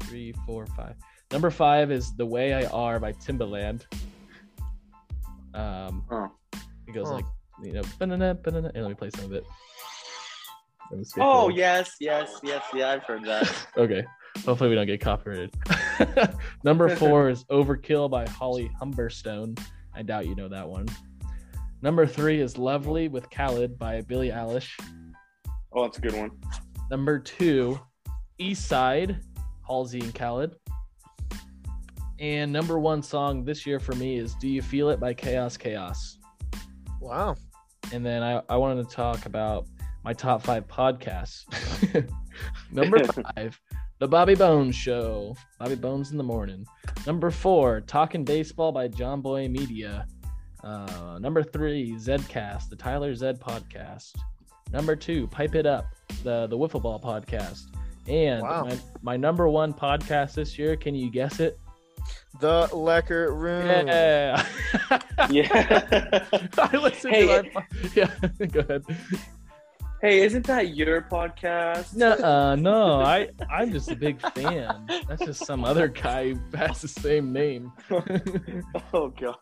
three, 0.05 0.33
four, 0.47 0.67
five. 0.69 0.95
Number 1.33 1.51
five 1.51 1.91
is 1.91 2.15
"The 2.17 2.27
Way 2.27 2.53
I 2.55 2.65
Are" 2.67 2.99
by 3.01 3.13
Timbaland. 3.13 3.85
Um, 5.55 6.05
Oh. 6.11 6.31
it 6.87 6.93
goes 6.93 7.09
Huh. 7.09 7.15
like 7.15 7.25
you 7.63 7.73
know, 7.73 7.83
banana, 7.99 8.35
banana. 8.35 8.71
Here, 8.73 8.83
let 8.83 8.89
me 8.89 8.95
play 8.95 9.11
some 9.11 9.27
of 9.27 9.33
it. 9.33 9.45
Let 10.91 10.99
me 10.99 11.05
skip 11.05 11.23
Oh 11.23 11.33
forward. 11.41 11.57
yes, 11.57 11.95
yes, 12.01 12.41
yes, 12.43 12.65
yeah. 12.75 12.91
I've 12.91 13.03
heard 13.05 13.25
that. 13.25 13.67
Okay. 13.77 14.03
Hopefully 14.47 14.71
we 14.71 14.77
don't 14.77 14.87
get 14.87 15.01
copyrighted. 15.01 15.53
Number 16.65 16.95
four 16.97 17.29
is 17.29 17.45
Overkill 17.45 18.09
by 18.11 18.27
Holly 18.29 18.71
Humberstone. 18.81 19.59
I 19.95 20.03
doubt 20.03 20.27
you 20.27 20.35
know 20.37 20.49
that 20.49 20.67
one. 20.69 20.87
Number 21.83 22.07
three 22.07 22.41
is 22.41 22.57
Lovely 22.57 23.09
with 23.09 23.29
Khalid 23.31 23.79
by 23.79 24.01
Billie 24.03 24.31
Eilish. 24.31 24.71
Oh, 25.73 25.83
that's 25.83 25.99
a 25.99 26.01
good 26.01 26.15
one. 26.15 26.31
Number 26.91 27.21
two, 27.21 27.79
East 28.39 28.67
Side, 28.67 29.21
Halsey 29.67 30.01
and 30.01 30.15
Khalid. 30.15 30.57
And 32.19 32.53
number 32.53 32.79
one 32.79 33.03
song 33.03 33.45
this 33.45 33.65
year 33.65 33.79
for 33.79 33.95
me 33.95 34.19
is 34.19 34.35
Do 34.35 34.49
You 34.49 34.61
Feel 34.61 34.91
It 34.91 34.99
by 34.99 35.15
Chaos 35.15 35.57
Chaos. 35.57 36.19
Wow. 37.01 37.37
And 37.93 38.05
then 38.05 38.23
I, 38.23 38.43
I 38.49 38.57
wanted 38.57 38.89
to 38.89 38.95
talk 38.95 39.27
about 39.27 39.67
my 40.05 40.13
top 40.13 40.43
five 40.43 40.67
podcasts. 40.67 41.45
Number 42.73 43.05
five, 43.37 43.61
The 44.01 44.09
Bobby 44.09 44.35
Bones 44.35 44.75
Show, 44.75 45.37
Bobby 45.59 45.77
Bones 45.77 46.11
in 46.11 46.17
the 46.17 46.25
Morning. 46.25 46.67
Number 47.07 47.31
four, 47.31 47.83
Talking 47.83 48.25
Baseball 48.25 48.73
by 48.73 48.89
Jomboy 48.89 49.51
Media. 49.51 50.07
Uh, 50.63 51.19
number 51.21 51.43
three, 51.43 51.93
Zedcast, 51.93 52.69
the 52.69 52.77
Tyler 52.77 53.15
Zed 53.15 53.41
podcast. 53.41 54.13
Number 54.73 54.95
two, 54.97 55.27
Pipe 55.29 55.55
It 55.55 55.67
Up, 55.67 55.87
the, 56.23 56.47
the 56.47 56.57
Wiffle 56.57 56.83
Ball 56.83 57.01
podcast. 57.01 57.65
And 58.07 58.43
Wow. 58.43 58.65
my, 58.65 58.79
my 59.03 59.17
number 59.17 59.49
one 59.49 59.73
podcast 59.75 60.35
this 60.35 60.59
year, 60.59 60.77
can 60.77 60.95
you 60.95 61.11
guess 61.11 61.41
it? 61.41 61.59
The 62.41 62.67
Loecker 62.69 63.37
Room. 63.37 63.67
Yeah. 63.87 64.43
Yeah. 65.31 66.27
I 66.59 66.77
listened 66.77 67.15
Hey, 67.15 67.27
to 67.27 67.51
my, 67.55 67.67
yeah, 67.95 68.11
go 68.47 68.61
ahead. 68.61 68.85
hey, 70.01 70.23
isn't 70.23 70.47
that 70.47 70.75
your 70.75 71.03
podcast? 71.03 71.95
No, 71.95 72.13
uh, 72.13 72.57
no, 72.57 73.01
I 73.03 73.29
I'm 73.51 73.71
just 73.71 73.91
a 73.91 73.97
big 73.97 74.21
fan. 74.33 74.89
That's 75.09 75.25
just 75.27 75.45
some 75.45 75.65
other 75.65 75.89
guy 75.89 76.31
who 76.33 76.41
has 76.57 76.81
the 76.81 76.89
same 76.89 77.33
name. 77.33 77.71
oh 78.95 79.09
god. 79.09 79.37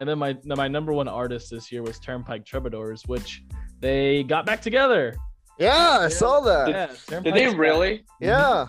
and 0.00 0.08
then 0.08 0.18
my 0.18 0.36
my 0.46 0.68
number 0.68 0.92
one 0.92 1.06
artist 1.08 1.50
this 1.50 1.70
year 1.70 1.82
was 1.82 1.98
Turnpike 2.00 2.46
Troubadours, 2.46 3.02
which 3.06 3.44
they 3.80 4.22
got 4.24 4.46
back 4.46 4.60
together. 4.62 5.16
Yeah, 5.58 5.98
I 6.02 6.08
saw 6.08 6.40
that. 6.40 6.68
Yeah, 6.68 6.86
Did 6.86 6.96
Turnpike's 7.08 7.34
they 7.36 7.46
back. 7.48 7.58
really? 7.58 8.04
Yeah. 8.20 8.66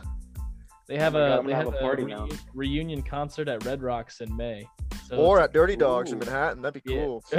They 0.88 0.98
have 0.98 1.14
Oh 1.16 1.20
my 1.20 1.26
a 1.26 1.30
God, 1.30 1.40
I'm 1.40 1.46
they 1.46 1.52
gonna 1.52 1.64
have, 1.66 1.66
have 1.66 1.74
a 1.76 1.78
a, 1.78 1.82
party 1.82 2.04
reu- 2.04 2.08
now. 2.10 2.28
reunion 2.56 3.04
concert 3.04 3.48
at 3.48 3.64
Red 3.64 3.84
Rocks 3.84 4.22
in 4.22 4.36
May. 4.36 4.68
So 5.08 5.18
Or 5.18 5.40
at 5.40 5.54
Dirty 5.54 5.76
Dogs 5.76 6.12
in 6.12 6.18
Ooh. 6.18 6.26
Manhattan. 6.26 6.64
That'd 6.64 6.84
be 6.84 6.92
yeah. 6.94 7.04
cool. 7.04 7.24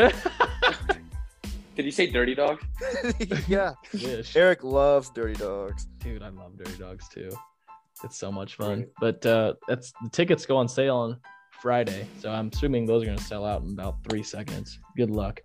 Did 1.77 1.85
you 1.87 1.91
say 1.93 2.07
Dirty 2.09 2.35
Dog? 2.35 2.61
yeah. 3.49 3.73
Wish. 3.93 4.37
Eric 4.37 4.63
loves 4.65 5.11
Dirty 5.11 5.35
Dogs. 5.35 5.87
Dude, 5.99 6.23
I 6.23 6.29
love 6.29 6.57
Dirty 6.57 6.77
Dogs 6.77 7.09
too. 7.09 7.31
It's 8.05 8.19
so 8.19 8.31
much 8.31 8.55
fun. 8.57 8.87
But 9.01 9.25
uh 9.27 9.55
that's 9.67 9.93
the 10.03 10.11
tickets 10.11 10.47
go 10.47 10.57
on 10.57 10.69
sale 10.69 10.97
on 10.97 11.19
Friday. 11.63 12.07
So 12.21 12.31
I'm 12.31 12.51
assuming 12.53 12.87
those 12.87 13.03
are 13.03 13.07
gonna 13.07 13.19
sell 13.19 13.45
out 13.45 13.63
in 13.63 13.71
about 13.71 13.97
three 14.09 14.23
seconds. 14.23 14.79
Good 14.97 15.11
luck. 15.11 15.41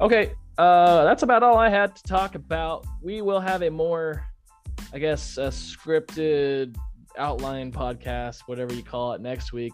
Okay, 0.00 0.32
uh 0.58 1.04
that's 1.04 1.22
about 1.22 1.42
all 1.42 1.56
I 1.56 1.68
had 1.68 1.96
to 1.96 2.02
talk 2.02 2.34
about. 2.34 2.86
We 3.02 3.22
will 3.22 3.40
have 3.40 3.62
a 3.62 3.70
more, 3.70 4.26
I 4.92 4.98
guess, 4.98 5.38
a 5.38 5.48
scripted 5.48 6.76
outline 7.16 7.72
podcast, 7.72 8.42
whatever 8.46 8.74
you 8.74 8.82
call 8.82 9.12
it, 9.12 9.20
next 9.20 9.52
week. 9.52 9.72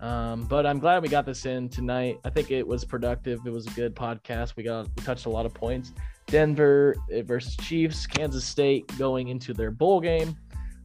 Um, 0.00 0.42
but 0.42 0.66
I'm 0.66 0.78
glad 0.78 1.02
we 1.02 1.08
got 1.08 1.24
this 1.24 1.46
in 1.46 1.68
tonight. 1.68 2.18
I 2.24 2.30
think 2.30 2.50
it 2.50 2.66
was 2.66 2.84
productive. 2.84 3.40
It 3.46 3.52
was 3.52 3.66
a 3.66 3.70
good 3.70 3.94
podcast. 3.94 4.56
We 4.56 4.62
got 4.62 4.88
we 4.96 5.02
touched 5.02 5.26
a 5.26 5.30
lot 5.30 5.46
of 5.46 5.54
points. 5.54 5.92
Denver 6.26 6.94
eh, 7.12 7.22
versus 7.22 7.56
Chiefs, 7.56 8.06
Kansas 8.06 8.44
State 8.44 8.86
going 8.98 9.28
into 9.28 9.54
their 9.54 9.70
bowl 9.70 10.00
game. 10.00 10.36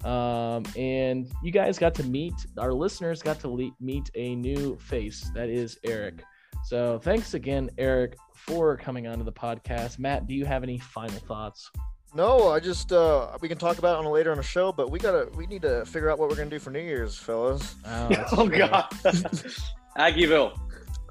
Um, 0.03 0.63
and 0.77 1.29
you 1.43 1.51
guys 1.51 1.77
got 1.77 1.93
to 1.95 2.03
meet, 2.03 2.33
our 2.57 2.73
listeners 2.73 3.21
got 3.21 3.39
to 3.41 3.49
le- 3.49 3.75
meet 3.81 4.09
a 4.15 4.35
new 4.35 4.77
face. 4.77 5.29
That 5.33 5.49
is 5.49 5.77
Eric. 5.83 6.23
So 6.69 6.99
thanks 6.99 7.33
again, 7.33 7.71
Eric, 7.79 8.15
for 8.35 8.77
coming 8.77 9.07
onto 9.07 9.23
the 9.23 9.31
podcast. 9.31 9.97
Matt, 9.97 10.27
do 10.27 10.35
you 10.35 10.45
have 10.45 10.61
any 10.61 10.77
final 10.77 11.17
thoughts? 11.21 11.71
No, 12.13 12.49
I 12.49 12.59
just 12.59 12.91
uh 12.93 13.35
we 13.41 13.47
can 13.47 13.57
talk 13.57 13.79
about 13.79 13.95
it 13.95 13.97
on 13.99 14.05
a 14.05 14.11
later 14.11 14.29
on 14.29 14.37
the 14.37 14.43
show, 14.43 14.71
but 14.71 14.91
we 14.91 14.99
gotta 14.99 15.29
we 15.35 15.47
need 15.47 15.63
to 15.63 15.83
figure 15.85 16.11
out 16.11 16.19
what 16.19 16.29
we're 16.29 16.35
gonna 16.35 16.51
do 16.51 16.59
for 16.59 16.69
New 16.69 16.79
Year's, 16.79 17.17
fellas. 17.17 17.73
Oh, 17.87 18.07
that's 18.11 18.33
Oh 18.33 18.47
true. 18.47 18.57
god. 18.59 18.83
Aggieville. 19.97 20.55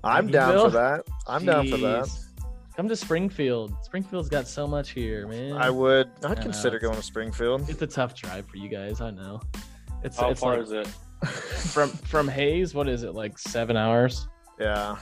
I'm 0.05 0.27
You 0.29 0.33
down 0.35 0.61
for 0.61 0.71
that. 0.71 1.05
I'm 1.27 1.45
down 1.45 1.67
for 1.67 1.77
that. 1.79 2.09
Come 2.77 2.89
to 2.89 2.95
Springfield. 2.95 3.75
Springfield's 3.83 4.29
got 4.29 4.47
so 4.47 4.65
much 4.65 4.91
here, 4.91 5.27
man. 5.27 5.55
I 5.55 5.71
would 5.71 6.09
I'd 6.25 6.37
know, 6.37 6.43
consider 6.43 6.77
it's- 6.77 6.89
going 6.89 6.95
to 7.01 7.05
Springfield. 7.05 7.69
It's 7.69 7.83
a 7.83 7.87
tough 7.89 8.15
drive 8.15 8.47
for 8.47 8.59
you 8.59 8.69
guys. 8.69 9.01
I 9.01 9.11
know. 9.11 9.41
It's 10.05 10.17
How 10.17 10.31
it's 10.31 10.39
far 10.41 10.59
like 10.59 10.63
is 10.67 10.71
it? 10.71 10.87
from 11.27 11.89
from 11.91 12.29
Hays. 12.29 12.75
What 12.77 12.89
is 12.89 13.03
it 13.03 13.15
like? 13.15 13.37
Seven 13.41 13.77
hours. 13.77 14.29
yeah. 14.61 14.97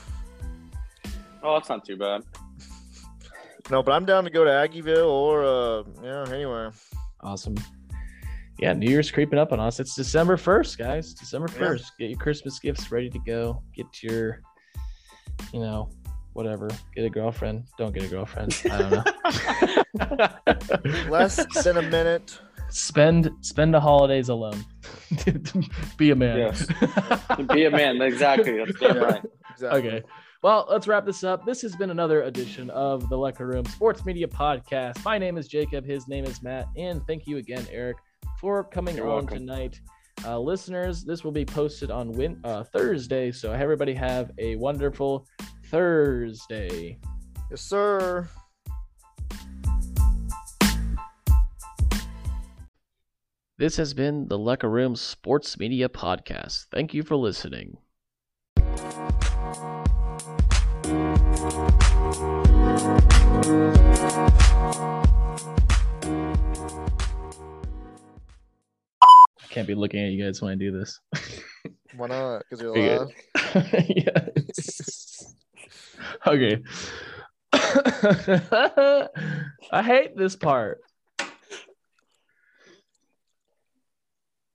Oh, 1.42 1.54
that's 1.54 1.68
not 1.68 1.84
too 1.84 1.96
bad. 1.96 2.22
No, 3.68 3.82
but 3.82 3.90
I'm 3.90 4.04
down 4.04 4.22
to 4.22 4.30
go 4.30 4.44
to 4.44 4.50
Aggieville 4.50 5.08
or 5.08 5.44
uh 5.44 5.82
yeah, 6.00 6.24
anywhere. 6.32 6.72
Awesome. 7.22 7.56
Yeah, 8.60 8.74
New 8.74 8.88
Year's 8.88 9.10
creeping 9.10 9.40
up 9.40 9.50
on 9.52 9.58
us. 9.58 9.80
It's 9.80 9.96
December 9.96 10.36
1st, 10.36 10.78
guys. 10.78 11.12
December 11.14 11.48
Yeah. 11.52 11.58
1st. 11.70 11.84
Get 11.98 12.10
your 12.10 12.18
Christmas 12.20 12.60
gifts 12.60 12.92
ready 12.92 13.10
to 13.10 13.18
go. 13.26 13.60
Get 13.74 14.04
your, 14.04 14.40
you 15.52 15.58
know, 15.58 15.90
whatever. 16.32 16.68
Get 16.94 17.06
a 17.06 17.10
girlfriend. 17.10 17.64
Don't 17.76 17.92
get 17.92 18.04
a 18.04 18.08
girlfriend. 18.08 18.56
I 18.70 18.78
don't 18.78 18.90
know. 18.92 19.02
Less 21.10 21.44
than 21.64 21.78
a 21.78 21.82
minute. 21.82 22.38
spend 22.70 23.32
spend 23.40 23.74
the 23.74 23.80
holidays 23.80 24.28
alone. 24.28 24.64
Be 25.96 26.12
a 26.12 26.14
man. 26.14 26.38
Yes. 26.38 26.68
Be 27.52 27.64
a 27.64 27.70
man. 27.72 28.00
Exactly. 28.00 28.58
That's 28.58 28.80
Yeah. 28.80 28.92
right. 28.92 29.22
Exactly. 29.50 29.88
Okay. 29.90 30.02
Well, 30.42 30.66
let's 30.70 30.86
wrap 30.86 31.06
this 31.06 31.24
up. 31.24 31.44
This 31.46 31.62
has 31.62 31.74
been 31.76 31.90
another 31.90 32.22
edition 32.22 32.70
of 32.70 33.08
the 33.08 33.16
Loecker 33.16 33.46
Room 33.52 33.64
Sports 33.64 34.04
Media 34.04 34.26
Podcast. 34.28 35.02
My 35.04 35.18
name 35.18 35.38
is 35.38 35.48
Jacob. 35.48 35.84
His 35.84 36.06
name 36.08 36.24
is 36.24 36.42
Matt. 36.42 36.66
And 36.76 37.04
thank 37.06 37.26
you 37.26 37.38
again, 37.38 37.66
Eric, 37.70 37.96
for 38.38 38.62
coming 38.64 38.96
You're 38.96 39.08
on 39.08 39.24
welcome. 39.26 39.38
tonight. 39.38 39.80
Uh, 40.24 40.38
listeners, 40.38 41.04
this 41.04 41.24
will 41.24 41.32
be 41.32 41.44
posted 41.44 41.90
on 41.90 42.12
win- 42.12 42.40
uh, 42.44 42.64
Thursday. 42.64 43.32
So 43.32 43.52
everybody 43.52 43.94
have 43.94 44.30
a 44.38 44.56
wonderful 44.56 45.26
Thursday. 45.70 46.98
Yes, 47.50 47.62
sir. 47.62 48.28
This 53.58 53.76
has 53.78 53.94
been 53.94 54.28
the 54.28 54.38
Loecker 54.38 54.70
Room 54.70 54.96
Sports 54.96 55.58
Media 55.58 55.88
Podcast. 55.88 56.66
Thank 56.70 56.92
you 56.92 57.02
for 57.02 57.16
listening. 57.16 57.78
Can't 69.56 69.66
be 69.66 69.74
looking 69.74 70.04
at 70.04 70.12
you 70.12 70.22
guys 70.22 70.42
when 70.42 70.52
I 70.52 70.54
do 70.54 70.70
this. 70.70 71.00
Why 71.96 72.08
not? 72.08 72.42
Because 72.50 72.60
you're 72.60 72.76
alive. 72.76 73.08
yes. 73.88 75.34
okay. 76.26 76.62
I 79.72 79.82
hate 79.82 80.14
this 80.14 80.36
part. 80.36 80.82